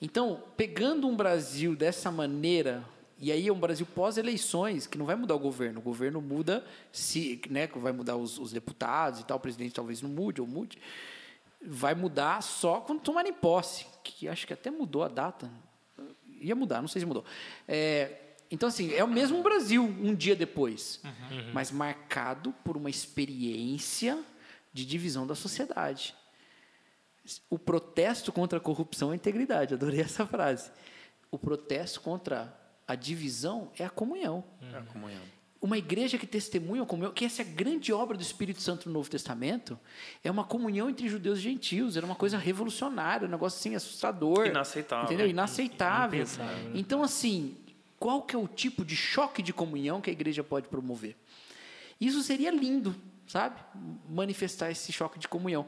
[0.00, 2.82] Então, pegando um Brasil dessa maneira,
[3.18, 5.80] e aí é um Brasil pós-eleições, que não vai mudar o governo.
[5.80, 10.00] O governo muda, se, né, vai mudar os, os deputados e tal, o presidente talvez
[10.00, 10.78] não mude ou mude.
[11.60, 15.50] Vai mudar só quando tomarem posse, que acho que até mudou a data.
[16.40, 17.24] Ia mudar, não sei se mudou.
[17.66, 21.00] É, então, assim, é o mesmo Brasil um dia depois,
[21.52, 24.18] mas marcado por uma experiência
[24.72, 26.14] de divisão da sociedade.
[27.50, 30.70] O protesto contra a corrupção é a integridade, adorei essa frase.
[31.30, 32.56] O protesto contra
[32.86, 34.42] a divisão é a comunhão.
[34.72, 35.20] É a comunhão.
[35.60, 38.88] Uma igreja que testemunha a comunhão, que essa é a grande obra do Espírito Santo
[38.88, 39.78] no Novo Testamento,
[40.22, 44.46] é uma comunhão entre judeus e gentios, era uma coisa revolucionária, um negócio assim assustador.
[44.46, 45.04] Inaceitável.
[45.04, 45.26] Entendeu?
[45.26, 46.20] Inaceitável.
[46.20, 46.70] Impensável.
[46.74, 47.56] Então, assim,
[47.98, 51.16] qual que é o tipo de choque de comunhão que a igreja pode promover?
[52.00, 52.94] Isso seria lindo,
[53.26, 53.60] sabe?
[54.08, 55.66] Manifestar esse choque de comunhão.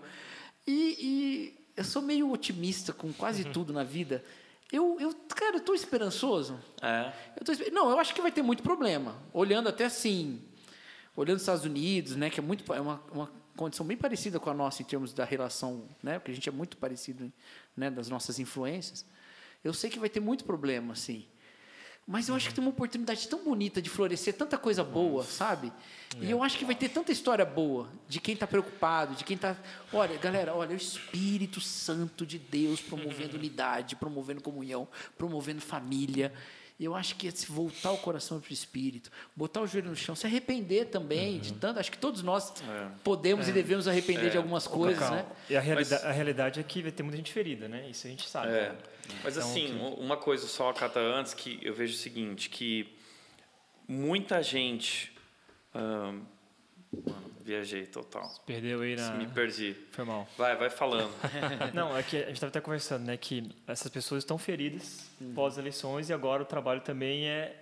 [0.66, 4.24] E, e eu sou meio otimista com quase tudo na vida.
[4.72, 6.58] Eu, eu cara, eu estou esperançoso.
[6.80, 7.12] É.
[7.36, 9.16] Eu tô não, eu acho que vai ter muito problema.
[9.32, 10.40] Olhando até assim,
[11.16, 14.48] olhando os Estados Unidos, né, que é muito é uma, uma condição bem parecida com
[14.48, 17.32] a nossa em termos da relação, né, porque a gente é muito parecido,
[17.76, 19.04] né, das nossas influências.
[19.62, 21.26] Eu sei que vai ter muito problema, assim.
[22.10, 25.72] Mas eu acho que tem uma oportunidade tão bonita de florescer tanta coisa boa, sabe?
[26.20, 29.36] E eu acho que vai ter tanta história boa de quem está preocupado, de quem
[29.36, 29.56] está.
[29.92, 36.32] Olha, galera, olha, o Espírito Santo de Deus promovendo unidade, promovendo comunhão, promovendo família.
[36.80, 39.90] E eu acho que é se voltar o coração para o Espírito, botar o joelho
[39.90, 41.78] no chão, se arrepender também de tanto.
[41.78, 42.54] Acho que todos nós
[43.04, 45.26] podemos e devemos arrepender de algumas coisas, né?
[45.50, 47.86] E a realidade, a realidade é que vai ter muita gente ferida, né?
[47.90, 48.48] Isso a gente sabe.
[48.48, 48.70] É.
[48.70, 48.78] né?
[49.22, 52.88] Mas Então, assim, que- uma coisa só, Cata, antes que eu vejo o seguinte, que
[53.86, 55.12] muita gente.
[55.74, 56.20] ahn,
[56.92, 58.28] mano, viajei total.
[58.46, 59.12] Perdeu aí na.
[59.12, 59.74] Me perdi.
[59.92, 60.26] Foi mal.
[60.36, 61.12] Vai, vai falando.
[61.74, 63.16] Não, é que a gente estava até conversando, né?
[63.16, 67.56] Que essas pessoas estão feridas pós-eleições e agora o trabalho também é,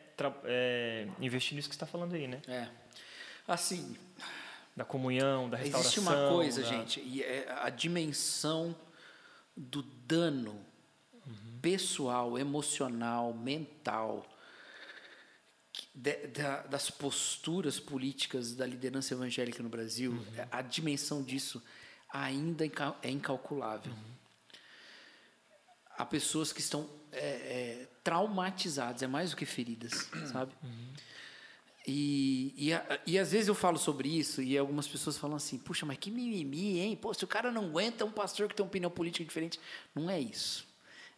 [0.44, 2.40] é investir nisso que você está falando aí, né?
[2.48, 2.68] É.
[3.46, 3.96] Assim,
[4.76, 5.80] Da comunhão, da restauração.
[5.80, 8.76] Existe uma coisa, da- gente, e é a dimensão
[9.56, 10.60] do dano
[11.60, 14.24] pessoal, emocional, mental,
[16.00, 20.12] de- da- das posturas políticas da liderança evangélica no Brasil,
[20.50, 21.60] a dimensão disso
[22.08, 22.64] ainda
[23.02, 23.92] é incalculável.
[25.96, 30.52] Há pessoas que estão é, é, traumatizadas, é mais do que feridas, sabe?
[31.86, 35.58] E, e, a- e às vezes eu falo sobre isso e algumas pessoas falam assim:
[35.58, 36.96] puxa, mas que mimimi, hein?
[36.96, 39.58] Pô, se o cara não aguenta um pastor que tem uma opinião política diferente.
[39.94, 40.68] Não é isso.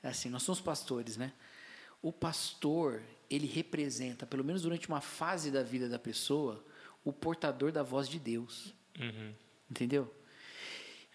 [0.02, 1.32] É assim, nós somos pastores, né?
[2.00, 6.64] O pastor, ele representa, pelo menos durante uma fase da vida da pessoa,
[7.04, 8.74] o portador da voz de Deus.
[9.70, 10.12] Entendeu?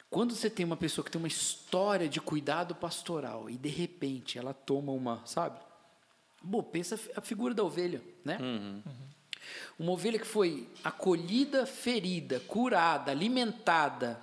[0.09, 4.37] Quando você tem uma pessoa que tem uma história de cuidado pastoral e de repente
[4.39, 5.59] ela toma uma, sabe?
[6.41, 8.37] Bom, pensa a figura da ovelha, né?
[9.77, 14.21] Uma ovelha que foi acolhida, ferida, curada, alimentada,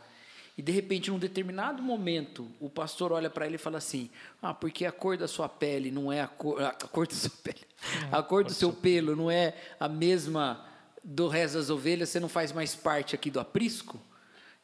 [0.56, 4.10] e de repente, num determinado momento, o pastor olha para ele e fala assim:
[4.40, 7.30] Ah, porque a cor da sua pele não é a cor, a cor da sua
[7.42, 7.60] pele,
[8.12, 10.64] a cor do seu pelo não é a mesma
[11.02, 13.98] do resto das ovelhas, você não faz mais parte aqui do aprisco?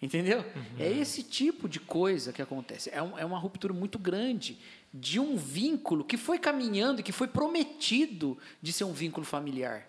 [0.01, 0.45] Entendeu?
[0.79, 2.89] É esse tipo de coisa que acontece.
[2.93, 4.57] É, um- é uma ruptura muito grande
[4.95, 9.89] de um vínculo que foi caminhando e que foi prometido de ser um vínculo familiar.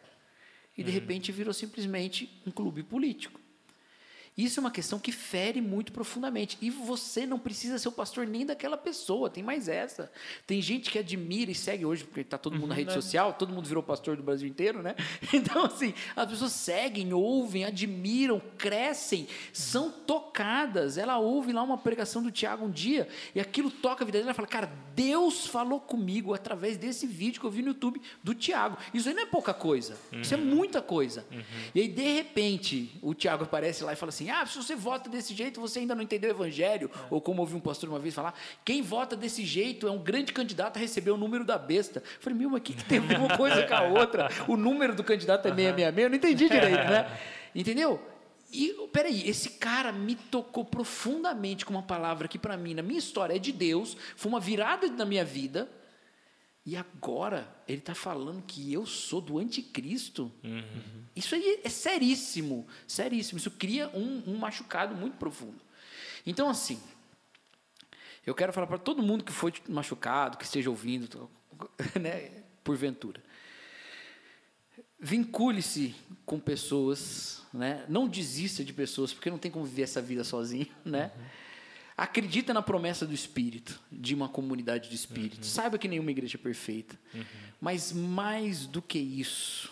[0.76, 3.39] E de repente virou simplesmente um clube político.
[4.40, 6.58] Isso é uma questão que fere muito profundamente.
[6.62, 10.10] E você não precisa ser o pastor nem daquela pessoa, tem mais essa.
[10.48, 13.52] Tem gente que admira e segue hoje, porque está todo mundo na rede social, todo
[13.52, 14.96] mundo virou pastor do Brasil inteiro, né?
[15.34, 20.98] Então, assim, as pessoas seguem, ouvem, admiram, crescem, são tocadas.
[20.98, 24.30] Ela ouve lá uma pregação do Tiago um dia, e aquilo toca a vida dela.
[24.30, 28.34] Ela fala, cara, Deus falou comigo através desse vídeo que eu vi no YouTube do
[28.34, 28.78] Tiago.
[28.94, 31.26] Isso aí não é pouca coisa, isso é muita coisa.
[31.76, 35.10] E aí, de repente, o Tiago aparece lá e fala assim: ah, se você vota
[35.10, 36.90] desse jeito, você ainda não entendeu o evangelho.
[37.10, 38.34] Ou como ouvi um pastor uma vez falar,
[38.64, 42.00] quem vota desse jeito é um grande candidato a receber o número da besta.
[42.00, 44.30] Eu falei, meu, mas o que, que tem uma coisa com a outra?
[44.48, 47.20] O número do candidato é 666, eu não entendi direito, né?
[47.54, 48.00] Entendeu?
[48.52, 52.98] E, peraí, esse cara me tocou profundamente com uma palavra que, para mim, na minha
[52.98, 55.70] história, é de Deus, foi uma virada na minha vida.
[56.70, 60.32] E agora ele está falando que eu sou do anticristo.
[61.16, 63.40] Isso aí é seríssimo, seríssimo.
[63.40, 65.60] Isso cria um, um machucado muito profundo.
[66.28, 66.80] Então, assim,
[68.24, 71.28] eu quero falar para todo mundo que foi machucado, que esteja ouvindo,
[72.00, 73.20] né, porventura.
[75.00, 77.84] Vincule-se com pessoas, né?
[77.90, 80.68] não desista de pessoas, porque não tem como viver essa vida sozinho.
[80.86, 81.12] Né?
[81.16, 81.26] Uhum.
[82.00, 85.40] Acredita na promessa do Espírito, de uma comunidade de Espírito.
[85.40, 85.44] Uhum.
[85.44, 86.98] Saiba que nenhuma igreja é perfeita.
[87.14, 87.24] Uhum.
[87.60, 89.70] Mas mais do que isso,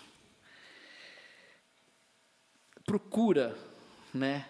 [2.85, 3.57] procura
[4.13, 4.45] né,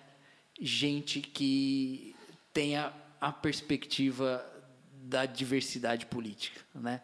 [0.59, 2.15] gente que
[2.51, 2.91] tenha
[3.21, 4.43] a perspectiva
[4.91, 7.03] da diversidade política, né?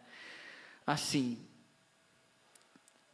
[0.84, 1.38] Assim,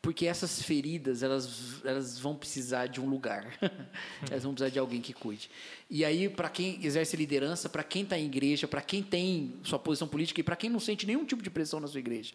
[0.03, 3.59] porque essas feridas elas, elas vão precisar de um lugar,
[4.31, 5.51] elas vão precisar de alguém que cuide.
[5.89, 9.79] E aí, para quem exerce liderança, para quem está em igreja, para quem tem sua
[9.79, 12.35] posição política e para quem não sente nenhum tipo de pressão na sua igreja,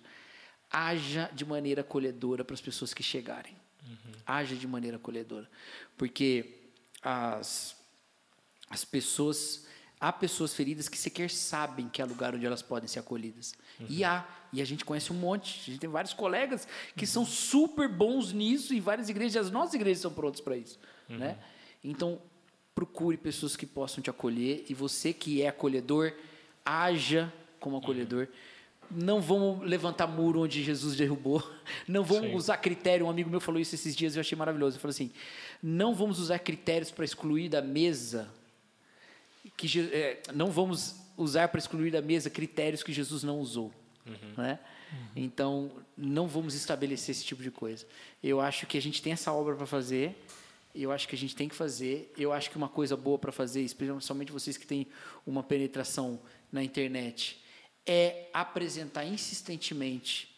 [0.72, 3.56] haja de maneira acolhedora para as pessoas que chegarem.
[3.84, 4.12] Uhum.
[4.26, 5.50] Haja de maneira acolhedora,
[5.98, 6.54] porque
[7.02, 7.76] as
[8.70, 9.65] as pessoas
[10.06, 13.56] há pessoas feridas que sequer sabem que é lugar onde elas podem ser acolhidas.
[13.80, 13.88] Uhum.
[13.90, 14.24] E há,
[14.54, 17.12] e a gente conhece um monte, a gente tem vários colegas que uhum.
[17.12, 20.78] são super bons nisso e várias igrejas, as nossas igrejas são prontas para isso,
[21.10, 21.18] uhum.
[21.18, 21.40] né?
[21.84, 22.22] Então,
[22.76, 26.14] procure pessoas que possam te acolher e você que é acolhedor,
[26.64, 28.28] haja como acolhedor.
[28.92, 31.42] Não vamos levantar muro onde Jesus derrubou.
[31.88, 32.36] Não vamos Sim.
[32.36, 33.08] usar critério.
[33.08, 34.76] Um amigo meu falou isso esses dias e eu achei maravilhoso.
[34.76, 35.12] Ele falou assim:
[35.64, 38.32] não vamos usar critérios para excluir da mesa
[39.58, 43.74] que é, não vamos usar para excluir da mesa critérios que Jesus não usou.
[44.06, 44.34] Uhum.
[44.38, 44.60] Né?
[44.92, 45.08] Uhum.
[45.16, 47.86] Então, não vamos estabelecer esse tipo de coisa.
[48.22, 50.16] Eu acho que a gente tem essa obra para fazer,
[50.76, 52.12] eu acho que a gente tem que fazer.
[52.18, 54.88] Eu acho que uma coisa boa para fazer, especialmente vocês que têm
[55.26, 56.20] uma penetração
[56.52, 57.42] na internet,
[57.86, 60.35] é apresentar insistentemente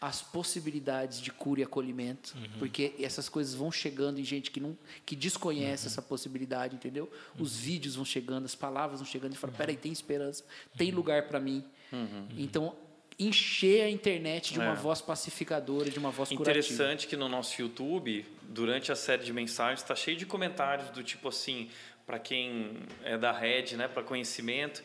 [0.00, 2.58] as possibilidades de cura e acolhimento, uhum.
[2.58, 5.92] porque essas coisas vão chegando em gente que não que desconhece uhum.
[5.92, 7.04] essa possibilidade, entendeu?
[7.36, 7.42] Uhum.
[7.42, 10.42] Os vídeos vão chegando, as palavras vão chegando e fala, peraí, tem esperança,
[10.76, 10.96] tem uhum.
[10.96, 11.62] lugar para mim.
[11.92, 12.28] Uhum.
[12.38, 12.74] Então
[13.18, 14.74] encher a internet de uma é.
[14.74, 16.58] voz pacificadora, de uma voz curativa.
[16.58, 21.04] Interessante que no nosso YouTube, durante a série de mensagens, está cheio de comentários do
[21.04, 21.68] tipo assim,
[22.06, 24.82] para quem é da rede, né, para conhecimento,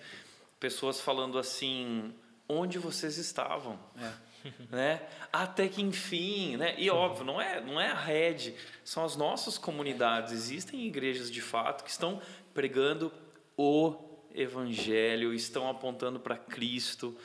[0.60, 2.14] pessoas falando assim,
[2.50, 3.80] onde vocês estavam?
[3.98, 4.25] É
[4.70, 5.02] né?
[5.32, 6.76] Até que enfim, né?
[6.78, 10.34] E óbvio, não é, não é a rede, são as nossas comunidades.
[10.34, 12.22] Existem igrejas de fato que estão
[12.54, 13.12] pregando
[13.58, 17.16] o evangelho, estão apontando para Cristo,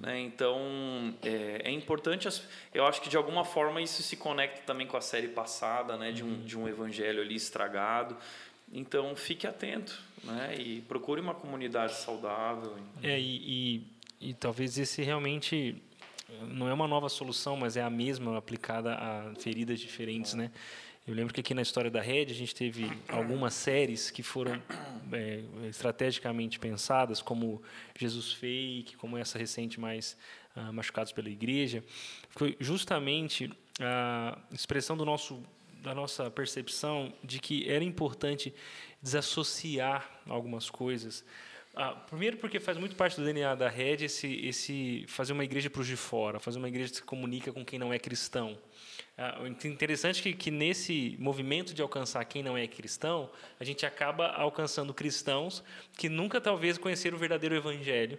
[0.00, 0.20] né?
[0.20, 2.28] Então é, é, importante.
[2.72, 6.12] Eu acho que de alguma forma isso se conecta também com a série passada, né?
[6.12, 8.16] De um, de um evangelho ali estragado.
[8.72, 10.54] Então fique atento, né?
[10.56, 12.76] E procure uma comunidade saudável.
[13.02, 13.82] É e,
[14.20, 15.82] e, e talvez esse realmente
[16.48, 20.50] não é uma nova solução, mas é a mesma aplicada a feridas diferentes, né?
[21.06, 24.62] Eu lembro que aqui na história da rede a gente teve algumas séries que foram
[25.12, 27.62] é, estrategicamente pensadas, como
[27.98, 30.16] Jesus Fake, como essa recente mais
[30.54, 31.82] ah, Machucados pela Igreja.
[32.30, 33.50] Foi justamente
[33.80, 35.42] a expressão do nosso,
[35.82, 38.54] da nossa percepção de que era importante
[39.02, 41.24] desassociar algumas coisas
[41.82, 45.70] ah, primeiro porque faz muito parte do DNA da Red esse, esse fazer uma igreja
[45.70, 48.58] para os de fora, fazer uma igreja que se comunica com quem não é cristão.
[49.16, 54.26] Ah, interessante que, que nesse movimento de alcançar quem não é cristão, a gente acaba
[54.28, 55.64] alcançando cristãos
[55.96, 58.18] que nunca talvez conheceram o verdadeiro evangelho.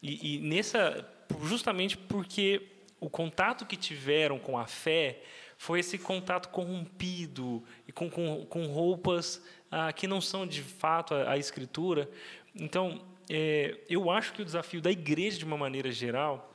[0.00, 1.04] E, e nessa,
[1.42, 2.62] justamente porque
[3.00, 5.20] o contato que tiveram com a fé
[5.58, 11.14] foi esse contato corrompido e com, com, com roupas ah, que não são de fato
[11.14, 12.10] a, a escritura,
[12.54, 16.46] então, é, eu acho que o desafio da igreja, de uma maneira geral,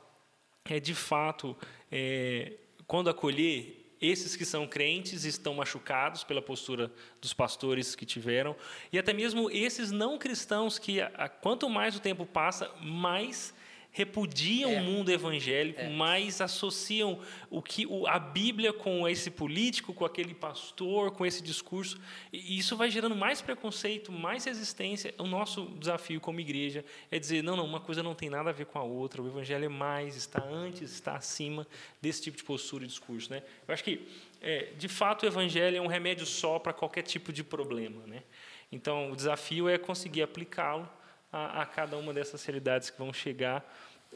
[0.64, 1.56] é de fato,
[1.90, 2.52] é,
[2.86, 8.54] quando acolher esses que são crentes estão machucados pela postura dos pastores que tiveram
[8.92, 13.54] e até mesmo esses não cristãos que a, quanto mais o tempo passa mais
[13.96, 14.78] repudiam é.
[14.78, 15.88] o mundo evangélico, é.
[15.88, 17.18] mais associam
[17.48, 21.98] o que o, a Bíblia com esse político, com aquele pastor, com esse discurso.
[22.30, 25.14] E isso vai gerando mais preconceito, mais resistência.
[25.16, 28.52] O nosso desafio como igreja é dizer: não, não, uma coisa não tem nada a
[28.52, 29.22] ver com a outra.
[29.22, 31.66] O evangelho é mais, está antes, está acima
[31.98, 33.30] desse tipo de postura e discurso.
[33.30, 33.42] Né?
[33.66, 34.06] Eu acho que,
[34.42, 38.06] é, de fato, o evangelho é um remédio só para qualquer tipo de problema.
[38.06, 38.22] Né?
[38.70, 40.86] Então, o desafio é conseguir aplicá-lo
[41.32, 43.64] a, a cada uma dessas realidades que vão chegar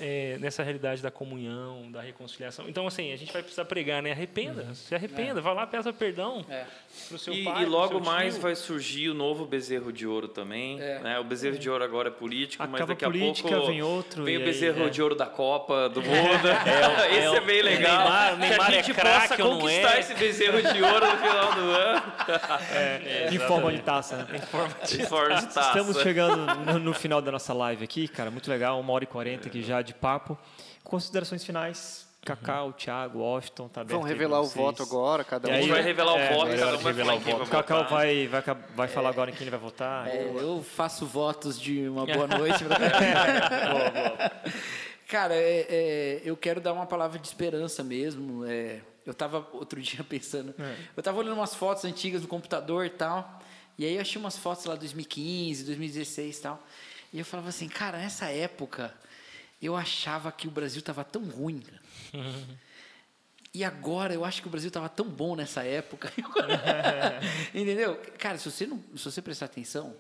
[0.01, 2.69] é, nessa realidade da comunhão, da reconciliação.
[2.69, 4.13] Então, assim, a gente vai precisar pregar, né?
[4.13, 6.65] Arrependa, se arrependa, vá lá, peça perdão É.
[7.09, 7.63] pro seu E, pai.
[7.63, 8.43] e logo mais tio.
[8.43, 10.81] vai surgir o novo bezerro de ouro também.
[10.81, 10.99] É.
[11.01, 11.19] né?
[11.19, 13.83] O bezerro de ouro agora é político, mas Acaba daqui a a política, pouco vem
[13.83, 14.89] outro, Vem e o aí, bezerro é.
[14.89, 16.49] de ouro da Copa do Mundo.
[16.49, 17.99] é Esse o- é bem o legal.
[17.99, 20.01] Neymar- o que Neymar a é gente possa conquistar é?
[20.01, 22.03] esse bezerro de ouro no final do ano.
[23.33, 24.17] em forma de taça.
[24.17, 24.27] né?
[24.35, 24.41] Em
[25.07, 25.61] forma de taça.
[25.61, 28.31] Estamos chegando no, no final da nossa live aqui, cara.
[28.31, 30.37] Muito legal, uma hora e quarenta aqui já de papo.
[30.85, 32.09] Considerações finais.
[32.23, 35.55] Cacau, Thiago, Washington, tá aberto Vão revelar o voto agora, cada E um.
[35.55, 37.51] A gente aí- vai revelar é, o voto, cada um vai revelar falar o voto.
[37.51, 38.43] Cacau vai, vai,
[38.75, 40.07] vai falar agora em quem ele vai votar.
[40.07, 42.63] É, eu faço votos de uma boa noite.
[42.65, 42.77] pra-
[45.09, 48.45] Cara, é, é, eu quero dar uma palavra de esperança mesmo.
[48.45, 52.91] é, eu estava outro dia pensando, eu estava olhando umas fotos antigas no computador e
[52.91, 53.41] tal,
[53.79, 56.63] e aí eu achei umas fotos lá 2015, 2016 e tal,
[57.15, 58.93] e eu falava assim, cara, nessa época
[59.61, 61.63] eu achava que o Brasil estava tão ruim.
[63.53, 66.13] E agora eu acho que o Brasil estava tão bom nessa época.
[67.53, 68.01] Entendeu?
[68.17, 69.97] Cara, se você, não, se você prestar atenção,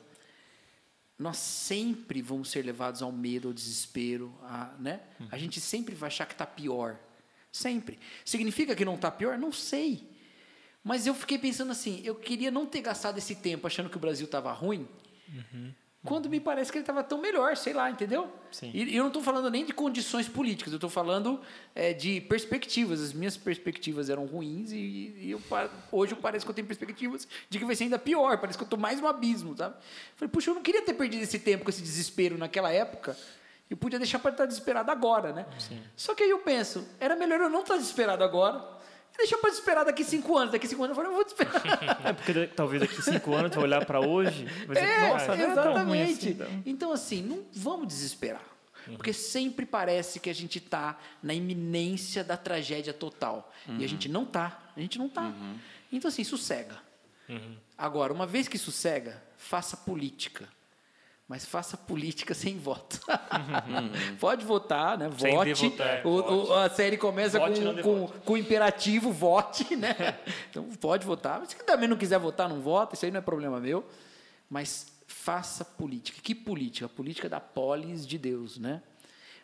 [1.19, 5.01] nós sempre vamos ser levados ao medo, ao desespero, a, né?
[5.32, 6.97] A gente sempre vai achar que está pior.
[7.51, 7.99] Sempre.
[8.24, 9.37] Significa que não está pior?
[9.37, 10.09] Não sei.
[10.82, 14.01] Mas eu fiquei pensando assim, eu queria não ter gastado esse tempo achando que o
[14.01, 14.89] Brasil estava ruim,
[16.05, 18.32] quando me parece que ele estava tão melhor, sei lá, entendeu?
[18.51, 18.70] Sim.
[18.72, 21.40] E eu não estou falando nem de condições políticas, eu estou falando
[21.74, 23.02] é, de perspectivas.
[23.02, 25.40] As minhas perspectivas eram ruins e, e eu,
[25.93, 28.66] hoje parece que eu tenho perspectivas de que vai ser ainda pior, parece que eu
[28.66, 29.77] estou mais no abismo, sabe?
[30.16, 33.14] Falei, puxa, eu não queria ter perdido esse tempo com esse desespero naquela época.
[33.68, 35.47] Eu podia deixar para estar desesperado agora, né?
[35.94, 38.80] Só que aí eu penso, era melhor eu não estar desesperado agora
[39.19, 40.53] deixar para desesperar daqui cinco anos.
[40.53, 42.01] Daqui cinco anos eu falei, eu vou desesperar.
[42.05, 45.35] É porque talvez daqui cinco anos vai olhar para hoje vai dizer, É, nossa, não
[45.45, 46.19] é exatamente.
[46.19, 46.31] assim.
[46.31, 48.43] então." Então, assim, não vamos desesperar.
[48.97, 53.53] Porque sempre parece que a gente está na iminência da tragédia total.
[53.78, 54.59] E a gente não está.
[54.77, 55.32] A gente não está.
[55.93, 56.77] Então, assim, sossega.
[57.77, 60.49] Agora, uma vez que sossega, faça política.
[61.31, 62.98] Mas faça política sem voto.
[64.19, 65.09] Pode votar, né?
[65.09, 65.28] Vote.
[65.69, 70.19] devotar, O- o- a série começa Vote, com, com, com o imperativo vote, né?
[70.51, 71.39] Então pode votar.
[71.39, 72.97] Mas se também não quiser votar, não vota.
[72.97, 73.89] Isso aí não é problema meu.
[74.51, 76.19] Mas faça política.
[76.20, 76.86] Que política?
[76.86, 78.82] A política da polis de Deus, né?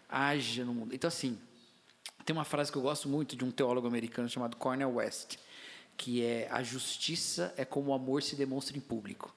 [0.08, 0.92] Haja no mundo.
[0.92, 1.38] Então, assim,
[2.24, 5.36] tem uma frase que eu gosto muito de um teólogo americano chamado Cornel West,
[5.96, 9.32] que é a justiça é como o amor se demonstra em público.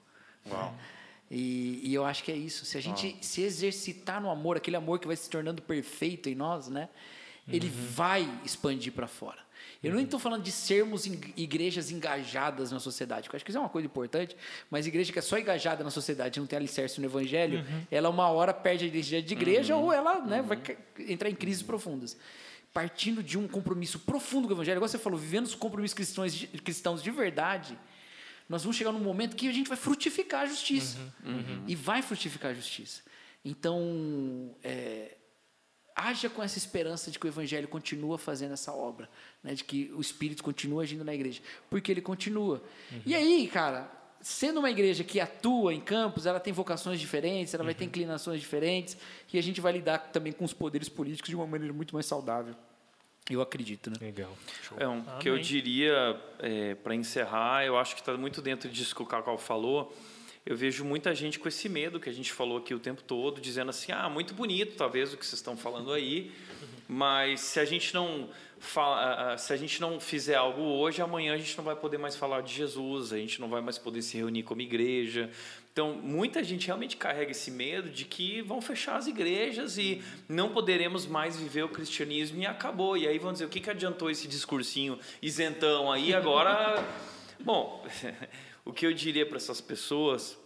[1.31, 2.65] E, e eu acho que é isso.
[2.65, 6.35] Se a gente se exercitar no amor, aquele amor que vai se tornando perfeito em
[6.35, 6.89] nós, né?
[7.47, 9.39] Ele vai expandir para fora.
[9.83, 11.05] Eu nem estou falando de sermos
[11.37, 14.35] igrejas engajadas na sociedade, porque eu acho que isso é uma coisa importante,
[14.69, 18.27] mas igreja que é só engajada na sociedade, não tem alicerce no evangelho, ela uma
[18.29, 20.75] hora perde a identidade de igreja ou ela né, vai ca-
[21.07, 22.17] entrar em crises profundas.
[22.73, 26.33] Partindo de um compromisso profundo com o evangelho, igual você falou, vivendo os compromissos cristãos
[26.35, 27.79] de, cristãos de verdade,
[28.49, 30.97] nós vamos chegar num momento que a gente vai frutificar a justiça.
[31.67, 33.03] E vai frutificar a justiça.
[33.45, 35.15] Então, é,
[35.95, 39.07] haja com essa esperança de que o Evangelho continua fazendo essa obra,
[39.43, 39.53] né?
[39.53, 42.63] de que o Espírito continua agindo na igreja, porque ele continua.
[43.05, 43.89] E aí, cara,
[44.19, 48.41] sendo uma igreja que atua em campos, ela tem vocações diferentes, ela vai ter inclinações
[48.41, 48.97] diferentes,
[49.31, 52.05] e a gente vai lidar também com os poderes políticos de uma maneira muito mais
[52.05, 52.55] saudável.
[53.29, 53.95] Eu acredito, né?
[54.01, 54.35] Legal.
[54.63, 54.77] Show.
[54.79, 56.19] É um que eu diria
[56.83, 59.95] para encerrar, eu acho que está muito dentro disso que o Cacau falou.
[60.45, 63.39] Eu vejo muita gente com esse medo que a gente falou aqui o tempo todo,
[63.39, 66.31] dizendo assim: ah, muito bonito, talvez o que vocês estão falando aí,
[66.87, 71.33] mas se a gente não fa- ah, se a gente não fizer algo hoje, amanhã
[71.33, 74.01] a gente não vai poder mais falar de Jesus, a gente não vai mais poder
[74.01, 75.29] se reunir como igreja.
[75.71, 80.49] Então, muita gente realmente carrega esse medo de que vão fechar as igrejas e não
[80.49, 82.97] poderemos mais viver o cristianismo e acabou.
[82.97, 86.13] E aí vão dizer: o que, que adiantou esse discursinho isentão aí?
[86.13, 86.83] Agora.
[87.39, 87.85] Bom,
[88.65, 90.37] o que eu diria para essas pessoas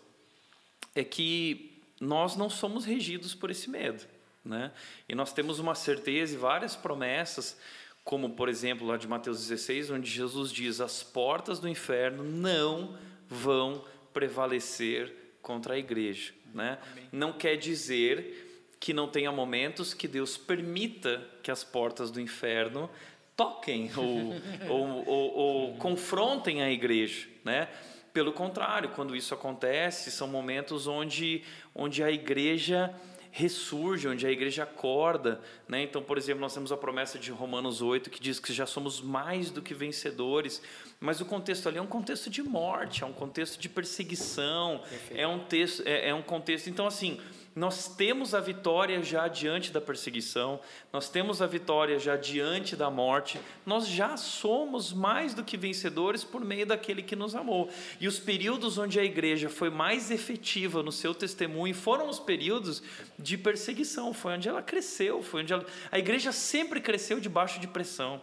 [0.93, 4.03] é que nós não somos regidos por esse medo,
[4.45, 4.71] né?
[5.09, 7.57] E nós temos uma certeza e várias promessas,
[8.03, 12.95] como por exemplo lá de Mateus 16, onde Jesus diz: as portas do inferno não
[13.27, 13.83] vão
[14.13, 15.11] prevalecer
[15.41, 16.77] contra a igreja, né?
[17.11, 22.89] Não quer dizer que não tenha momentos que Deus permita que as portas do inferno
[23.35, 24.35] toquem ou,
[24.69, 27.69] ou, ou, ou confrontem a igreja, né?
[28.13, 32.93] Pelo contrário, quando isso acontece, são momentos onde, onde a igreja
[33.35, 35.41] ressurge, onde a igreja acorda.
[35.67, 35.81] Né?
[35.81, 39.01] Então, por exemplo, nós temos a promessa de Romanos 8 que diz que já somos
[39.01, 40.61] mais do que vencedores,
[40.99, 45.27] mas o contexto ali é um contexto de morte, é um contexto de perseguição, é
[45.27, 46.69] um, texto, é, é um contexto.
[46.69, 47.19] Então, assim,
[47.55, 50.59] nós temos a vitória já diante da perseguição,
[50.91, 56.23] nós temos a vitória já diante da morte, nós já somos mais do que vencedores
[56.23, 57.69] por meio daquele que nos amou.
[57.99, 62.81] E os períodos onde a igreja foi mais efetiva no seu testemunho foram os períodos
[63.19, 65.65] de perseguição, foi onde ela cresceu, foi onde ela...
[65.91, 68.19] a igreja sempre cresceu debaixo de pressão.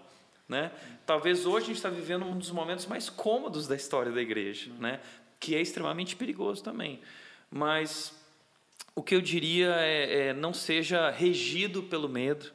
[0.48, 0.72] Né?
[1.06, 4.72] Talvez hoje a gente está vivendo um dos momentos mais cômodos da história da igreja,
[4.80, 4.98] né?
[5.38, 7.00] que é extremamente perigoso também.
[7.48, 8.19] Mas
[9.00, 12.52] o que eu diria é, é não seja regido pelo medo,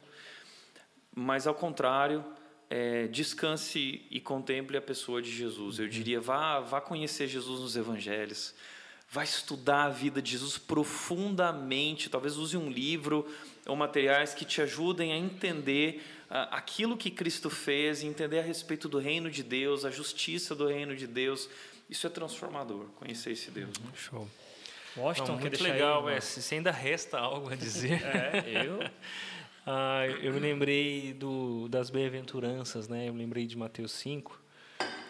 [1.12, 2.24] mas ao contrário,
[2.70, 5.80] é, descanse e contemple a pessoa de Jesus.
[5.80, 8.54] Eu diria, vá, vá conhecer Jesus nos evangelhos,
[9.10, 13.26] vá estudar a vida de Jesus profundamente, talvez use um livro
[13.66, 16.00] ou materiais que te ajudem a entender
[16.30, 20.68] uh, aquilo que Cristo fez, entender a respeito do reino de Deus, a justiça do
[20.68, 21.48] reino de Deus.
[21.90, 23.76] Isso é transformador, conhecer esse Deus.
[23.80, 23.90] Né?
[23.96, 24.28] Show.
[24.96, 28.02] Washington, Não, muito legal, aí, é, se ainda resta algo a dizer.
[28.02, 28.78] É, eu.
[29.68, 33.08] Ah, eu me lembrei do, das bem-aventuranças, né?
[33.08, 34.40] Eu me lembrei de Mateus 5,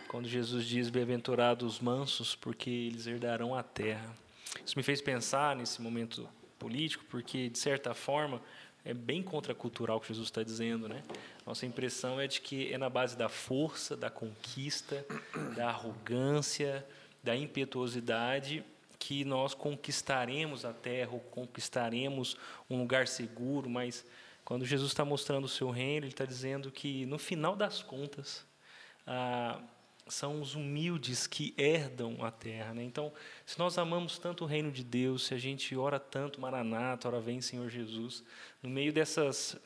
[0.09, 4.17] quando Jesus diz: Bem-aventurados os mansos, porque eles herdarão a terra.
[4.65, 6.27] Isso me fez pensar nesse momento
[6.59, 8.41] político, porque, de certa forma,
[8.83, 11.03] é bem contracultural o que Jesus está dizendo, né?
[11.45, 15.05] Nossa impressão é de que é na base da força, da conquista,
[15.55, 16.83] da arrogância,
[17.23, 18.65] da impetuosidade
[19.07, 22.37] que nós conquistaremos a terra, ou conquistaremos
[22.69, 24.05] um lugar seguro, mas
[24.45, 28.45] quando Jesus está mostrando o seu reino, ele está dizendo que no final das contas
[29.07, 29.61] ah,
[30.09, 32.75] são os humildes que herdam a terra.
[32.75, 32.83] Né?
[32.83, 33.13] Então,
[33.45, 37.21] se nós amamos tanto o reino de Deus, se a gente ora tanto, Maranata, ora
[37.21, 38.25] vem Senhor Jesus,
[38.61, 39.57] no meio dessas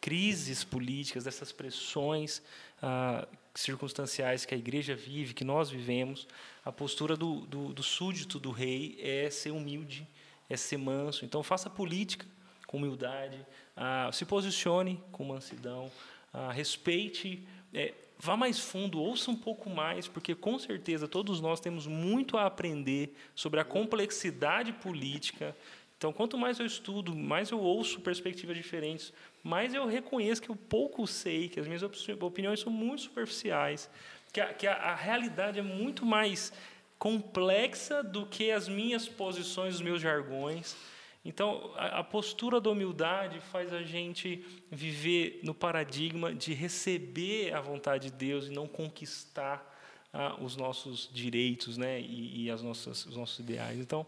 [0.00, 2.42] crises políticas, dessas pressões
[2.82, 3.24] ah,
[3.60, 6.26] circunstanciais que a igreja vive, que nós vivemos,
[6.64, 10.06] a postura do, do, do súdito do rei é ser humilde,
[10.48, 11.24] é ser manso.
[11.24, 12.26] Então, faça política
[12.66, 13.38] com humildade,
[13.76, 15.90] ah, se posicione com mansidão,
[16.32, 17.42] ah, respeite,
[17.74, 22.36] é, vá mais fundo, ouça um pouco mais, porque com certeza todos nós temos muito
[22.36, 25.56] a aprender sobre a complexidade política.
[26.00, 29.12] Então, quanto mais eu estudo, mais eu ouço perspectivas diferentes,
[29.44, 33.90] mais eu reconheço que eu pouco sei, que as minhas opiniões são muito superficiais,
[34.32, 36.54] que a, que a, a realidade é muito mais
[36.98, 40.74] complexa do que as minhas posições, os meus jargões.
[41.22, 47.60] Então, a, a postura da humildade faz a gente viver no paradigma de receber a
[47.60, 49.70] vontade de Deus e não conquistar
[50.12, 53.78] ah, os nossos direitos né, e, e as nossas, os nossos ideais.
[53.78, 54.06] Então,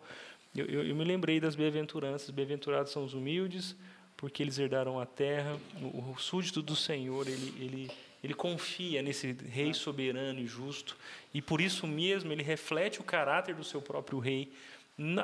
[0.54, 2.30] eu, eu, eu me lembrei das bem-aventuranças.
[2.30, 3.76] Bem-aventurados são os humildes,
[4.16, 5.58] porque eles herdaram a terra.
[5.80, 7.90] O, o súdito do Senhor, ele, ele,
[8.22, 10.96] ele confia nesse rei soberano e justo,
[11.32, 14.52] e por isso mesmo ele reflete o caráter do seu próprio rei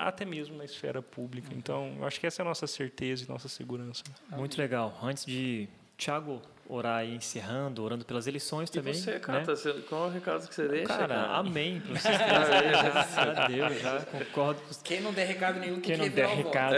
[0.01, 1.51] até mesmo na esfera pública.
[1.55, 4.03] Então, eu acho que essa é a nossa certeza e nossa segurança.
[4.31, 4.99] Muito legal.
[5.03, 5.69] Antes de
[5.99, 8.93] Tiago orar aí, encerrando, orando pelas eleições E também.
[8.95, 9.45] você, Cata, né?
[9.45, 10.87] você- qual é o recado que você deixa?
[10.87, 11.37] Cara, cara?
[11.39, 11.81] amém.
[11.81, 12.19] Pra vocês.
[12.19, 16.11] Graças a Deus, já concordo com Quem não der recado nenhum, quem tem não que
[16.11, 16.55] der revelar o voto.
[16.55, 16.77] recado.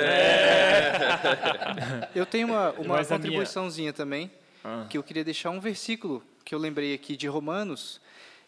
[2.14, 4.30] Eu tenho uma, uma Mas a minha- contribuiçãozinha também,
[4.64, 4.86] Ah.
[4.88, 8.00] que eu queria deixar um versículo que eu lembrei aqui de Romanos.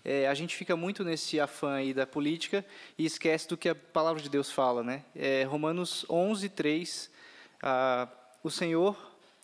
[0.04, 2.64] É, a gente fica muito nesse afã aí da política
[2.98, 5.02] e esquece do que a palavra de Deus fala, né?
[5.14, 7.10] É, Romanos 11, 3,
[7.62, 8.08] ah,
[8.42, 8.96] o Senhor,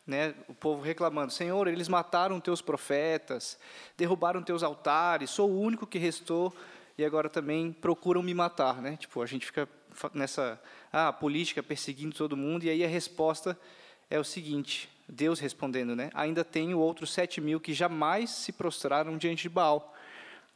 [0.09, 3.59] né, o povo reclamando, Senhor, eles mataram teus profetas,
[3.95, 6.53] derrubaram teus altares, sou o único que restou
[6.97, 8.97] e agora também procuram me matar, né?
[8.97, 9.69] Tipo, a gente fica
[10.15, 10.59] nessa
[10.91, 13.59] ah, política perseguindo todo mundo e aí a resposta
[14.09, 16.11] é o seguinte, Deus respondendo, né?
[16.15, 19.95] Ainda tenho outros sete mil que jamais se prostraram diante de Baal.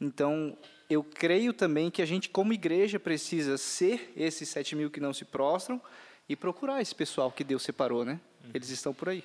[0.01, 0.57] Então,
[0.89, 5.13] eu creio também que a gente, como igreja, precisa ser esses sete mil que não
[5.13, 5.79] se prostram
[6.27, 8.19] e procurar esse pessoal que Deus separou, né?
[8.43, 8.51] Uhum.
[8.55, 9.23] Eles estão por aí.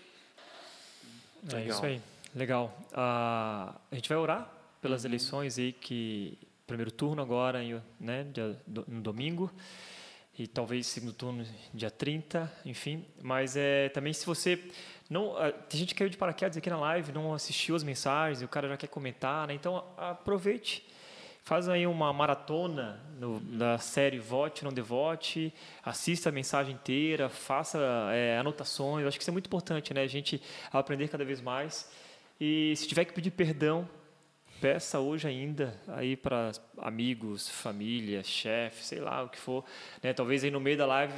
[1.50, 1.76] É Legal.
[1.76, 2.00] isso aí.
[2.34, 2.78] Legal.
[2.92, 4.50] Ah, a gente vai orar
[4.80, 5.10] pelas Uhum.
[5.10, 7.60] eleições aí, que primeiro turno agora,
[7.98, 8.26] né,
[8.66, 9.50] no domingo,
[10.38, 13.04] e talvez segundo turno dia 30, enfim.
[13.22, 14.62] Mas é, também se você
[15.10, 15.34] não...
[15.68, 18.48] tem gente que caiu de paraquedas aqui na live, não assistiu as mensagens, e o
[18.48, 19.54] cara já quer comentar, né?
[19.54, 20.86] Então aproveite.
[21.48, 23.40] Faz aí uma maratona no,
[23.78, 25.50] série Vote, Não Devote,
[25.82, 27.78] assista a mensagem inteira, faça
[28.12, 29.06] é, anotações.
[29.06, 30.02] Acho que isso é muito importante, né?
[30.02, 31.90] A gente aprender cada vez mais.
[32.38, 33.88] E se tiver que pedir perdão,
[34.60, 39.64] peça hoje ainda aí para amigos, família, chefe, sei lá o que for.
[40.02, 40.12] Né?
[40.12, 41.14] Talvez aí no meio da live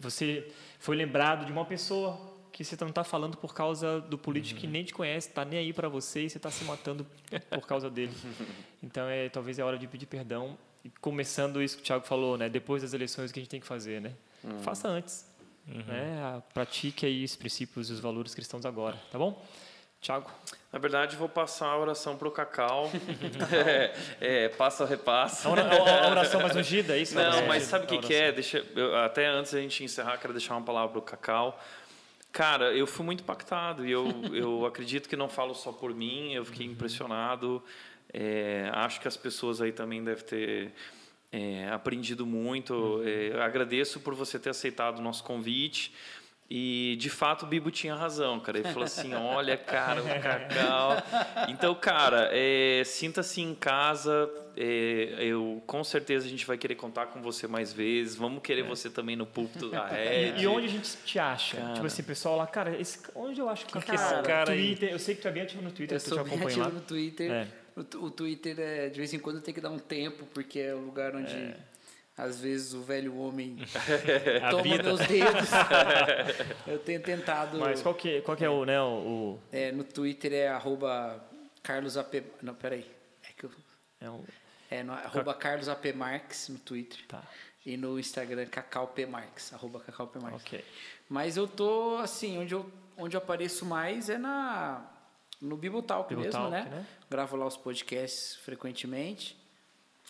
[0.00, 4.60] você foi lembrado de uma pessoa que você não está falando por causa do político
[4.60, 7.04] que nem te conhece, está nem aí para você e você está se matando
[7.50, 8.14] por causa dele.
[8.82, 12.36] Então é talvez é hora de pedir perdão e começando isso que o Thiago falou,
[12.38, 12.48] né?
[12.50, 14.12] Depois das eleições o que a gente tem que fazer, né?
[14.62, 15.26] Faça antes.
[15.66, 16.42] né?
[16.52, 19.42] Pratique aí os princípios e os valores cristãos agora, tá bom?
[20.02, 20.30] Tiago?
[20.70, 22.90] Na verdade, vou passar a oração para o Cacau.
[24.20, 25.48] é, é, passa, repassa.
[25.48, 25.62] A ora-
[26.06, 27.14] a oração mais ungida, é isso?
[27.14, 28.30] Não, É, mas sabe o que, que é?
[28.30, 31.58] Deixa, eu- até antes da gente encerrar, quero deixar uma palavra para o Cacau.
[32.34, 36.32] Cara, eu fui muito impactado e eu, eu acredito que não falo só por mim,
[36.32, 37.62] eu fiquei impressionado.
[38.12, 40.72] É, acho que as pessoas aí também devem ter
[41.30, 43.00] é, aprendido muito.
[43.04, 45.94] É, agradeço por você ter aceitado o nosso convite.
[46.50, 48.58] E, de fato, o Bibo tinha razão, cara.
[48.58, 51.02] Ele falou assim, olha, cara, o Cacau...
[51.48, 54.30] Então, cara, é, sinta-se em casa.
[54.56, 58.14] é, eu, com certeza, a gente vai querer contar com você mais vezes.
[58.14, 60.34] Vamos querer você também no púlpito da Red.
[60.36, 61.56] E, e onde a gente te acha?
[61.56, 61.74] Cara.
[61.74, 64.66] Tipo assim, pessoal lá, cara, esse, onde eu acho que, que é esse cara aí?
[64.66, 66.42] Twitter, eu sei que tu é bem ativo no Twitter, Eu tu te sou bem
[66.42, 66.68] ativo lá.
[66.68, 67.30] no Twitter.
[67.30, 67.46] É.
[67.74, 70.74] O, o Twitter, é, de vez em quando, tem que dar um tempo, porque é
[70.74, 71.54] o lugar onde,
[72.16, 73.56] às vezes, o velho homem
[74.50, 74.82] toma vida.
[74.84, 75.48] meus dedos.
[76.66, 77.58] Eu tenho tentado...
[77.58, 81.22] Mas qual que, qual que é o, né, o, É, no Twitter é arroba
[81.62, 82.14] Carlos AP...
[82.42, 82.86] Não, peraí.
[83.28, 83.50] É que eu...
[84.00, 84.24] é o-
[84.70, 87.00] É no, arroba Carlos AP Marques no Twitter.
[87.08, 87.22] Tá,
[87.66, 89.52] E no Instagram, Cacau P Marques.
[89.52, 90.42] Arroba Cacau P Marques.
[90.44, 90.64] ok.
[91.08, 94.84] Mas eu tô, assim, onde eu, onde eu apareço mais é na,
[95.40, 96.62] no Bibotalk Bibo mesmo, né?
[96.70, 96.86] né?
[97.10, 99.36] Gravo lá os podcasts frequentemente.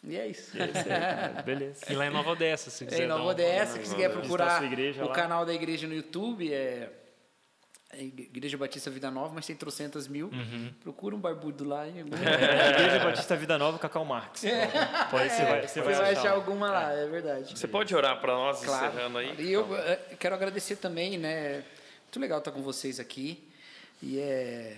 [0.06, 0.52] E é isso.
[0.60, 1.84] É, beleza.
[1.90, 4.10] E lá em Nova Odessa, se quiser É, em Nova um- Odessa, se visitar quiser
[4.12, 5.14] procurar o lá.
[5.14, 6.90] canal da igreja no YouTube, é
[7.96, 10.26] é Igreja Batista Vida Nova, mas tem trocentas mil.
[10.26, 10.72] Uhum.
[10.82, 11.86] Procura um barbudo lá.
[11.86, 12.16] Em algum...
[12.16, 14.42] É, Igreja Batista Vida Nova, Cacau Marques.
[15.12, 16.10] Pode, você vai, você Você vai achar.
[16.18, 17.56] achar alguma lá, é verdade.
[17.56, 18.88] Você pode orar para nós, Claro.
[18.88, 19.36] encerrando aí?
[19.38, 21.62] E eu eh, quero agradecer também, né?
[22.02, 23.48] Muito legal estar com vocês aqui.
[24.02, 24.76] E é,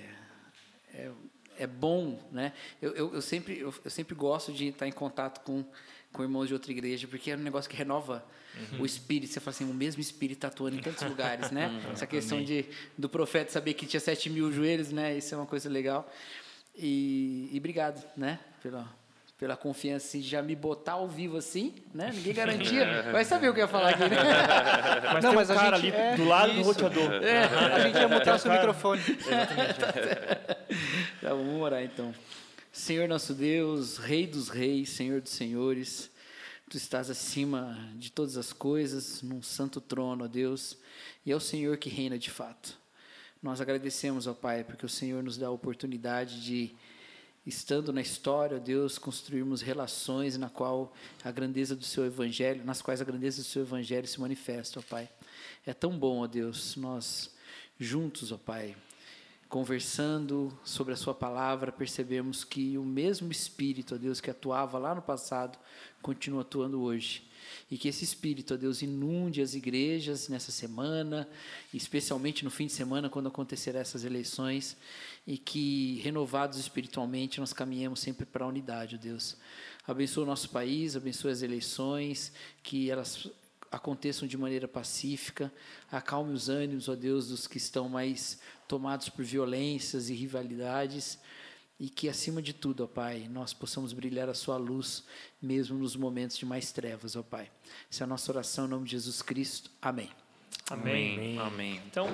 [1.59, 2.53] é, bom, né?
[2.81, 5.65] Eu, eu, eu sempre, eu, eu sempre gosto de estar em contato com,
[6.12, 8.24] com irmãos de outra igreja, porque é um negócio que renova
[8.78, 9.33] o espírito.
[9.33, 11.70] Você fala assim, o mesmo espírito está atuando em tantos lugares, né?
[11.93, 12.65] Essa questão de,
[12.97, 15.16] do profeta saber que tinha sete mil joelhos, né?
[15.16, 16.11] Isso é uma coisa legal.
[16.74, 18.39] E, e obrigado, né?
[18.62, 18.89] Pela,
[19.39, 22.11] pela confiança assim, de já me botar ao vivo assim, né?
[22.15, 23.03] Ninguém garantia.
[23.13, 24.17] Vai saber o que eu ia falar aqui, né?
[25.13, 26.69] Mas Não, tem mas um a cara gente- ali é, do lado do isso.
[26.71, 27.11] roteador.
[27.75, 29.03] A gente ia mutar o seu microfone.
[31.21, 32.15] Tá, vamos orar então.
[32.73, 36.11] Senhor nosso Deus, Rei dos Reis, Senhor dos Senhores,
[36.69, 40.77] Tu estás acima de todas as coisas, num santo trono, ó Deus,
[41.25, 42.77] e é o Senhor que reina de fato.
[43.41, 46.75] Nós agradecemos, ó Pai, porque o Senhor nos dá a oportunidade de,
[47.47, 50.93] estando na história, Deus, construirmos relações na qual
[51.23, 54.82] a grandeza do Seu Evangelho, nas quais a grandeza do Seu Evangelho se manifesta, ó
[54.82, 55.09] Pai.
[55.64, 57.32] É tão bom, ó Deus, nós
[57.78, 58.77] juntos, ó Pai,
[59.48, 64.93] conversando sobre a Sua palavra, percebemos que o mesmo Espírito, ó Deus, que atuava lá
[64.93, 65.56] no passado,
[66.02, 67.24] continua atuando hoje.
[67.70, 71.28] E que esse Espírito, ó Deus, inunde as igrejas nessa semana,
[71.73, 74.77] especialmente no fim de semana, quando acontecerão essas eleições,
[75.27, 79.36] e que, renovados espiritualmente, nós caminhemos sempre para a unidade, ó Deus.
[79.86, 82.32] Abençoa o nosso país, abençoa as eleições,
[82.62, 83.28] que elas
[83.70, 85.53] aconteçam de maneira pacífica,
[85.90, 91.19] acalme os ânimos, ó Deus, dos que estão mais tomados por violências e rivalidades,
[91.78, 95.05] e que, acima de tudo, ó Pai, nós possamos brilhar a Sua luz,
[95.43, 97.51] mesmo nos momentos de mais trevas, ó Pai.
[97.90, 99.70] Essa é a nossa oração em nome de Jesus Cristo.
[99.82, 100.11] Amém.
[100.70, 101.39] Amém.
[101.39, 101.82] Amém.
[101.86, 102.09] Então,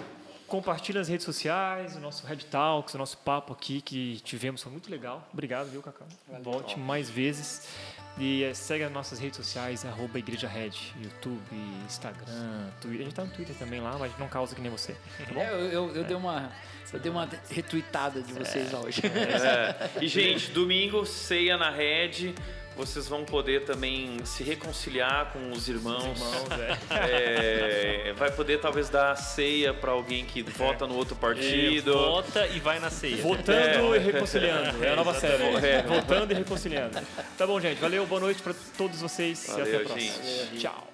[0.52, 4.70] compartilha nas redes sociais, o nosso Red Talks, o nosso papo aqui que tivemos, foi
[4.70, 5.26] muito legal.
[5.32, 6.06] Obrigado, viu, Cacau?
[6.42, 7.66] Volte mais vezes.
[8.18, 10.72] E eh, segue as nossas redes sociais, arroba Igreja Red,
[11.02, 11.40] YouTube,
[11.86, 13.00] Instagram, Twitter.
[13.00, 14.94] A gente tá no Twitter também lá, mas não causa que nem você.
[15.26, 15.40] Tá bom?
[15.40, 16.52] É, eu, eu, eu dei uma,
[16.92, 19.00] eu dei uma retweetada de vocês lá hoje.
[19.06, 20.02] É.
[20.04, 22.34] E, gente, domingo, ceia na rede.
[22.76, 26.04] Vocês vão poder também se reconciliar com os irmãos.
[26.04, 26.48] Irmãos,
[26.90, 28.08] é.
[28.08, 31.92] É, vai poder talvez dar ceia para alguém que vota no outro partido.
[31.92, 33.22] Vota e vai na ceia.
[33.22, 34.84] Votando e reconciliando.
[34.84, 35.42] É a nova série.
[35.64, 35.82] É.
[35.82, 36.98] Votando e reconciliando.
[37.36, 37.78] Tá bom, gente.
[37.78, 40.24] Valeu, boa noite pra todos vocês e Valeu, até a próxima.
[40.24, 40.58] gente.
[40.58, 40.91] Tchau.